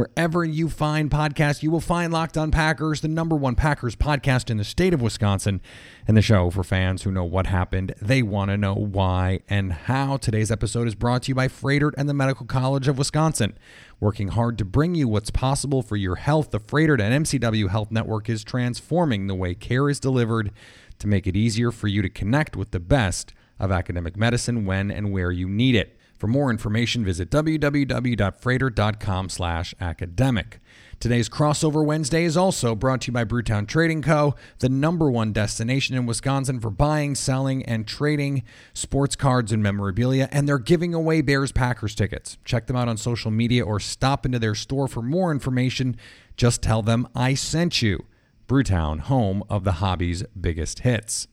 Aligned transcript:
Wherever 0.00 0.46
you 0.46 0.70
find 0.70 1.10
podcasts, 1.10 1.62
you 1.62 1.70
will 1.70 1.78
find 1.78 2.10
Locked 2.10 2.38
On 2.38 2.50
Packers, 2.50 3.02
the 3.02 3.08
number 3.08 3.36
one 3.36 3.54
Packers 3.54 3.94
podcast 3.94 4.48
in 4.48 4.56
the 4.56 4.64
state 4.64 4.94
of 4.94 5.02
Wisconsin, 5.02 5.60
and 6.08 6.16
the 6.16 6.22
show 6.22 6.48
for 6.48 6.64
fans 6.64 7.02
who 7.02 7.10
know 7.10 7.24
what 7.24 7.48
happened. 7.48 7.94
They 8.00 8.22
want 8.22 8.50
to 8.50 8.56
know 8.56 8.72
why 8.72 9.40
and 9.46 9.74
how. 9.74 10.16
Today's 10.16 10.50
episode 10.50 10.88
is 10.88 10.94
brought 10.94 11.24
to 11.24 11.28
you 11.28 11.34
by 11.34 11.48
Froedtert 11.48 11.92
and 11.98 12.08
the 12.08 12.14
Medical 12.14 12.46
College 12.46 12.88
of 12.88 12.96
Wisconsin. 12.96 13.58
Working 14.00 14.28
hard 14.28 14.56
to 14.56 14.64
bring 14.64 14.94
you 14.94 15.06
what's 15.06 15.30
possible 15.30 15.82
for 15.82 15.96
your 15.96 16.16
health, 16.16 16.50
the 16.50 16.60
Froedtert 16.60 17.02
and 17.02 17.26
MCW 17.26 17.68
Health 17.68 17.90
Network 17.90 18.30
is 18.30 18.42
transforming 18.42 19.26
the 19.26 19.34
way 19.34 19.54
care 19.54 19.90
is 19.90 20.00
delivered 20.00 20.50
to 20.98 21.08
make 21.08 21.26
it 21.26 21.36
easier 21.36 21.70
for 21.70 21.88
you 21.88 22.00
to 22.00 22.08
connect 22.08 22.56
with 22.56 22.70
the 22.70 22.80
best 22.80 23.34
of 23.58 23.70
academic 23.70 24.16
medicine 24.16 24.64
when 24.64 24.90
and 24.90 25.12
where 25.12 25.30
you 25.30 25.46
need 25.46 25.74
it. 25.74 25.99
For 26.20 26.26
more 26.26 26.50
information, 26.50 27.02
visit 27.02 27.30
www.froedtert.com 27.30 29.28
slash 29.30 29.74
academic. 29.80 30.60
Today's 31.00 31.30
Crossover 31.30 31.82
Wednesday 31.82 32.24
is 32.24 32.36
also 32.36 32.74
brought 32.74 33.00
to 33.00 33.06
you 33.06 33.14
by 33.14 33.24
Brewtown 33.24 33.66
Trading 33.66 34.02
Co., 34.02 34.34
the 34.58 34.68
number 34.68 35.10
one 35.10 35.32
destination 35.32 35.96
in 35.96 36.04
Wisconsin 36.04 36.60
for 36.60 36.68
buying, 36.68 37.14
selling, 37.14 37.64
and 37.64 37.86
trading 37.86 38.42
sports 38.74 39.16
cards 39.16 39.50
and 39.50 39.62
memorabilia, 39.62 40.28
and 40.30 40.46
they're 40.46 40.58
giving 40.58 40.92
away 40.92 41.22
Bears 41.22 41.52
Packers 41.52 41.94
tickets. 41.94 42.36
Check 42.44 42.66
them 42.66 42.76
out 42.76 42.86
on 42.86 42.98
social 42.98 43.30
media 43.30 43.64
or 43.64 43.80
stop 43.80 44.26
into 44.26 44.38
their 44.38 44.54
store 44.54 44.88
for 44.88 45.00
more 45.00 45.32
information. 45.32 45.96
Just 46.36 46.60
tell 46.60 46.82
them 46.82 47.08
I 47.14 47.32
sent 47.32 47.80
you. 47.80 48.04
Brewtown, 48.46 49.00
home 49.00 49.42
of 49.48 49.64
the 49.64 49.72
hobby's 49.72 50.22
biggest 50.38 50.80
hits. 50.80 51.28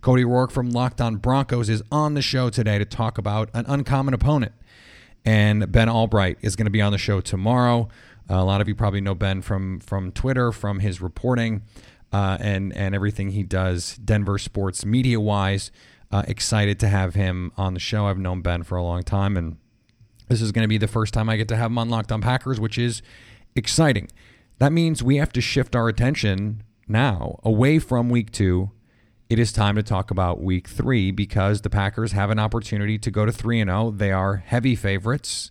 Cody 0.00 0.24
Roark 0.24 0.52
from 0.52 0.70
Locked 0.70 1.00
On 1.00 1.16
Broncos 1.16 1.68
is 1.68 1.82
on 1.90 2.14
the 2.14 2.22
show 2.22 2.50
today 2.50 2.78
to 2.78 2.84
talk 2.84 3.18
about 3.18 3.50
an 3.52 3.64
uncommon 3.66 4.14
opponent. 4.14 4.52
And 5.24 5.70
Ben 5.72 5.88
Albright 5.88 6.38
is 6.40 6.54
going 6.54 6.66
to 6.66 6.70
be 6.70 6.80
on 6.80 6.92
the 6.92 6.98
show 6.98 7.20
tomorrow. 7.20 7.88
Uh, 8.30 8.34
a 8.36 8.44
lot 8.44 8.60
of 8.60 8.68
you 8.68 8.74
probably 8.74 9.00
know 9.00 9.14
Ben 9.14 9.42
from 9.42 9.80
from 9.80 10.12
Twitter, 10.12 10.52
from 10.52 10.78
his 10.78 11.00
reporting, 11.00 11.62
uh, 12.12 12.38
and 12.40 12.72
and 12.74 12.94
everything 12.94 13.30
he 13.30 13.42
does 13.42 13.96
Denver 13.96 14.38
sports 14.38 14.84
media 14.84 15.18
wise. 15.18 15.72
Uh, 16.10 16.22
excited 16.28 16.78
to 16.80 16.88
have 16.88 17.14
him 17.14 17.52
on 17.56 17.74
the 17.74 17.80
show. 17.80 18.06
I've 18.06 18.18
known 18.18 18.40
Ben 18.40 18.62
for 18.62 18.76
a 18.76 18.82
long 18.82 19.02
time, 19.02 19.36
and 19.36 19.56
this 20.28 20.40
is 20.40 20.52
going 20.52 20.62
to 20.62 20.68
be 20.68 20.78
the 20.78 20.88
first 20.88 21.12
time 21.12 21.28
I 21.28 21.36
get 21.36 21.48
to 21.48 21.56
have 21.56 21.70
him 21.70 21.78
on 21.78 21.90
Locked 21.90 22.12
On 22.12 22.20
Packers, 22.20 22.60
which 22.60 22.78
is 22.78 23.02
exciting. 23.56 24.08
That 24.58 24.72
means 24.72 25.02
we 25.02 25.16
have 25.16 25.32
to 25.32 25.40
shift 25.40 25.74
our 25.74 25.88
attention 25.88 26.62
now 26.86 27.40
away 27.42 27.78
from 27.78 28.08
week 28.08 28.30
two 28.30 28.70
it 29.30 29.38
is 29.38 29.52
time 29.52 29.76
to 29.76 29.82
talk 29.82 30.10
about 30.10 30.40
week 30.40 30.68
three 30.68 31.10
because 31.10 31.60
the 31.60 31.70
Packers 31.70 32.12
have 32.12 32.30
an 32.30 32.38
opportunity 32.38 32.98
to 32.98 33.10
go 33.10 33.26
to 33.26 33.32
3 33.32 33.60
and 33.60 33.70
0. 33.70 33.90
They 33.90 34.10
are 34.10 34.36
heavy 34.36 34.74
favorites 34.74 35.50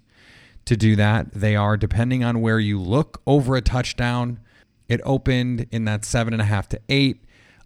to 0.66 0.76
do 0.76 0.96
that. 0.96 1.32
They 1.32 1.56
are, 1.56 1.78
depending 1.78 2.24
on 2.24 2.42
where 2.42 2.60
you 2.60 2.80
look, 2.80 3.22
over 3.28 3.56
a 3.56 3.62
touchdown. 3.62 4.40
It 4.88 5.00
opened 5.04 5.68
in 5.72 5.86
that 5.86 6.06
seven 6.06 6.34
and 6.34 6.42
a 6.42 6.46
half 6.46 6.68
to 6.70 6.82
eight, 6.90 7.24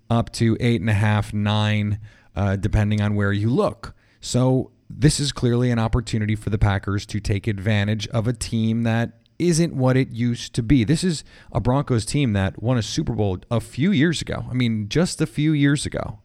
up 0.10 0.32
to 0.34 0.58
eight 0.60 0.82
and 0.82 0.90
a 0.90 0.94
half, 0.94 1.34
nine, 1.34 2.00
uh, 2.36 2.58
depending 2.58 3.00
on 3.00 3.16
where 3.16 3.32
you 3.32 3.50
look. 3.50 3.96
So 4.20 4.72
this 4.90 5.20
is 5.20 5.32
clearly 5.32 5.72
an 5.72 5.80
opportunity 5.80 6.36
for 6.36 6.50
the 6.50 6.58
Packers 6.58 7.06
to 7.08 7.22
take 7.22 7.48
advantage 7.48 8.08
of 8.10 8.28
a 8.28 8.34
team 8.34 8.84
that 8.84 9.21
isn't 9.42 9.76
what 9.76 9.98
it 9.98 10.12
used 10.12 10.54
to 10.56 10.64
be. 10.64 10.84
This 10.84 11.04
is 11.04 11.24
a 11.52 11.60
Broncos 11.60 12.06
team 12.06 12.34
that 12.34 12.62
won 12.62 12.78
a 12.78 12.84
Super 12.84 13.14
Bowl 13.14 13.40
a 13.50 13.60
few 13.60 13.92
years 13.92 14.22
ago. 14.22 14.46
I 14.50 14.54
mean, 14.54 14.88
just 14.88 15.22
a 15.22 15.26
few 15.26 15.52
years 15.52 15.86
ago 15.86 16.20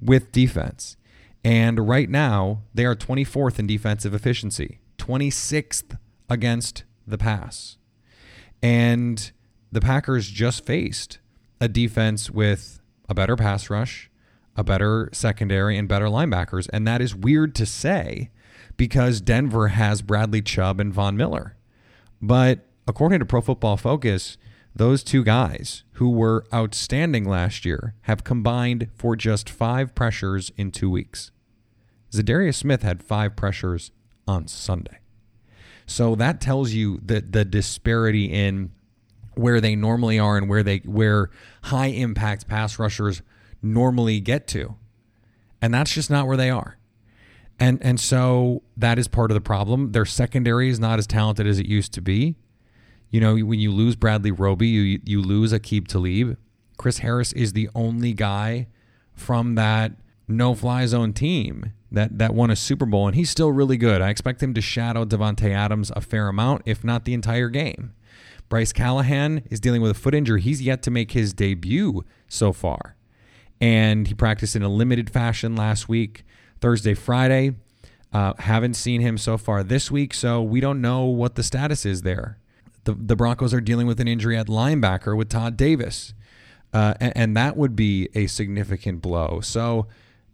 with 0.00 0.32
defense. 0.32 0.96
And 1.44 1.88
right 1.88 2.08
now, 2.08 2.62
they 2.72 2.84
are 2.84 2.94
24th 2.94 3.58
in 3.58 3.66
defensive 3.66 4.14
efficiency, 4.14 4.80
26th 4.98 5.98
against 6.28 6.84
the 7.06 7.18
pass. 7.18 7.78
And 8.62 9.32
the 9.72 9.80
Packers 9.80 10.28
just 10.28 10.64
faced 10.64 11.18
a 11.60 11.68
defense 11.68 12.30
with 12.30 12.80
a 13.08 13.14
better 13.14 13.36
pass 13.36 13.70
rush, 13.70 14.10
a 14.56 14.62
better 14.62 15.08
secondary, 15.12 15.76
and 15.76 15.88
better 15.88 16.06
linebackers. 16.06 16.68
And 16.72 16.86
that 16.86 17.00
is 17.00 17.14
weird 17.14 17.54
to 17.56 17.66
say 17.66 18.30
because 18.76 19.20
Denver 19.20 19.68
has 19.68 20.02
Bradley 20.02 20.42
Chubb 20.42 20.78
and 20.78 20.92
Von 20.92 21.16
Miller. 21.16 21.56
But 22.22 22.60
according 22.86 23.18
to 23.18 23.26
Pro 23.26 23.40
Football 23.40 23.76
Focus, 23.76 24.38
those 24.74 25.02
two 25.02 25.24
guys 25.24 25.82
who 25.94 26.10
were 26.10 26.46
outstanding 26.54 27.24
last 27.24 27.64
year 27.64 27.94
have 28.02 28.24
combined 28.24 28.88
for 28.94 29.16
just 29.16 29.50
five 29.50 29.94
pressures 29.94 30.52
in 30.56 30.70
two 30.70 30.88
weeks. 30.88 31.32
Za'Darius 32.12 32.54
Smith 32.54 32.82
had 32.82 33.02
five 33.02 33.36
pressures 33.36 33.90
on 34.26 34.46
Sunday. 34.46 34.98
So 35.84 36.14
that 36.14 36.40
tells 36.40 36.72
you 36.72 37.00
the 37.04 37.20
the 37.20 37.44
disparity 37.44 38.26
in 38.26 38.70
where 39.34 39.60
they 39.60 39.74
normally 39.74 40.18
are 40.18 40.36
and 40.36 40.48
where 40.48 40.62
they 40.62 40.78
where 40.78 41.30
high 41.64 41.88
impact 41.88 42.46
pass 42.46 42.78
rushers 42.78 43.20
normally 43.60 44.20
get 44.20 44.46
to. 44.48 44.76
And 45.60 45.74
that's 45.74 45.92
just 45.92 46.10
not 46.10 46.26
where 46.26 46.36
they 46.36 46.50
are. 46.50 46.78
And 47.58 47.78
and 47.82 48.00
so 48.00 48.62
that 48.76 48.98
is 48.98 49.08
part 49.08 49.30
of 49.30 49.34
the 49.34 49.40
problem. 49.40 49.92
Their 49.92 50.04
secondary 50.04 50.68
is 50.68 50.80
not 50.80 50.98
as 50.98 51.06
talented 51.06 51.46
as 51.46 51.58
it 51.58 51.66
used 51.66 51.92
to 51.94 52.00
be. 52.00 52.36
You 53.10 53.20
know, 53.20 53.36
when 53.36 53.60
you 53.60 53.70
lose 53.70 53.94
Bradley 53.94 54.30
Roby, 54.30 54.68
you 54.68 55.00
you 55.04 55.20
lose 55.20 55.52
Aqib 55.52 55.86
Talib. 55.86 56.36
Chris 56.78 56.98
Harris 56.98 57.32
is 57.32 57.52
the 57.52 57.68
only 57.74 58.12
guy 58.12 58.68
from 59.14 59.54
that 59.54 59.92
no 60.26 60.54
fly 60.54 60.86
zone 60.86 61.12
team 61.12 61.72
that 61.90 62.18
that 62.18 62.34
won 62.34 62.50
a 62.50 62.56
Super 62.56 62.86
Bowl, 62.86 63.06
and 63.06 63.14
he's 63.14 63.30
still 63.30 63.52
really 63.52 63.76
good. 63.76 64.00
I 64.00 64.08
expect 64.08 64.42
him 64.42 64.54
to 64.54 64.60
shadow 64.60 65.04
Davante 65.04 65.50
Adams 65.50 65.92
a 65.94 66.00
fair 66.00 66.28
amount, 66.28 66.62
if 66.64 66.82
not 66.82 67.04
the 67.04 67.14
entire 67.14 67.48
game. 67.48 67.92
Bryce 68.48 68.72
Callahan 68.72 69.44
is 69.50 69.60
dealing 69.60 69.80
with 69.80 69.90
a 69.92 69.94
foot 69.94 70.14
injury. 70.14 70.40
He's 70.40 70.60
yet 70.60 70.82
to 70.82 70.90
make 70.90 71.12
his 71.12 71.32
debut 71.32 72.04
so 72.28 72.52
far. 72.52 72.96
And 73.60 74.06
he 74.06 74.14
practiced 74.14 74.56
in 74.56 74.62
a 74.62 74.68
limited 74.68 75.08
fashion 75.08 75.56
last 75.56 75.88
week. 75.88 76.24
Thursday, 76.62 76.94
Friday. 76.94 77.56
Uh, 78.12 78.34
haven't 78.38 78.74
seen 78.74 79.00
him 79.00 79.18
so 79.18 79.36
far 79.36 79.62
this 79.62 79.90
week, 79.90 80.14
so 80.14 80.40
we 80.42 80.60
don't 80.60 80.80
know 80.80 81.04
what 81.04 81.34
the 81.34 81.42
status 81.42 81.84
is 81.84 82.02
there. 82.02 82.38
The, 82.84 82.92
the 82.92 83.16
Broncos 83.16 83.52
are 83.54 83.60
dealing 83.60 83.86
with 83.86 84.00
an 84.00 84.08
injury 84.08 84.36
at 84.36 84.48
linebacker 84.48 85.16
with 85.16 85.28
Todd 85.28 85.56
Davis, 85.56 86.12
uh, 86.74 86.94
and, 87.00 87.12
and 87.16 87.36
that 87.36 87.56
would 87.56 87.74
be 87.74 88.08
a 88.14 88.26
significant 88.26 89.00
blow. 89.02 89.40
So, 89.42 89.86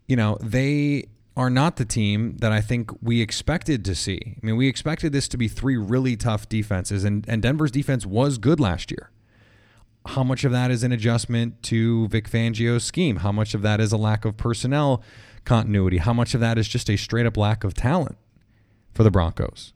you 0.06 0.16
know, 0.16 0.38
they 0.40 1.06
are 1.36 1.50
not 1.50 1.76
the 1.76 1.84
team 1.84 2.36
that 2.38 2.50
I 2.50 2.60
think 2.60 2.90
we 3.00 3.20
expected 3.20 3.84
to 3.84 3.94
see. 3.94 4.36
I 4.36 4.44
mean, 4.44 4.56
we 4.56 4.66
expected 4.66 5.12
this 5.12 5.28
to 5.28 5.36
be 5.36 5.46
three 5.46 5.76
really 5.76 6.16
tough 6.16 6.48
defenses, 6.48 7.04
and, 7.04 7.24
and 7.28 7.40
Denver's 7.40 7.70
defense 7.70 8.04
was 8.04 8.38
good 8.38 8.58
last 8.58 8.90
year. 8.90 9.10
how 10.06 10.24
much 10.24 10.42
of 10.44 10.50
that 10.50 10.70
is 10.72 10.82
an 10.82 10.90
adjustment 10.90 11.62
to 11.64 12.08
Vic 12.08 12.28
Fangio's 12.28 12.82
scheme? 12.82 13.16
How 13.16 13.30
much 13.30 13.54
of 13.54 13.62
that 13.62 13.80
is 13.80 13.92
a 13.92 13.96
lack 13.96 14.24
of 14.24 14.36
personnel 14.36 15.02
continuity? 15.48 15.98
How 15.98 16.12
much 16.12 16.34
of 16.34 16.40
that 16.40 16.58
is 16.58 16.68
just 16.68 16.90
a 16.90 16.96
straight 16.96 17.26
up 17.26 17.36
lack 17.36 17.64
of 17.64 17.74
talent 17.74 18.16
for 18.94 19.02
the 19.02 19.10
Broncos? 19.10 19.72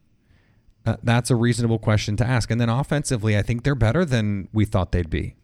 Uh, 0.85 0.97
that's 1.03 1.31
a 1.31 1.37
reasonable 1.37 1.79
question 1.79 2.17
to 2.17 2.27
ask. 2.27 2.51
And 2.51 2.61
then 2.61 2.69
offensively, 2.69 3.37
I 3.37 3.43
think 3.43 3.63
they're 3.63 3.75
better 3.75 4.05
than 4.05 4.49
we 4.53 4.65
thought 4.65 4.93
they'd 4.93 5.09
be. 5.09 5.37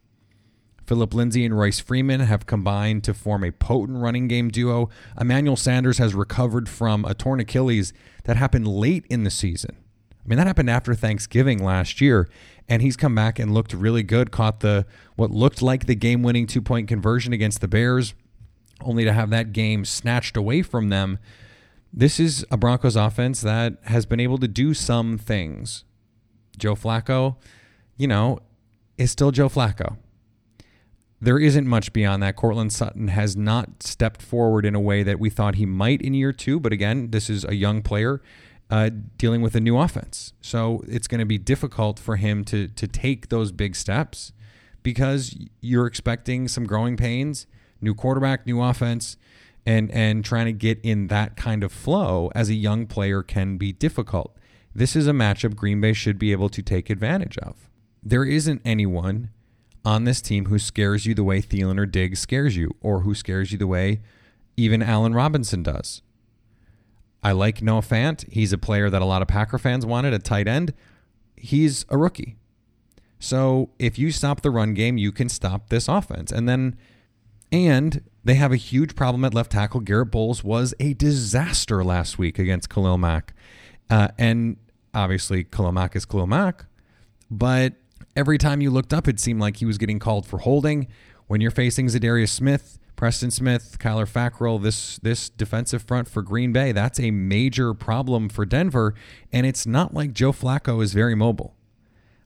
Philip 0.87 1.15
Lindsay 1.15 1.45
and 1.45 1.57
Royce 1.57 1.81
Freeman 1.81 2.21
have 2.21 2.47
combined 2.47 3.05
to 3.05 3.15
form 3.15 3.45
a 3.45 3.53
potent 3.53 3.99
running 3.99 4.27
game 4.27 4.49
duo. 4.49 4.89
Emmanuel 5.21 5.57
Sanders 5.57 5.99
has 5.99 6.15
recovered 6.15 6.69
from 6.69 7.05
a 7.05 7.15
torn 7.15 7.41
Achilles 7.41 7.93
that 8.25 8.37
happened 8.37 8.67
late 8.67 9.05
in 9.11 9.23
the 9.25 9.31
season. 9.31 9.77
I 10.25 10.29
mean, 10.29 10.39
that 10.39 10.47
happened 10.47 10.71
after 10.71 10.95
Thanksgiving 10.95 11.63
last 11.63 12.01
year, 12.01 12.29
and 12.69 12.83
he's 12.83 12.97
come 12.97 13.15
back 13.15 13.39
and 13.39 13.53
looked 13.53 13.73
really 13.73 14.03
good. 14.03 14.31
Caught 14.31 14.61
the 14.61 14.87
what 15.17 15.31
looked 15.31 15.63
like 15.63 15.87
the 15.87 15.95
game-winning 15.95 16.47
two-point 16.47 16.89
conversion 16.89 17.33
against 17.33 17.61
the 17.61 17.69
Bears, 17.69 18.15
only 18.81 19.05
to 19.05 19.13
have 19.13 19.31
that 19.31 19.53
game 19.53 19.85
snatched 19.85 20.37
away 20.37 20.63
from 20.63 20.89
them. 20.89 21.19
This 21.93 22.21
is 22.21 22.45
a 22.51 22.57
Broncos 22.57 22.97
offense 22.97 23.41
that 23.41 23.79
has 23.85 24.07
been 24.07 24.21
able 24.21 24.39
to 24.39 24.49
do 24.49 24.75
some 24.75 25.19
things. 25.19 25.85
Joe 26.59 26.75
Flacco, 26.75 27.37
you 27.97 28.07
know, 28.07 28.41
is 28.97 29.11
still 29.11 29.31
Joe 29.31 29.49
Flacco 29.49 29.97
there 31.21 31.39
isn't 31.39 31.67
much 31.67 31.93
beyond 31.93 32.23
that. 32.23 32.37
Courtland 32.37 32.73
Sutton 32.73 33.09
has 33.09 33.37
not 33.37 33.83
stepped 33.83 34.23
forward 34.23 34.65
in 34.65 34.75
a 34.75 34.81
way 34.81 35.03
that 35.03 35.19
we 35.19 35.31
thought 35.31 35.57
he 35.57 35.67
might 35.67 36.01
in 36.01 36.15
year 36.15 36.33
two. 36.33 36.61
But 36.61 36.73
again, 36.73 37.11
this 37.11 37.29
is 37.29 37.45
a 37.45 37.55
young 37.55 37.83
player 37.83 38.23
uh, 38.71 38.91
dealing 39.17 39.43
with 39.43 39.55
a 39.55 39.61
new 39.61 39.79
offense, 39.79 40.35
so 40.41 40.85
it's 40.87 41.09
going 41.09 41.21
to 41.21 41.27
be 41.27 41.39
difficult 41.39 41.99
for 41.99 42.17
him 42.17 42.45
to 42.45 42.69
to 42.69 42.87
take 42.87 43.31
those 43.31 43.51
big 43.51 43.75
steps 43.75 44.33
because 44.83 45.35
you're 45.61 45.87
expecting 45.87 46.49
some 46.49 46.65
growing 46.65 46.97
pains, 46.97 47.47
new 47.81 47.95
quarterback, 47.95 48.47
new 48.47 48.61
offense, 48.61 49.17
and 49.67 49.91
and 49.91 50.25
trying 50.25 50.47
to 50.47 50.53
get 50.53 50.79
in 50.83 51.09
that 51.09 51.37
kind 51.37 51.63
of 51.63 51.73
flow 51.73 52.31
as 52.35 52.49
a 52.49 52.55
young 52.55 52.87
player 52.87 53.23
can 53.23 53.57
be 53.57 53.73
difficult. 53.73 54.37
This 54.75 54.95
is 54.95 55.07
a 55.07 55.13
matchup 55.13 55.57
Green 55.57 55.81
Bay 55.81 55.93
should 55.93 56.19
be 56.19 56.33
able 56.33 56.49
to 56.51 56.63
take 56.63 56.91
advantage 56.91 57.39
of. 57.39 57.69
There 58.03 58.25
isn't 58.25 58.63
anyone 58.65 59.31
on 59.85 60.05
this 60.05 60.21
team 60.21 60.47
who 60.47 60.59
scares 60.59 61.07
you 61.07 61.15
the 61.15 61.25
way 61.25 61.41
Thielen 61.41 61.79
or 61.79 61.87
Diggs 61.87 62.21
scares 62.21 62.57
you, 62.57 62.75
or 62.81 63.01
who 63.01 63.15
scares 63.15 63.53
you 63.53 63.59
the 63.59 63.67
way 63.67 64.01
even 64.59 64.83
Allen 64.83 65.15
Robinson 65.15 65.63
does. 65.63 66.03
I 67.23 67.33
like 67.33 67.63
Noah 67.63 67.81
Fant. 67.81 68.31
He's 68.31 68.53
a 68.53 68.59
player 68.59 68.91
that 68.91 69.01
a 69.01 69.05
lot 69.05 69.23
of 69.23 69.29
Packer 69.29 69.59
fans 69.59 69.87
wanted 69.87 70.13
at 70.13 70.25
tight 70.25 70.49
end. 70.49 70.75
He's 71.37 71.87
a 71.89 71.97
rookie. 71.97 72.37
So 73.21 73.71
if 73.79 73.99
you 73.99 74.11
stop 74.11 74.43
the 74.43 74.51
run 74.51 74.75
game, 74.75 74.99
you 74.99 75.13
can 75.13 75.29
stop 75.29 75.69
this 75.69 75.89
offense. 75.89 76.33
And 76.33 76.49
then, 76.49 76.77
and 77.51 78.03
they 78.25 78.35
have 78.35 78.53
a 78.53 78.57
huge 78.57 78.95
problem 78.95 79.25
at 79.25 79.35
left 79.35 79.53
tackle. 79.53 79.81
Garrett 79.81 80.11
Bolles 80.11 80.45
was 80.45 80.75
a 80.81 80.95
disaster 80.95 81.83
last 81.83 82.19
week 82.19 82.39
against 82.39 82.69
Khalil 82.69 82.99
Mack. 82.99 83.35
Uh, 83.89 84.09
and 84.19 84.57
obviously, 84.93 85.45
Khalil 85.45 85.73
Mack 85.73 85.97
is 85.97 86.05
Khalil 86.05 86.27
Mack, 86.27 86.67
but 87.31 87.75
Every 88.19 88.37
time 88.37 88.61
you 88.61 88.73
looked 88.73 88.93
up, 88.93 89.07
it 89.07 89.21
seemed 89.21 89.41
like 89.41 89.59
he 89.59 89.65
was 89.65 89.79
getting 89.79 90.01
called 90.01 90.27
for 90.27 90.39
holding. 90.39 90.89
When 91.29 91.41
you're 91.41 91.53
facing 91.53 91.87
Za'Darius 91.87 92.31
Smith, 92.31 92.77
Preston 92.97 93.31
Smith, 93.31 93.77
Kyler 93.79 94.11
Fackrell, 94.11 94.61
this 94.61 94.99
this 95.05 95.29
defensive 95.29 95.85
front 95.85 96.09
for 96.09 96.21
Green 96.21 96.53
Bay, 96.53 96.73
that's 96.73 96.99
a 96.99 97.13
major 97.13 97.75
problem 97.75 98.29
for 98.29 98.45
Denver. 98.45 98.93
And 99.33 99.47
it's 99.47 99.69
not 99.69 99.95
like 99.95 100.15
Joe 100.15 100.33
Flacco 100.33 100.83
is 100.83 100.95
very 100.95 101.15
mobile. 101.15 101.55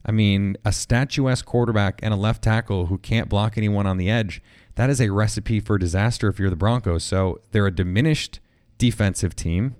I 0.03 0.11
mean, 0.11 0.57
a 0.65 0.71
statuesque 0.71 1.45
quarterback 1.45 1.99
and 2.01 2.11
a 2.11 2.17
left 2.17 2.43
tackle 2.43 2.87
who 2.87 2.97
can't 2.97 3.29
block 3.29 3.55
anyone 3.55 3.85
on 3.85 3.97
the 3.97 4.09
edge, 4.09 4.41
that 4.75 4.89
is 4.89 4.99
a 4.99 5.09
recipe 5.09 5.59
for 5.59 5.77
disaster 5.77 6.27
if 6.27 6.39
you're 6.39 6.49
the 6.49 6.55
Broncos. 6.55 7.03
So 7.03 7.41
they're 7.51 7.67
a 7.67 7.71
diminished 7.71 8.39
defensive 8.77 9.35
team. 9.35 9.75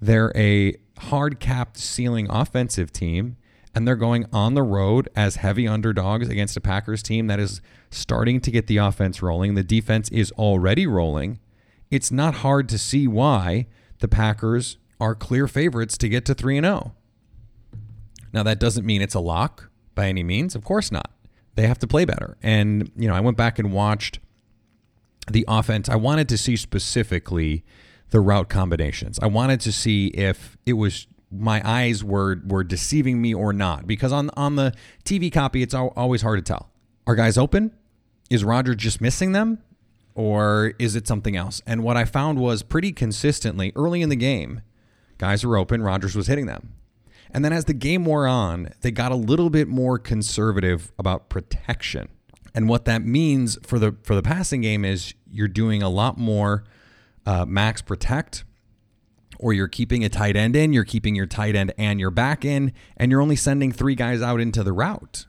They're 0.00 0.32
a 0.36 0.76
hard 0.98 1.40
capped 1.40 1.78
ceiling 1.78 2.28
offensive 2.30 2.92
team 2.92 3.36
and 3.74 3.86
they're 3.86 3.94
going 3.94 4.24
on 4.32 4.54
the 4.54 4.62
road 4.62 5.06
as 5.14 5.36
heavy 5.36 5.68
underdogs 5.68 6.30
against 6.30 6.56
a 6.56 6.62
Packers 6.62 7.02
team 7.02 7.26
that 7.26 7.38
is 7.38 7.60
starting 7.90 8.40
to 8.40 8.50
get 8.50 8.68
the 8.68 8.78
offense 8.78 9.20
rolling. 9.20 9.54
The 9.54 9.62
defense 9.62 10.08
is 10.08 10.32
already 10.32 10.86
rolling. 10.86 11.40
It's 11.90 12.10
not 12.10 12.36
hard 12.36 12.70
to 12.70 12.78
see 12.78 13.06
why 13.06 13.66
the 13.98 14.08
Packers 14.08 14.78
are 14.98 15.14
clear 15.14 15.46
favorites 15.46 15.98
to 15.98 16.08
get 16.08 16.24
to 16.24 16.34
3 16.34 16.56
and 16.56 16.64
0. 16.64 16.94
Now 18.32 18.42
that 18.44 18.58
doesn't 18.58 18.86
mean 18.86 19.02
it's 19.02 19.14
a 19.14 19.20
lock 19.20 19.68
by 19.94 20.08
any 20.08 20.22
means, 20.22 20.54
of 20.54 20.64
course 20.64 20.90
not. 20.90 21.10
They 21.56 21.66
have 21.66 21.78
to 21.80 21.86
play 21.86 22.04
better. 22.04 22.36
And 22.42 22.90
you 22.96 23.08
know, 23.08 23.14
I 23.14 23.20
went 23.20 23.36
back 23.36 23.58
and 23.58 23.72
watched 23.72 24.20
the 25.30 25.44
offense. 25.48 25.88
I 25.88 25.96
wanted 25.96 26.28
to 26.28 26.38
see 26.38 26.56
specifically 26.56 27.64
the 28.10 28.20
route 28.20 28.48
combinations. 28.48 29.18
I 29.20 29.26
wanted 29.26 29.60
to 29.60 29.72
see 29.72 30.08
if 30.08 30.56
it 30.64 30.74
was 30.74 31.06
my 31.30 31.60
eyes 31.64 32.04
were 32.04 32.40
were 32.46 32.62
deceiving 32.62 33.20
me 33.20 33.34
or 33.34 33.52
not 33.52 33.86
because 33.86 34.12
on 34.12 34.30
on 34.36 34.56
the 34.56 34.72
TV 35.04 35.32
copy 35.32 35.62
it's 35.62 35.74
always 35.74 36.22
hard 36.22 36.38
to 36.38 36.42
tell. 36.42 36.70
Are 37.06 37.14
guys 37.14 37.36
open? 37.36 37.72
Is 38.30 38.44
Roger 38.44 38.74
just 38.74 39.00
missing 39.00 39.32
them 39.32 39.58
or 40.14 40.74
is 40.78 40.96
it 40.96 41.06
something 41.06 41.36
else? 41.36 41.62
And 41.66 41.82
what 41.82 41.96
I 41.96 42.04
found 42.04 42.38
was 42.38 42.62
pretty 42.62 42.92
consistently 42.92 43.72
early 43.76 44.02
in 44.02 44.08
the 44.08 44.16
game, 44.16 44.62
guys 45.18 45.44
were 45.44 45.56
open, 45.56 45.82
Rodgers 45.82 46.16
was 46.16 46.26
hitting 46.26 46.46
them. 46.46 46.74
And 47.30 47.44
then 47.44 47.52
as 47.52 47.66
the 47.66 47.74
game 47.74 48.04
wore 48.04 48.26
on, 48.26 48.70
they 48.80 48.90
got 48.90 49.12
a 49.12 49.16
little 49.16 49.50
bit 49.50 49.68
more 49.68 49.98
conservative 49.98 50.92
about 50.98 51.28
protection. 51.28 52.08
And 52.54 52.68
what 52.68 52.86
that 52.86 53.02
means 53.02 53.58
for 53.62 53.78
the 53.78 53.96
for 54.02 54.14
the 54.14 54.22
passing 54.22 54.62
game 54.62 54.84
is 54.84 55.14
you're 55.30 55.48
doing 55.48 55.82
a 55.82 55.90
lot 55.90 56.16
more 56.16 56.64
uh, 57.26 57.44
max 57.44 57.82
protect 57.82 58.44
or 59.38 59.52
you're 59.52 59.68
keeping 59.68 60.04
a 60.04 60.08
tight 60.08 60.36
end 60.36 60.56
in, 60.56 60.72
you're 60.72 60.84
keeping 60.84 61.14
your 61.14 61.26
tight 61.26 61.54
end 61.54 61.72
and 61.76 62.00
your 62.00 62.10
back 62.10 62.44
in, 62.44 62.72
and 62.96 63.10
you're 63.10 63.20
only 63.20 63.36
sending 63.36 63.70
three 63.70 63.94
guys 63.94 64.22
out 64.22 64.40
into 64.40 64.62
the 64.62 64.72
route. 64.72 65.26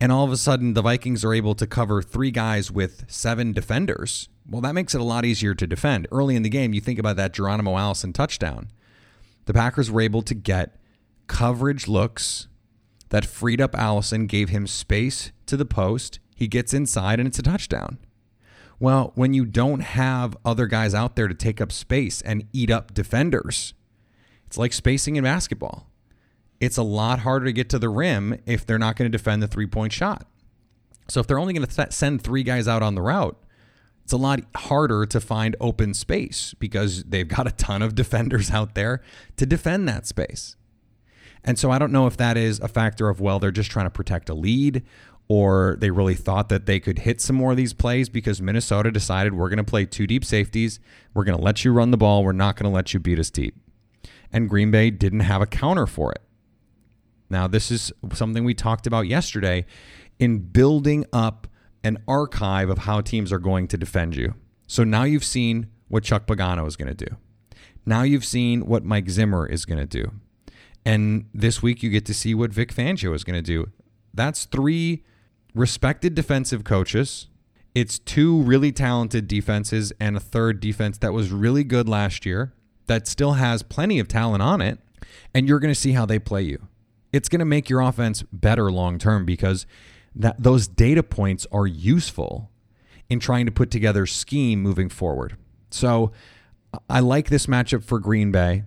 And 0.00 0.12
all 0.12 0.24
of 0.24 0.30
a 0.30 0.36
sudden, 0.36 0.74
the 0.74 0.82
Vikings 0.82 1.24
are 1.24 1.34
able 1.34 1.56
to 1.56 1.66
cover 1.66 2.02
three 2.02 2.30
guys 2.30 2.70
with 2.70 3.04
seven 3.08 3.52
defenders. 3.52 4.28
Well, 4.48 4.60
that 4.60 4.74
makes 4.74 4.94
it 4.94 5.00
a 5.00 5.04
lot 5.04 5.24
easier 5.24 5.54
to 5.54 5.66
defend. 5.66 6.06
Early 6.12 6.36
in 6.36 6.42
the 6.42 6.48
game, 6.48 6.72
you 6.72 6.80
think 6.80 6.98
about 6.98 7.16
that 7.16 7.34
Geronimo 7.34 7.76
Allison 7.76 8.12
touchdown. 8.12 8.70
The 9.46 9.54
Packers 9.54 9.90
were 9.90 10.00
able 10.00 10.22
to 10.22 10.34
get 10.34 10.76
coverage 11.28 11.86
looks 11.86 12.48
that 13.10 13.24
freed 13.24 13.60
up 13.60 13.74
Allison, 13.74 14.26
gave 14.26 14.48
him 14.48 14.66
space 14.66 15.32
to 15.46 15.56
the 15.56 15.64
post. 15.64 16.18
He 16.34 16.46
gets 16.46 16.74
inside, 16.74 17.18
and 17.18 17.26
it's 17.26 17.38
a 17.38 17.42
touchdown. 17.42 17.98
Well, 18.80 19.12
when 19.14 19.34
you 19.34 19.44
don't 19.44 19.80
have 19.80 20.36
other 20.44 20.66
guys 20.66 20.94
out 20.94 21.16
there 21.16 21.26
to 21.28 21.34
take 21.34 21.60
up 21.60 21.72
space 21.72 22.20
and 22.22 22.46
eat 22.52 22.70
up 22.70 22.94
defenders, 22.94 23.74
it's 24.46 24.58
like 24.58 24.72
spacing 24.72 25.16
in 25.16 25.24
basketball. 25.24 25.90
It's 26.60 26.76
a 26.76 26.82
lot 26.82 27.20
harder 27.20 27.46
to 27.46 27.52
get 27.52 27.68
to 27.70 27.78
the 27.78 27.88
rim 27.88 28.38
if 28.46 28.64
they're 28.66 28.78
not 28.78 28.96
going 28.96 29.10
to 29.10 29.16
defend 29.16 29.42
the 29.42 29.48
three 29.48 29.66
point 29.66 29.92
shot. 29.92 30.26
So 31.08 31.20
if 31.20 31.26
they're 31.26 31.38
only 31.38 31.54
going 31.54 31.66
to 31.66 31.92
send 31.92 32.22
three 32.22 32.42
guys 32.42 32.68
out 32.68 32.82
on 32.82 32.94
the 32.94 33.02
route, 33.02 33.36
it's 34.04 34.12
a 34.12 34.16
lot 34.16 34.40
harder 34.56 35.06
to 35.06 35.20
find 35.20 35.56
open 35.60 35.94
space 35.94 36.54
because 36.58 37.04
they've 37.04 37.28
got 37.28 37.46
a 37.46 37.52
ton 37.52 37.82
of 37.82 37.94
defenders 37.94 38.50
out 38.50 38.74
there 38.74 39.02
to 39.36 39.46
defend 39.46 39.88
that 39.88 40.06
space. 40.06 40.56
And 41.48 41.58
so 41.58 41.70
I 41.70 41.78
don't 41.78 41.92
know 41.92 42.06
if 42.06 42.18
that 42.18 42.36
is 42.36 42.60
a 42.60 42.68
factor 42.68 43.08
of, 43.08 43.22
well, 43.22 43.38
they're 43.38 43.50
just 43.50 43.70
trying 43.70 43.86
to 43.86 43.90
protect 43.90 44.28
a 44.28 44.34
lead 44.34 44.82
or 45.28 45.78
they 45.80 45.90
really 45.90 46.14
thought 46.14 46.50
that 46.50 46.66
they 46.66 46.78
could 46.78 46.98
hit 46.98 47.22
some 47.22 47.36
more 47.36 47.52
of 47.52 47.56
these 47.56 47.72
plays 47.72 48.10
because 48.10 48.42
Minnesota 48.42 48.90
decided 48.90 49.32
we're 49.32 49.48
going 49.48 49.56
to 49.56 49.64
play 49.64 49.86
two 49.86 50.06
deep 50.06 50.26
safeties. 50.26 50.78
We're 51.14 51.24
going 51.24 51.38
to 51.38 51.42
let 51.42 51.64
you 51.64 51.72
run 51.72 51.90
the 51.90 51.96
ball. 51.96 52.22
We're 52.22 52.32
not 52.32 52.56
going 52.56 52.70
to 52.70 52.74
let 52.74 52.92
you 52.92 53.00
beat 53.00 53.18
us 53.18 53.30
deep. 53.30 53.56
And 54.30 54.46
Green 54.46 54.70
Bay 54.70 54.90
didn't 54.90 55.20
have 55.20 55.40
a 55.40 55.46
counter 55.46 55.86
for 55.86 56.12
it. 56.12 56.20
Now, 57.30 57.46
this 57.48 57.70
is 57.70 57.94
something 58.12 58.44
we 58.44 58.52
talked 58.52 58.86
about 58.86 59.06
yesterday 59.06 59.64
in 60.18 60.40
building 60.40 61.06
up 61.14 61.46
an 61.82 61.96
archive 62.06 62.68
of 62.68 62.80
how 62.80 63.00
teams 63.00 63.32
are 63.32 63.38
going 63.38 63.68
to 63.68 63.78
defend 63.78 64.16
you. 64.16 64.34
So 64.66 64.84
now 64.84 65.04
you've 65.04 65.24
seen 65.24 65.68
what 65.88 66.04
Chuck 66.04 66.26
Pagano 66.26 66.66
is 66.66 66.76
going 66.76 66.94
to 66.94 67.06
do. 67.06 67.16
Now 67.86 68.02
you've 68.02 68.26
seen 68.26 68.66
what 68.66 68.84
Mike 68.84 69.08
Zimmer 69.08 69.46
is 69.46 69.64
going 69.64 69.78
to 69.78 69.86
do. 69.86 70.12
And 70.88 71.26
this 71.34 71.62
week 71.62 71.82
you 71.82 71.90
get 71.90 72.06
to 72.06 72.14
see 72.14 72.34
what 72.34 72.50
Vic 72.50 72.74
Fangio 72.74 73.14
is 73.14 73.22
going 73.22 73.36
to 73.36 73.42
do. 73.42 73.70
That's 74.14 74.46
three 74.46 75.04
respected 75.54 76.14
defensive 76.14 76.64
coaches. 76.64 77.28
It's 77.74 77.98
two 77.98 78.40
really 78.40 78.72
talented 78.72 79.28
defenses 79.28 79.92
and 80.00 80.16
a 80.16 80.20
third 80.20 80.60
defense 80.60 80.96
that 80.98 81.12
was 81.12 81.30
really 81.30 81.62
good 81.62 81.90
last 81.90 82.24
year 82.24 82.54
that 82.86 83.06
still 83.06 83.34
has 83.34 83.62
plenty 83.62 83.98
of 83.98 84.08
talent 84.08 84.42
on 84.42 84.62
it. 84.62 84.78
And 85.34 85.46
you're 85.46 85.58
going 85.58 85.74
to 85.74 85.78
see 85.78 85.92
how 85.92 86.06
they 86.06 86.18
play 86.18 86.40
you. 86.40 86.68
It's 87.12 87.28
going 87.28 87.40
to 87.40 87.44
make 87.44 87.68
your 87.68 87.82
offense 87.82 88.22
better 88.32 88.72
long 88.72 88.98
term 88.98 89.26
because 89.26 89.66
that 90.16 90.42
those 90.42 90.66
data 90.66 91.02
points 91.02 91.46
are 91.52 91.66
useful 91.66 92.50
in 93.10 93.20
trying 93.20 93.44
to 93.44 93.52
put 93.52 93.70
together 93.70 94.06
scheme 94.06 94.62
moving 94.62 94.88
forward. 94.88 95.36
So 95.70 96.12
I 96.88 97.00
like 97.00 97.28
this 97.28 97.44
matchup 97.44 97.84
for 97.84 97.98
Green 97.98 98.32
Bay. 98.32 98.64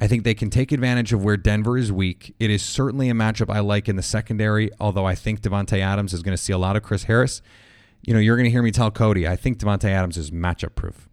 I 0.00 0.06
think 0.06 0.22
they 0.22 0.34
can 0.34 0.48
take 0.48 0.70
advantage 0.70 1.12
of 1.12 1.24
where 1.24 1.36
Denver 1.36 1.76
is 1.76 1.90
weak. 1.90 2.34
It 2.38 2.50
is 2.50 2.62
certainly 2.62 3.10
a 3.10 3.14
matchup 3.14 3.52
I 3.52 3.60
like 3.60 3.88
in 3.88 3.96
the 3.96 4.02
secondary, 4.02 4.70
although 4.78 5.06
I 5.06 5.16
think 5.16 5.40
Davante 5.40 5.80
Adams 5.80 6.12
is 6.12 6.22
going 6.22 6.36
to 6.36 6.42
see 6.42 6.52
a 6.52 6.58
lot 6.58 6.76
of 6.76 6.84
Chris 6.84 7.04
Harris. 7.04 7.42
You 8.02 8.14
know, 8.14 8.20
you're 8.20 8.36
going 8.36 8.44
to 8.44 8.50
hear 8.50 8.62
me 8.62 8.70
tell 8.70 8.92
Cody, 8.92 9.26
I 9.26 9.34
think 9.34 9.58
Davante 9.58 9.88
Adams 9.88 10.16
is 10.16 10.30
matchup 10.30 10.76
proof. 10.76 11.08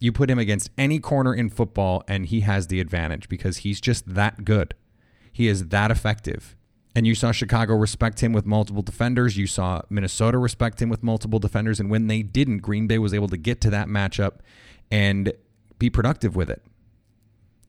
You 0.00 0.10
put 0.12 0.30
him 0.30 0.38
against 0.38 0.70
any 0.78 1.00
corner 1.00 1.34
in 1.34 1.50
football, 1.50 2.02
and 2.08 2.26
he 2.26 2.40
has 2.40 2.68
the 2.68 2.80
advantage 2.80 3.28
because 3.28 3.58
he's 3.58 3.80
just 3.80 4.14
that 4.14 4.44
good. 4.44 4.74
He 5.32 5.48
is 5.48 5.68
that 5.68 5.90
effective. 5.90 6.56
And 6.94 7.06
you 7.06 7.14
saw 7.14 7.30
Chicago 7.30 7.74
respect 7.74 8.20
him 8.20 8.32
with 8.32 8.46
multiple 8.46 8.82
defenders. 8.82 9.36
You 9.36 9.46
saw 9.46 9.82
Minnesota 9.90 10.38
respect 10.38 10.80
him 10.80 10.88
with 10.88 11.02
multiple 11.02 11.38
defenders. 11.38 11.78
And 11.78 11.90
when 11.90 12.06
they 12.06 12.22
didn't, 12.22 12.58
Green 12.58 12.86
Bay 12.86 12.98
was 12.98 13.12
able 13.12 13.28
to 13.28 13.36
get 13.36 13.60
to 13.60 13.70
that 13.70 13.86
matchup 13.86 14.38
and 14.90 15.32
be 15.78 15.90
productive 15.90 16.34
with 16.34 16.48
it. 16.48 16.62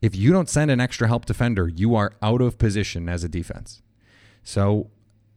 If 0.02 0.16
you 0.16 0.32
don't 0.32 0.50
send 0.50 0.72
an 0.72 0.80
extra 0.80 1.08
help 1.08 1.26
defender, 1.26 1.68
you 1.68 1.96
are 1.96 2.14
out 2.22 2.42
of 2.42 2.58
position 2.58 3.10
as 3.10 3.24
a 3.24 3.30
defense. 3.30 3.82
So, 4.44 4.90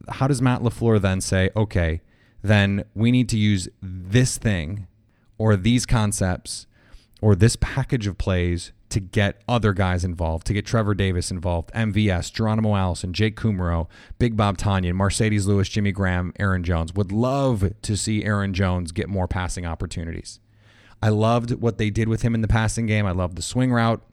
how 0.09 0.27
does 0.27 0.41
Matt 0.41 0.61
LaFleur 0.61 1.01
then 1.01 1.21
say, 1.21 1.49
okay, 1.55 2.01
then 2.41 2.83
we 2.93 3.11
need 3.11 3.29
to 3.29 3.37
use 3.37 3.67
this 3.81 4.37
thing 4.37 4.87
or 5.37 5.55
these 5.55 5.85
concepts 5.85 6.67
or 7.21 7.35
this 7.35 7.55
package 7.55 8.05
of 8.05 8.17
plays 8.17 8.73
to 8.89 8.99
get 8.99 9.41
other 9.47 9.73
guys 9.73 10.05
involved, 10.05 10.45
to 10.45 10.53
get 10.53 10.65
Trevor 10.65 10.93
Davis 10.93 11.31
involved, 11.31 11.71
MVS, 11.73 12.31
Geronimo 12.31 12.75
Allison, 12.75 13.11
Jake 13.11 13.35
Kumerow, 13.35 13.87
Big 14.19 14.37
Bob 14.37 14.57
Tonyan, 14.57 14.93
Marcedes 14.93 15.47
Lewis, 15.47 15.67
Jimmy 15.67 15.91
Graham, 15.91 16.31
Aaron 16.37 16.63
Jones. 16.63 16.93
Would 16.93 17.11
love 17.11 17.73
to 17.81 17.97
see 17.97 18.23
Aaron 18.23 18.53
Jones 18.53 18.91
get 18.91 19.09
more 19.09 19.27
passing 19.27 19.65
opportunities. 19.65 20.39
I 21.01 21.09
loved 21.09 21.53
what 21.53 21.79
they 21.79 21.89
did 21.89 22.07
with 22.07 22.21
him 22.21 22.35
in 22.35 22.41
the 22.41 22.47
passing 22.47 22.85
game. 22.85 23.05
I 23.05 23.11
loved 23.11 23.35
the 23.35 23.41
swing 23.41 23.73
route. 23.73 24.03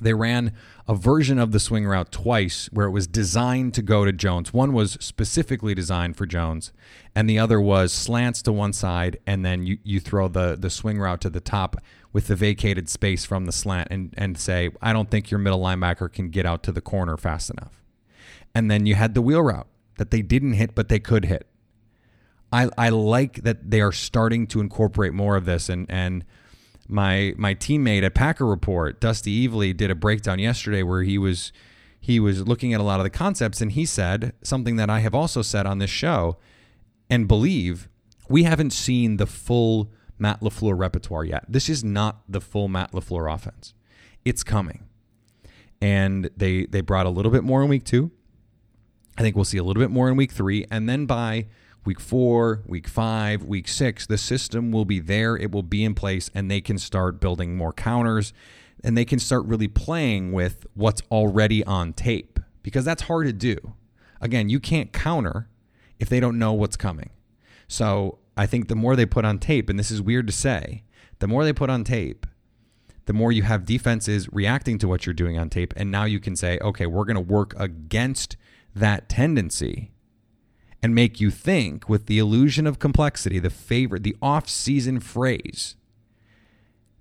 They 0.00 0.14
ran 0.14 0.52
a 0.86 0.94
version 0.94 1.38
of 1.38 1.52
the 1.52 1.60
swing 1.60 1.86
route 1.86 2.12
twice 2.12 2.68
where 2.72 2.86
it 2.86 2.90
was 2.90 3.06
designed 3.06 3.74
to 3.74 3.82
go 3.82 4.04
to 4.04 4.12
Jones. 4.12 4.52
One 4.52 4.72
was 4.72 4.98
specifically 5.00 5.74
designed 5.74 6.16
for 6.16 6.26
Jones, 6.26 6.72
and 7.14 7.28
the 7.28 7.38
other 7.38 7.60
was 7.60 7.92
slants 7.92 8.42
to 8.42 8.52
one 8.52 8.72
side, 8.72 9.18
and 9.26 9.44
then 9.44 9.64
you, 9.64 9.78
you 9.82 10.00
throw 10.00 10.28
the, 10.28 10.56
the 10.58 10.70
swing 10.70 10.98
route 10.98 11.20
to 11.22 11.30
the 11.30 11.40
top 11.40 11.76
with 12.12 12.28
the 12.28 12.36
vacated 12.36 12.88
space 12.88 13.24
from 13.24 13.46
the 13.46 13.52
slant 13.52 13.88
and, 13.90 14.14
and 14.16 14.38
say, 14.38 14.70
I 14.80 14.92
don't 14.92 15.10
think 15.10 15.30
your 15.30 15.38
middle 15.38 15.60
linebacker 15.60 16.12
can 16.12 16.30
get 16.30 16.46
out 16.46 16.62
to 16.64 16.72
the 16.72 16.80
corner 16.80 17.16
fast 17.16 17.50
enough. 17.50 17.82
And 18.54 18.70
then 18.70 18.86
you 18.86 18.94
had 18.94 19.14
the 19.14 19.22
wheel 19.22 19.42
route 19.42 19.68
that 19.98 20.10
they 20.10 20.22
didn't 20.22 20.54
hit, 20.54 20.74
but 20.74 20.88
they 20.88 20.98
could 20.98 21.26
hit. 21.26 21.46
I, 22.52 22.68
I 22.78 22.88
like 22.90 23.42
that 23.42 23.70
they 23.70 23.80
are 23.80 23.92
starting 23.92 24.46
to 24.48 24.60
incorporate 24.60 25.12
more 25.12 25.36
of 25.36 25.44
this 25.44 25.68
and 25.68 25.90
and 25.90 26.24
my 26.88 27.34
my 27.36 27.54
teammate 27.54 28.02
at 28.02 28.14
Packer 28.14 28.46
Report, 28.46 29.00
Dusty 29.00 29.46
Evely, 29.46 29.76
did 29.76 29.90
a 29.90 29.94
breakdown 29.94 30.38
yesterday 30.38 30.82
where 30.82 31.02
he 31.02 31.18
was 31.18 31.52
he 32.00 32.20
was 32.20 32.46
looking 32.46 32.72
at 32.72 32.80
a 32.80 32.84
lot 32.84 33.00
of 33.00 33.04
the 33.04 33.10
concepts 33.10 33.60
and 33.60 33.72
he 33.72 33.84
said 33.84 34.32
something 34.42 34.76
that 34.76 34.88
I 34.88 35.00
have 35.00 35.14
also 35.14 35.42
said 35.42 35.66
on 35.66 35.78
this 35.78 35.90
show 35.90 36.36
and 37.10 37.26
believe 37.26 37.88
we 38.28 38.44
haven't 38.44 38.70
seen 38.70 39.16
the 39.16 39.26
full 39.26 39.90
Matt 40.18 40.40
LaFleur 40.40 40.78
repertoire 40.78 41.24
yet. 41.24 41.44
This 41.48 41.68
is 41.68 41.84
not 41.84 42.22
the 42.28 42.40
full 42.40 42.68
Matt 42.68 42.92
LaFleur 42.92 43.32
offense. 43.32 43.74
It's 44.24 44.42
coming. 44.42 44.84
And 45.80 46.30
they 46.36 46.66
they 46.66 46.80
brought 46.80 47.06
a 47.06 47.10
little 47.10 47.30
bit 47.30 47.44
more 47.44 47.62
in 47.62 47.68
week 47.68 47.84
2. 47.84 48.10
I 49.18 49.22
think 49.22 49.34
we'll 49.34 49.44
see 49.44 49.58
a 49.58 49.64
little 49.64 49.82
bit 49.82 49.90
more 49.90 50.08
in 50.08 50.16
week 50.16 50.32
3 50.32 50.66
and 50.70 50.88
then 50.88 51.06
by 51.06 51.46
week 51.86 52.00
four, 52.00 52.62
week 52.66 52.88
five, 52.88 53.44
week 53.44 53.68
six, 53.68 54.06
the 54.06 54.18
system 54.18 54.72
will 54.72 54.84
be 54.84 55.00
there. 55.00 55.36
It 55.36 55.52
will 55.52 55.62
be 55.62 55.84
in 55.84 55.94
place, 55.94 56.30
and 56.34 56.50
they 56.50 56.60
can 56.60 56.78
start 56.78 57.20
building 57.20 57.56
more 57.56 57.72
counters 57.72 58.32
and 58.86 58.96
they 58.96 59.04
can 59.04 59.18
start 59.18 59.44
really 59.46 59.68
playing 59.68 60.32
with 60.32 60.66
what's 60.74 61.02
already 61.10 61.64
on 61.64 61.92
tape 61.92 62.38
because 62.62 62.84
that's 62.84 63.02
hard 63.02 63.26
to 63.26 63.32
do. 63.32 63.74
Again, 64.20 64.48
you 64.48 64.60
can't 64.60 64.92
counter 64.92 65.48
if 65.98 66.08
they 66.08 66.20
don't 66.20 66.38
know 66.38 66.52
what's 66.52 66.76
coming. 66.76 67.10
So 67.68 68.18
I 68.36 68.46
think 68.46 68.68
the 68.68 68.76
more 68.76 68.94
they 68.94 69.06
put 69.06 69.24
on 69.24 69.38
tape, 69.38 69.68
and 69.68 69.78
this 69.78 69.90
is 69.90 70.00
weird 70.00 70.26
to 70.28 70.32
say, 70.32 70.84
the 71.18 71.26
more 71.26 71.44
they 71.44 71.52
put 71.52 71.70
on 71.70 71.84
tape, 71.84 72.26
the 73.06 73.12
more 73.12 73.32
you 73.32 73.42
have 73.42 73.64
defenses 73.64 74.28
reacting 74.32 74.78
to 74.78 74.88
what 74.88 75.06
you're 75.06 75.14
doing 75.14 75.38
on 75.38 75.48
tape. 75.48 75.72
And 75.76 75.90
now 75.90 76.04
you 76.04 76.20
can 76.20 76.36
say, 76.36 76.58
okay, 76.60 76.86
we're 76.86 77.04
going 77.04 77.16
to 77.16 77.20
work 77.20 77.54
against 77.56 78.36
that 78.74 79.08
tendency 79.08 79.90
and 80.86 80.94
make 80.94 81.20
you 81.20 81.32
think 81.32 81.88
with 81.88 82.06
the 82.06 82.16
illusion 82.16 82.64
of 82.64 82.78
complexity, 82.78 83.40
the 83.40 83.50
favorite, 83.50 84.04
the 84.04 84.14
off-season 84.22 85.00
phrase 85.00 85.74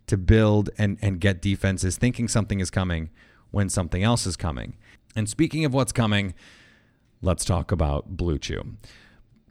to 0.08 0.18
build 0.18 0.72
and, 0.76 0.98
and 1.04 1.20
get 1.20 1.40
defenses 1.40 1.96
thinking 1.96 2.28
something 2.28 2.60
is 2.60 2.72
coming 2.72 3.12
when 3.52 3.70
something 3.70 4.02
else 4.02 4.26
is 4.26 4.36
coming. 4.36 4.76
And 5.16 5.30
speaking 5.30 5.66
of 5.66 5.74
what's 5.76 5.92
coming, 5.92 6.34
let's 7.22 7.46
talk 7.46 7.72
about 7.72 8.18
Blue 8.18 8.40
Chew. 8.40 8.76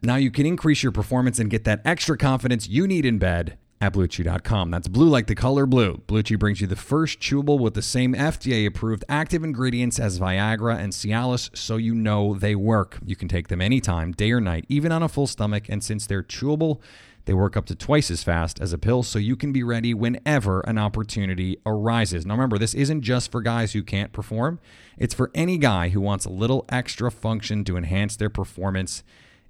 Now 0.01 0.17
you 0.17 0.31
can 0.31 0.45
increase 0.45 0.83
your 0.83 0.91
performance 0.91 1.39
and 1.39 1.49
get 1.49 1.63
that 1.63 1.79
extra 1.85 2.17
confidence 2.17 2.67
you 2.67 2.87
need 2.87 3.05
in 3.05 3.17
bed 3.17 3.57
at 3.81 3.93
BlueChew.com. 3.93 4.71
That's 4.71 4.87
blue 4.87 5.09
like 5.09 5.27
the 5.27 5.35
color 5.35 5.65
blue. 5.65 6.01
Blue 6.07 6.23
Chew 6.23 6.37
brings 6.37 6.61
you 6.61 6.67
the 6.67 6.75
first 6.75 7.19
chewable 7.19 7.59
with 7.59 7.73
the 7.73 7.81
same 7.81 8.13
FDA 8.13 8.65
approved 8.65 9.03
active 9.09 9.43
ingredients 9.43 9.99
as 9.99 10.19
Viagra 10.19 10.77
and 10.77 10.93
Cialis, 10.93 11.55
so 11.55 11.77
you 11.77 11.93
know 11.93 12.35
they 12.35 12.55
work. 12.55 12.99
You 13.05 13.15
can 13.15 13.27
take 13.27 13.49
them 13.49 13.61
anytime, 13.61 14.11
day 14.11 14.31
or 14.31 14.39
night, 14.39 14.65
even 14.69 14.91
on 14.91 15.03
a 15.03 15.09
full 15.09 15.27
stomach. 15.27 15.65
And 15.69 15.83
since 15.83 16.07
they're 16.07 16.23
chewable, 16.23 16.79
they 17.25 17.33
work 17.33 17.57
up 17.57 17.65
to 17.65 17.75
twice 17.75 18.09
as 18.11 18.23
fast 18.23 18.61
as 18.61 18.71
a 18.71 18.77
pill, 18.77 19.03
so 19.03 19.19
you 19.19 19.35
can 19.35 19.51
be 19.51 19.63
ready 19.63 19.93
whenever 19.93 20.61
an 20.61 20.77
opportunity 20.77 21.57
arises. 21.65 22.25
Now, 22.25 22.35
remember, 22.35 22.57
this 22.57 22.75
isn't 22.75 23.01
just 23.01 23.31
for 23.31 23.41
guys 23.41 23.73
who 23.73 23.83
can't 23.83 24.13
perform, 24.13 24.59
it's 24.97 25.13
for 25.13 25.31
any 25.33 25.57
guy 25.57 25.89
who 25.89 25.99
wants 25.99 26.25
a 26.25 26.29
little 26.29 26.65
extra 26.69 27.11
function 27.11 27.63
to 27.65 27.77
enhance 27.77 28.15
their 28.15 28.29
performance 28.29 29.03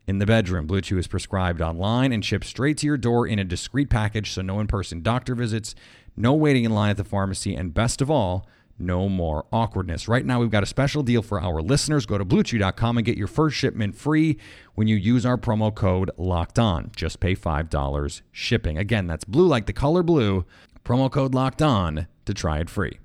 in 0.08 0.20
the 0.20 0.26
bedroom. 0.26 0.68
Blue 0.68 0.82
Chew 0.82 0.98
is 0.98 1.08
prescribed 1.08 1.62
online 1.62 2.12
and 2.12 2.24
shipped 2.24 2.46
straight 2.46 2.78
to 2.80 2.88
your 2.88 2.98
door 2.98 3.28
in 3.28 3.40
a 3.40 3.44
discreet 3.44 3.90
package, 3.90 4.32
so 4.32 4.42
no 4.42 4.60
in 4.60 4.68
person 4.68 5.02
doctor 5.02 5.36
visits, 5.36 5.76
no 6.16 6.34
waiting 6.34 6.64
in 6.64 6.74
line 6.74 6.92
at 6.92 6.98
the 6.98 7.04
pharmacy, 7.04 7.56
and 7.56 7.74
best 7.74 8.02
of 8.02 8.10
all, 8.12 8.48
no 8.78 9.08
more 9.08 9.46
awkwardness. 9.54 10.08
Right 10.08 10.26
now, 10.26 10.40
we've 10.40 10.52
got 10.52 10.64
a 10.64 10.68
special 10.68 11.02
deal 11.02 11.22
for 11.22 11.40
our 11.40 11.62
listeners. 11.62 12.06
Go 12.06 12.18
to 12.18 12.26
bluechew.com 12.26 12.98
and 12.98 13.06
get 13.06 13.18
your 13.18 13.28
first 13.28 13.56
shipment 13.56 13.96
free 13.96 14.38
when 14.74 14.88
you 14.88 14.96
use 14.96 15.26
our 15.26 15.38
promo 15.38 15.74
code 15.74 16.12
locked 16.18 16.60
on. 16.60 16.92
Just 16.96 17.20
pay 17.20 17.36
$5 17.36 18.22
shipping. 18.32 18.78
Again, 18.78 19.08
that's 19.08 19.24
blue 19.24 19.48
like 19.48 19.66
the 19.66 19.74
color 19.74 20.04
blue, 20.04 20.46
promo 20.84 21.10
code 21.10 21.34
locked 21.34 21.62
on 21.62 22.08
to 22.26 22.34
try 22.34 22.60
it 22.60 22.70
free. 22.70 23.00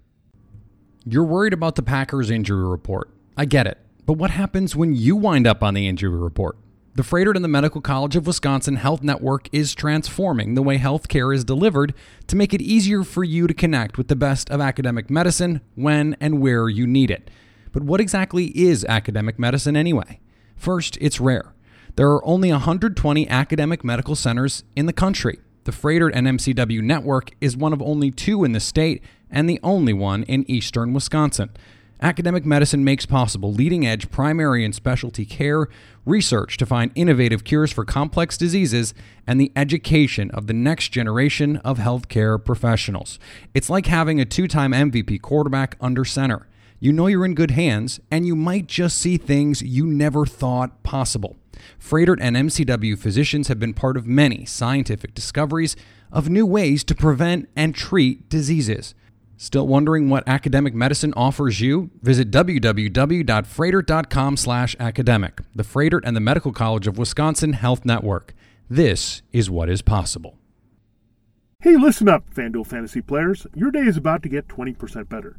You're 1.07 1.25
worried 1.25 1.53
about 1.53 1.77
the 1.77 1.83
Packers 1.83 2.31
injury 2.31 2.65
report. 2.65 3.11
I 3.37 3.45
get 3.45 3.67
it. 3.67 3.79
But 4.07 4.15
what 4.15 4.31
happens 4.31 4.75
when 4.75 4.95
you 4.95 5.15
wind 5.15 5.47
up 5.47 5.63
on 5.63 5.75
the 5.75 5.87
injury 5.87 6.11
report? 6.11 6.59
The 7.01 7.07
Froedtert 7.07 7.35
and 7.35 7.43
the 7.43 7.49
Medical 7.49 7.81
College 7.81 8.15
of 8.15 8.27
Wisconsin 8.27 8.77
Health 8.77 9.03
Network 9.03 9.49
is 9.53 9.75
transforming 9.75 10.53
the 10.53 10.61
way 10.61 10.77
healthcare 10.77 11.35
is 11.35 11.45
delivered 11.45 11.95
to 12.27 12.37
make 12.37 12.53
it 12.53 12.61
easier 12.61 13.05
for 13.05 13.25
you 13.25 13.47
to 13.47 13.55
connect 13.55 13.97
with 13.97 14.09
the 14.09 14.17
best 14.17 14.51
of 14.51 14.61
academic 14.61 15.09
medicine 15.09 15.63
when 15.77 16.15
and 16.21 16.43
where 16.43 16.69
you 16.69 16.87
need 16.87 17.11
it. 17.11 17.31
But 17.73 17.85
what 17.85 18.03
exactly 18.03 18.49
is 18.49 18.85
academic 18.85 19.39
medicine 19.39 19.79
anyway? 19.79 20.21
First, 20.57 20.99
it's 21.01 21.23
rare. 21.23 21.55
There 21.97 22.11
are 22.11 22.23
only 22.23 22.51
120 22.51 23.27
academic 23.31 23.83
medical 23.83 24.15
centers 24.15 24.65
in 24.77 24.85
the 24.85 24.93
country. 24.93 25.41
The 25.65 25.73
Froedtert 25.73 26.11
and 26.13 26.27
MCW 26.27 26.83
network 26.83 27.31
is 27.41 27.57
one 27.57 27.73
of 27.73 27.81
only 27.81 28.11
two 28.11 28.45
in 28.45 28.53
the 28.53 28.61
state 28.61 29.03
and 29.31 29.49
the 29.49 29.59
only 29.63 29.95
one 29.95 30.25
in 30.25 30.45
eastern 30.51 30.93
Wisconsin. 30.93 31.49
Academic 32.03 32.47
medicine 32.47 32.83
makes 32.83 33.05
possible 33.05 33.53
leading 33.53 33.87
edge 33.87 34.11
primary 34.11 34.65
and 34.65 34.75
specialty 34.75 35.27
care, 35.27 35.69
research 36.07 36.57
to 36.57 36.65
find 36.65 36.93
innovative 36.95 37.45
cures 37.45 37.71
for 37.71 37.85
complex 37.85 38.39
diseases, 38.39 38.95
and 39.27 39.39
the 39.39 39.53
education 39.55 40.31
of 40.31 40.47
the 40.47 40.55
next 40.55 40.89
generation 40.89 41.59
of 41.59 41.77
healthcare 41.77 42.43
professionals. 42.43 43.19
It's 43.53 43.69
like 43.69 43.85
having 43.85 44.19
a 44.19 44.25
two 44.25 44.49
time 44.49 44.73
MVP 44.73 45.21
quarterback 45.21 45.77
under 45.79 46.07
center. 46.07 46.47
You 46.79 46.91
know 46.91 47.07
you're 47.07 47.27
in 47.27 47.35
good 47.35 47.51
hands, 47.51 48.01
and 48.11 48.27
you 48.27 48.35
might 48.35 48.67
just 48.67 48.99
see 48.99 49.19
things 49.19 49.61
you 49.61 49.85
never 49.85 50.25
thought 50.25 50.83
possible. 50.83 51.37
Froedtert 51.79 52.17
and 52.23 52.35
MCW 52.35 52.99
physicians 52.99 53.49
have 53.49 53.59
been 53.59 53.75
part 53.75 53.99
of 53.99 54.07
many 54.07 54.47
scientific 54.47 55.15
discoveries 55.15 55.77
of 56.11 56.31
new 56.31 56.47
ways 56.47 56.83
to 56.85 56.95
prevent 56.95 57.51
and 57.55 57.75
treat 57.75 58.31
diseases. 58.31 58.95
Still 59.43 59.67
wondering 59.67 60.11
what 60.11 60.29
academic 60.29 60.75
medicine 60.75 61.15
offers 61.17 61.63
you? 61.63 61.89
Visit 62.03 62.31
www.froedtert.com 62.31 64.37
slash 64.37 64.77
academic, 64.79 65.41
the 65.55 65.63
Froedtert 65.63 66.03
and 66.05 66.15
the 66.15 66.21
Medical 66.21 66.53
College 66.53 66.87
of 66.87 66.99
Wisconsin 66.99 67.55
Health 67.55 67.87
Network. 67.87 68.35
This 68.69 69.23
is 69.33 69.49
what 69.49 69.71
is 69.71 69.81
possible. 69.81 70.37
Hey, 71.63 71.79
listen 71.79 72.07
up, 72.07 72.25
FanDuel 72.35 72.67
fantasy 72.67 73.01
players. 73.01 73.47
Your 73.55 73.71
day 73.71 73.81
is 73.81 73.97
about 73.97 74.23
to 74.25 74.29
get 74.29 74.47
20% 74.47 75.09
better. 75.09 75.39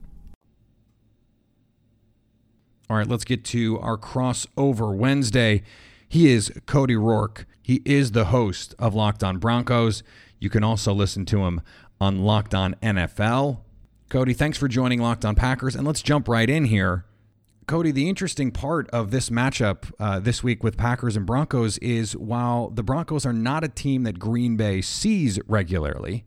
All 2.91 2.97
right, 2.97 3.07
let's 3.07 3.23
get 3.23 3.45
to 3.45 3.79
our 3.79 3.97
crossover 3.97 4.93
Wednesday. 4.93 5.63
He 6.09 6.29
is 6.29 6.51
Cody 6.65 6.95
Roark. 6.95 7.45
He 7.61 7.81
is 7.85 8.11
the 8.11 8.25
host 8.25 8.75
of 8.77 8.93
Locked 8.93 9.23
On 9.23 9.37
Broncos. 9.37 10.03
You 10.39 10.49
can 10.49 10.61
also 10.61 10.91
listen 10.91 11.25
to 11.27 11.45
him 11.45 11.61
on 12.01 12.23
Locked 12.23 12.53
On 12.53 12.75
NFL. 12.83 13.61
Cody, 14.09 14.33
thanks 14.33 14.57
for 14.57 14.67
joining 14.67 15.01
Locked 15.01 15.23
On 15.23 15.35
Packers. 15.35 15.73
And 15.73 15.87
let's 15.87 16.01
jump 16.01 16.27
right 16.27 16.49
in 16.49 16.65
here. 16.65 17.05
Cody, 17.65 17.91
the 17.91 18.09
interesting 18.09 18.51
part 18.51 18.89
of 18.89 19.11
this 19.11 19.29
matchup 19.29 19.89
uh, 19.97 20.19
this 20.19 20.43
week 20.43 20.61
with 20.61 20.75
Packers 20.75 21.15
and 21.15 21.25
Broncos 21.25 21.77
is 21.77 22.17
while 22.17 22.69
the 22.69 22.83
Broncos 22.83 23.25
are 23.25 23.31
not 23.31 23.63
a 23.63 23.69
team 23.69 24.03
that 24.03 24.19
Green 24.19 24.57
Bay 24.57 24.81
sees 24.81 25.39
regularly, 25.47 26.25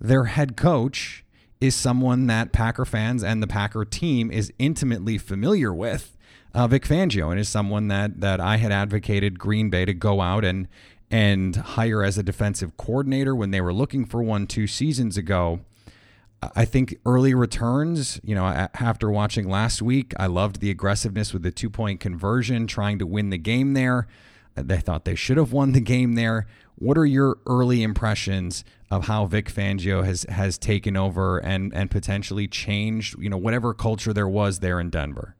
their 0.00 0.24
head 0.24 0.56
coach 0.56 1.26
is 1.60 1.74
someone 1.74 2.26
that 2.28 2.52
Packer 2.52 2.84
fans 2.84 3.24
and 3.24 3.42
the 3.42 3.46
Packer 3.46 3.84
team 3.84 4.30
is 4.30 4.52
intimately 4.58 5.18
familiar 5.18 5.72
with. 5.72 6.16
Uh, 6.54 6.66
Vic 6.66 6.84
Fangio 6.84 7.30
and 7.30 7.38
is 7.38 7.48
someone 7.48 7.88
that 7.88 8.20
that 8.20 8.40
I 8.40 8.56
had 8.56 8.72
advocated 8.72 9.38
Green 9.38 9.70
Bay 9.70 9.84
to 9.84 9.94
go 9.94 10.20
out 10.20 10.44
and 10.44 10.68
and 11.10 11.56
hire 11.56 12.02
as 12.02 12.18
a 12.18 12.22
defensive 12.22 12.76
coordinator 12.76 13.34
when 13.34 13.50
they 13.50 13.60
were 13.60 13.72
looking 13.72 14.04
for 14.04 14.22
one 14.22 14.46
two 14.46 14.66
seasons 14.66 15.16
ago. 15.16 15.60
I 16.54 16.64
think 16.64 16.96
early 17.04 17.34
returns, 17.34 18.20
you 18.22 18.34
know, 18.34 18.44
after 18.46 19.10
watching 19.10 19.48
last 19.48 19.82
week, 19.82 20.14
I 20.18 20.28
loved 20.28 20.60
the 20.60 20.70
aggressiveness 20.70 21.32
with 21.32 21.42
the 21.42 21.50
two 21.50 21.68
point 21.68 21.98
conversion, 21.98 22.66
trying 22.66 22.98
to 23.00 23.06
win 23.06 23.30
the 23.30 23.38
game 23.38 23.74
there. 23.74 24.06
They 24.54 24.78
thought 24.78 25.04
they 25.04 25.14
should 25.14 25.36
have 25.36 25.52
won 25.52 25.72
the 25.72 25.80
game 25.80 26.14
there. 26.14 26.46
What 26.80 26.96
are 26.96 27.06
your 27.06 27.38
early 27.46 27.82
impressions 27.82 28.62
of 28.90 29.06
how 29.06 29.26
Vic 29.26 29.52
Fangio 29.52 30.04
has 30.04 30.24
has 30.28 30.58
taken 30.58 30.96
over 30.96 31.38
and 31.38 31.74
and 31.74 31.90
potentially 31.90 32.46
changed, 32.46 33.16
you 33.18 33.28
know, 33.28 33.36
whatever 33.36 33.74
culture 33.74 34.12
there 34.12 34.28
was 34.28 34.60
there 34.60 34.78
in 34.78 34.90
Denver? 34.90 35.34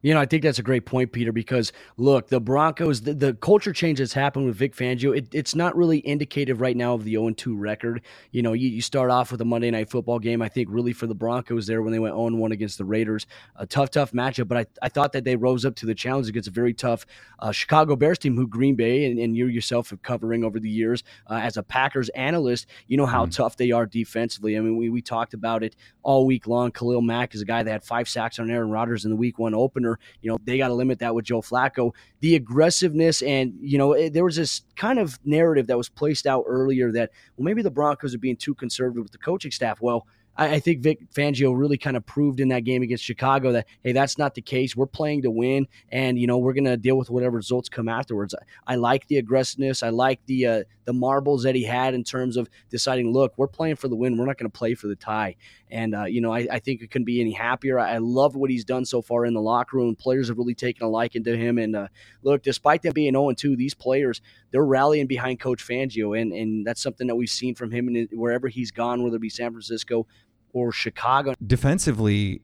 You 0.00 0.14
know, 0.14 0.20
I 0.20 0.26
think 0.26 0.44
that's 0.44 0.60
a 0.60 0.62
great 0.62 0.86
point, 0.86 1.10
Peter, 1.10 1.32
because 1.32 1.72
look, 1.96 2.28
the 2.28 2.40
Broncos, 2.40 3.00
the, 3.00 3.14
the 3.14 3.34
culture 3.34 3.72
change 3.72 3.98
that's 3.98 4.12
happened 4.12 4.46
with 4.46 4.54
Vic 4.54 4.76
Fangio, 4.76 5.16
it, 5.16 5.28
it's 5.32 5.56
not 5.56 5.76
really 5.76 6.06
indicative 6.06 6.60
right 6.60 6.76
now 6.76 6.94
of 6.94 7.02
the 7.02 7.12
0 7.12 7.30
2 7.30 7.56
record. 7.56 8.02
You 8.30 8.42
know, 8.42 8.52
you, 8.52 8.68
you 8.68 8.80
start 8.80 9.10
off 9.10 9.32
with 9.32 9.40
a 9.40 9.44
Monday 9.44 9.72
night 9.72 9.90
football 9.90 10.20
game, 10.20 10.40
I 10.40 10.48
think, 10.48 10.68
really 10.70 10.92
for 10.92 11.08
the 11.08 11.16
Broncos 11.16 11.66
there 11.66 11.82
when 11.82 11.92
they 11.92 11.98
went 11.98 12.14
0 12.14 12.36
1 12.36 12.52
against 12.52 12.78
the 12.78 12.84
Raiders. 12.84 13.26
A 13.56 13.66
tough, 13.66 13.90
tough 13.90 14.12
matchup, 14.12 14.46
but 14.46 14.58
I, 14.58 14.66
I 14.82 14.88
thought 14.88 15.12
that 15.12 15.24
they 15.24 15.34
rose 15.34 15.64
up 15.64 15.74
to 15.76 15.86
the 15.86 15.94
challenge 15.94 16.28
against 16.28 16.48
a 16.48 16.52
very 16.52 16.74
tough 16.74 17.04
uh, 17.40 17.50
Chicago 17.50 17.96
Bears 17.96 18.18
team 18.18 18.36
who 18.36 18.46
Green 18.46 18.76
Bay 18.76 19.06
and, 19.06 19.18
and 19.18 19.36
you 19.36 19.46
yourself 19.46 19.90
have 19.90 20.02
covering 20.02 20.44
over 20.44 20.60
the 20.60 20.70
years 20.70 21.02
uh, 21.28 21.40
as 21.42 21.56
a 21.56 21.62
Packers 21.62 22.08
analyst. 22.10 22.66
You 22.86 22.96
know 22.98 23.06
how 23.06 23.26
mm. 23.26 23.34
tough 23.34 23.56
they 23.56 23.72
are 23.72 23.86
defensively. 23.86 24.56
I 24.56 24.60
mean, 24.60 24.76
we, 24.76 24.90
we 24.90 25.02
talked 25.02 25.34
about 25.34 25.64
it 25.64 25.74
all 26.04 26.24
week 26.24 26.46
long. 26.46 26.70
Khalil 26.70 27.02
Mack 27.02 27.34
is 27.34 27.40
a 27.40 27.44
guy 27.44 27.64
that 27.64 27.70
had 27.70 27.82
five 27.82 28.08
sacks 28.08 28.38
on 28.38 28.48
Aaron 28.48 28.70
Rodgers 28.70 29.04
in 29.04 29.10
the 29.10 29.16
week 29.16 29.40
one 29.40 29.54
opener 29.54 29.87
you 30.20 30.30
know, 30.30 30.38
they 30.44 30.58
got 30.58 30.68
to 30.68 30.74
limit 30.74 30.98
that 30.98 31.14
with 31.14 31.24
Joe 31.24 31.40
Flacco. 31.40 31.92
The 32.20 32.34
aggressiveness 32.34 33.22
and, 33.22 33.54
you 33.60 33.78
know, 33.78 33.92
it, 33.92 34.12
there 34.12 34.24
was 34.24 34.36
this 34.36 34.62
kind 34.76 34.98
of 34.98 35.18
narrative 35.24 35.66
that 35.68 35.76
was 35.76 35.88
placed 35.88 36.26
out 36.26 36.44
earlier 36.46 36.92
that, 36.92 37.10
well, 37.36 37.44
maybe 37.44 37.62
the 37.62 37.70
Broncos 37.70 38.14
are 38.14 38.18
being 38.18 38.36
too 38.36 38.54
conservative 38.54 39.04
with 39.04 39.12
the 39.12 39.18
coaching 39.18 39.50
staff. 39.50 39.80
Well, 39.80 40.06
I, 40.38 40.54
I 40.54 40.60
think 40.60 40.80
Vic 40.80 41.00
Fangio 41.12 41.52
really 41.58 41.76
kind 41.76 41.96
of 41.96 42.06
proved 42.06 42.40
in 42.40 42.48
that 42.48 42.64
game 42.64 42.82
against 42.82 43.04
Chicago 43.04 43.52
that 43.52 43.66
hey, 43.82 43.92
that's 43.92 44.16
not 44.16 44.34
the 44.34 44.40
case. 44.40 44.76
We're 44.76 44.86
playing 44.86 45.22
to 45.22 45.30
win, 45.30 45.66
and 45.90 46.18
you 46.18 46.26
know 46.26 46.38
we're 46.38 46.54
going 46.54 46.64
to 46.64 46.76
deal 46.76 46.96
with 46.96 47.10
whatever 47.10 47.36
results 47.36 47.68
come 47.68 47.88
afterwards. 47.88 48.34
I, 48.34 48.72
I 48.72 48.76
like 48.76 49.06
the 49.08 49.18
aggressiveness. 49.18 49.82
I 49.82 49.90
like 49.90 50.20
the 50.26 50.46
uh, 50.46 50.64
the 50.88 50.94
marbles 50.94 51.42
that 51.42 51.54
he 51.54 51.64
had 51.64 51.92
in 51.92 52.02
terms 52.02 52.38
of 52.38 52.48
deciding, 52.70 53.12
look, 53.12 53.34
we're 53.36 53.46
playing 53.46 53.76
for 53.76 53.88
the 53.88 53.94
win. 53.94 54.16
We're 54.16 54.24
not 54.24 54.38
going 54.38 54.50
to 54.50 54.58
play 54.58 54.72
for 54.72 54.86
the 54.86 54.96
tie. 54.96 55.36
And 55.70 55.94
uh, 55.94 56.04
you 56.04 56.22
know, 56.22 56.32
I, 56.32 56.48
I, 56.50 56.58
think 56.60 56.80
it 56.80 56.90
couldn't 56.90 57.04
be 57.04 57.20
any 57.20 57.32
happier. 57.32 57.78
I, 57.78 57.96
I, 57.96 57.98
love 57.98 58.36
what 58.36 58.48
he's 58.48 58.64
done 58.64 58.86
so 58.86 59.02
far 59.02 59.26
in 59.26 59.34
the 59.34 59.40
locker 59.42 59.76
room. 59.76 59.94
Players 59.94 60.28
have 60.28 60.38
really 60.38 60.54
taken 60.54 60.86
a 60.86 60.88
liking 60.88 61.24
to 61.24 61.36
him. 61.36 61.58
And 61.58 61.76
uh, 61.76 61.88
look, 62.22 62.42
despite 62.42 62.80
them 62.80 62.94
being 62.94 63.12
0 63.12 63.34
2, 63.34 63.54
these 63.54 63.74
players 63.74 64.22
they're 64.50 64.64
rallying 64.64 65.06
behind 65.06 65.40
Coach 65.40 65.62
Fangio, 65.62 66.18
and 66.18 66.32
and 66.32 66.66
that's 66.66 66.80
something 66.80 67.06
that 67.08 67.16
we've 67.16 67.28
seen 67.28 67.54
from 67.54 67.70
him 67.70 68.08
wherever 68.12 68.48
he's 68.48 68.70
gone, 68.70 69.02
whether 69.02 69.16
it 69.16 69.20
be 69.20 69.28
San 69.28 69.50
Francisco, 69.50 70.06
or 70.54 70.72
Chicago. 70.72 71.34
Defensively, 71.46 72.40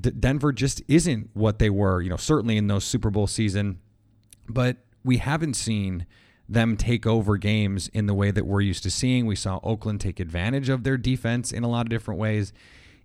D- 0.00 0.12
Denver 0.18 0.52
just 0.52 0.80
isn't 0.88 1.28
what 1.34 1.58
they 1.58 1.68
were, 1.68 2.00
you 2.00 2.08
know, 2.08 2.16
certainly 2.16 2.56
in 2.56 2.66
those 2.66 2.84
Super 2.84 3.10
Bowl 3.10 3.26
season, 3.26 3.78
but 4.48 4.78
we 5.04 5.18
haven't 5.18 5.52
seen 5.52 6.06
them 6.48 6.76
take 6.76 7.06
over 7.06 7.36
games 7.36 7.88
in 7.88 8.06
the 8.06 8.14
way 8.14 8.30
that 8.30 8.46
we're 8.46 8.60
used 8.60 8.82
to 8.82 8.90
seeing. 8.90 9.26
We 9.26 9.36
saw 9.36 9.60
Oakland 9.62 10.00
take 10.00 10.20
advantage 10.20 10.68
of 10.68 10.84
their 10.84 10.96
defense 10.96 11.52
in 11.52 11.64
a 11.64 11.68
lot 11.68 11.86
of 11.86 11.90
different 11.90 12.20
ways. 12.20 12.52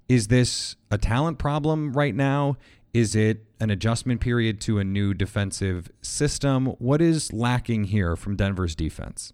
Is 0.08 0.28
this 0.28 0.76
a 0.92 0.98
talent 0.98 1.38
problem 1.38 1.94
right 1.94 2.16
now? 2.16 2.58
Is 2.94 3.16
it 3.16 3.46
an 3.60 3.70
adjustment 3.70 4.20
period 4.20 4.60
to 4.62 4.80
a 4.80 4.84
new 4.84 5.14
defensive 5.14 5.92
system? 6.02 6.68
What 6.80 7.02
is 7.02 7.32
lacking 7.32 7.86
here 7.86 8.16
from 8.16 8.36
Denver's 8.36 8.76
defense? 8.76 9.32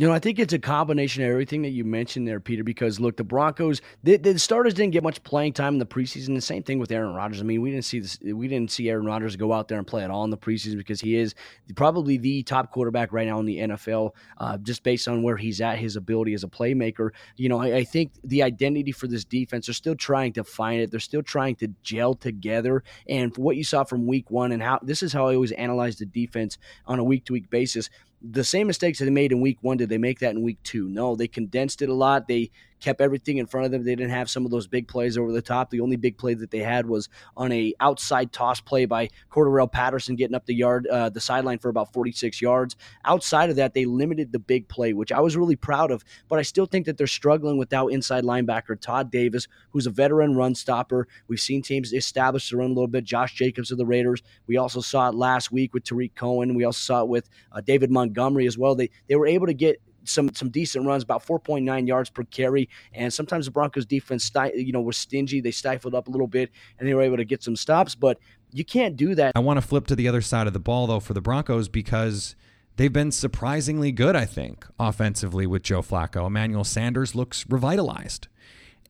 You 0.00 0.06
know, 0.06 0.14
I 0.14 0.18
think 0.18 0.38
it's 0.38 0.54
a 0.54 0.58
combination 0.58 1.22
of 1.24 1.28
everything 1.28 1.60
that 1.60 1.72
you 1.72 1.84
mentioned 1.84 2.26
there, 2.26 2.40
Peter. 2.40 2.64
Because 2.64 2.98
look, 2.98 3.18
the 3.18 3.22
Broncos, 3.22 3.82
the, 4.02 4.16
the, 4.16 4.38
starters 4.38 4.72
didn't 4.72 4.94
get 4.94 5.02
much 5.02 5.22
playing 5.24 5.52
time 5.52 5.74
in 5.74 5.78
the 5.78 5.84
preseason. 5.84 6.34
The 6.34 6.40
same 6.40 6.62
thing 6.62 6.78
with 6.78 6.90
Aaron 6.90 7.12
Rodgers. 7.12 7.42
I 7.42 7.44
mean, 7.44 7.60
we 7.60 7.70
didn't 7.70 7.84
see 7.84 8.00
this. 8.00 8.18
We 8.22 8.48
didn't 8.48 8.70
see 8.70 8.88
Aaron 8.88 9.04
Rodgers 9.04 9.36
go 9.36 9.52
out 9.52 9.68
there 9.68 9.76
and 9.76 9.86
play 9.86 10.02
at 10.02 10.10
all 10.10 10.24
in 10.24 10.30
the 10.30 10.38
preseason 10.38 10.78
because 10.78 11.02
he 11.02 11.16
is 11.16 11.34
probably 11.76 12.16
the 12.16 12.42
top 12.44 12.72
quarterback 12.72 13.12
right 13.12 13.26
now 13.26 13.40
in 13.40 13.44
the 13.44 13.58
NFL, 13.58 14.12
uh, 14.38 14.56
just 14.56 14.84
based 14.84 15.06
on 15.06 15.22
where 15.22 15.36
he's 15.36 15.60
at, 15.60 15.78
his 15.78 15.96
ability 15.96 16.32
as 16.32 16.44
a 16.44 16.48
playmaker. 16.48 17.10
You 17.36 17.50
know, 17.50 17.60
I, 17.60 17.76
I 17.76 17.84
think 17.84 18.12
the 18.24 18.42
identity 18.42 18.92
for 18.92 19.06
this 19.06 19.26
defense, 19.26 19.66
they're 19.66 19.74
still 19.74 19.96
trying 19.96 20.32
to 20.32 20.44
find 20.44 20.80
it. 20.80 20.90
They're 20.90 21.00
still 21.00 21.22
trying 21.22 21.56
to 21.56 21.68
gel 21.82 22.14
together. 22.14 22.84
And 23.06 23.36
what 23.36 23.58
you 23.58 23.64
saw 23.64 23.84
from 23.84 24.06
Week 24.06 24.30
One, 24.30 24.52
and 24.52 24.62
how 24.62 24.78
this 24.80 25.02
is 25.02 25.12
how 25.12 25.28
I 25.28 25.34
always 25.34 25.52
analyze 25.52 25.98
the 25.98 26.06
defense 26.06 26.56
on 26.86 26.98
a 26.98 27.04
week 27.04 27.26
to 27.26 27.34
week 27.34 27.50
basis 27.50 27.90
the 28.22 28.44
same 28.44 28.66
mistakes 28.66 28.98
that 28.98 29.06
they 29.06 29.10
made 29.10 29.32
in 29.32 29.40
week 29.40 29.58
one, 29.62 29.76
did 29.76 29.88
they 29.88 29.98
make 29.98 30.18
that 30.20 30.34
in 30.34 30.42
week 30.42 30.58
two? 30.62 30.88
No, 30.88 31.16
they 31.16 31.28
condensed 31.28 31.82
it 31.82 31.88
a 31.88 31.94
lot. 31.94 32.28
They 32.28 32.50
kept 32.80 33.00
everything 33.00 33.38
in 33.38 33.46
front 33.46 33.66
of 33.66 33.72
them. 33.72 33.84
They 33.84 33.94
didn't 33.94 34.12
have 34.12 34.30
some 34.30 34.44
of 34.44 34.50
those 34.50 34.66
big 34.66 34.88
plays 34.88 35.16
over 35.18 35.32
the 35.32 35.42
top. 35.42 35.70
The 35.70 35.80
only 35.80 35.96
big 35.96 36.18
play 36.18 36.34
that 36.34 36.50
they 36.50 36.58
had 36.58 36.86
was 36.86 37.08
on 37.36 37.52
a 37.52 37.74
outside 37.80 38.32
toss 38.32 38.60
play 38.60 38.86
by 38.86 39.08
Cordarrelle 39.30 39.70
Patterson 39.70 40.16
getting 40.16 40.34
up 40.34 40.46
the 40.46 40.54
yard, 40.54 40.86
uh, 40.86 41.08
the 41.08 41.20
sideline 41.20 41.58
for 41.58 41.68
about 41.68 41.92
46 41.92 42.40
yards. 42.40 42.76
Outside 43.04 43.50
of 43.50 43.56
that, 43.56 43.74
they 43.74 43.84
limited 43.84 44.32
the 44.32 44.38
big 44.38 44.68
play, 44.68 44.92
which 44.92 45.12
I 45.12 45.20
was 45.20 45.36
really 45.36 45.56
proud 45.56 45.90
of. 45.90 46.04
But 46.28 46.38
I 46.38 46.42
still 46.42 46.66
think 46.66 46.86
that 46.86 46.96
they're 46.96 47.06
struggling 47.06 47.58
without 47.58 47.88
inside 47.88 48.24
linebacker 48.24 48.80
Todd 48.80 49.10
Davis, 49.10 49.46
who's 49.70 49.86
a 49.86 49.90
veteran 49.90 50.36
run 50.36 50.54
stopper. 50.54 51.06
We've 51.28 51.40
seen 51.40 51.62
teams 51.62 51.92
establish 51.92 52.50
the 52.50 52.56
run 52.56 52.70
a 52.70 52.74
little 52.74 52.88
bit. 52.88 53.04
Josh 53.04 53.34
Jacobs 53.34 53.70
of 53.70 53.78
the 53.78 53.86
Raiders. 53.86 54.22
We 54.46 54.56
also 54.56 54.80
saw 54.80 55.08
it 55.08 55.14
last 55.14 55.52
week 55.52 55.74
with 55.74 55.84
Tarik 55.84 56.14
Cohen. 56.14 56.54
We 56.54 56.64
also 56.64 56.78
saw 56.78 57.02
it 57.02 57.08
with 57.08 57.28
uh, 57.52 57.60
David 57.60 57.90
Montgomery 57.90 58.46
as 58.46 58.56
well. 58.56 58.74
They 58.74 58.90
they 59.08 59.16
were 59.16 59.26
able 59.26 59.46
to 59.46 59.54
get 59.54 59.80
some 60.04 60.32
some 60.34 60.50
decent 60.50 60.86
runs, 60.86 61.02
about 61.02 61.24
4.9 61.24 61.86
yards 61.86 62.10
per 62.10 62.24
carry. 62.24 62.68
And 62.92 63.12
sometimes 63.12 63.46
the 63.46 63.50
Broncos 63.50 63.86
defense, 63.86 64.30
you 64.54 64.72
know, 64.72 64.80
was 64.80 64.96
stingy. 64.96 65.40
They 65.40 65.50
stifled 65.50 65.94
up 65.94 66.08
a 66.08 66.10
little 66.10 66.26
bit, 66.26 66.50
and 66.78 66.88
they 66.88 66.94
were 66.94 67.02
able 67.02 67.16
to 67.16 67.24
get 67.24 67.42
some 67.42 67.56
stops. 67.56 67.94
But 67.94 68.18
you 68.52 68.64
can't 68.64 68.96
do 68.96 69.14
that. 69.14 69.32
I 69.34 69.40
want 69.40 69.60
to 69.60 69.66
flip 69.66 69.86
to 69.88 69.96
the 69.96 70.08
other 70.08 70.20
side 70.20 70.46
of 70.46 70.52
the 70.52 70.60
ball 70.60 70.86
though 70.86 71.00
for 71.00 71.14
the 71.14 71.20
Broncos 71.20 71.68
because 71.68 72.34
they've 72.76 72.92
been 72.92 73.12
surprisingly 73.12 73.92
good. 73.92 74.16
I 74.16 74.24
think 74.24 74.66
offensively 74.78 75.46
with 75.46 75.62
Joe 75.62 75.82
Flacco. 75.82 76.26
Emmanuel 76.26 76.64
Sanders 76.64 77.14
looks 77.14 77.44
revitalized. 77.48 78.28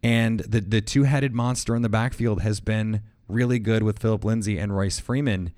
And 0.03 0.40
the 0.40 0.61
the 0.61 0.81
two 0.81 1.05
headed 1.05 1.35
monster 1.35 1.77
in 1.77 1.83
the 1.83 1.88
backfield 1.88 2.40
has 2.40 2.61
been 2.61 3.03
really 3.29 3.59
good 3.59 3.83
with 3.83 3.99
Philip 3.99 4.25
Lindsay 4.25 4.59
and 4.59 4.75
Royce 4.75 4.99
Freeman. 4.99 5.53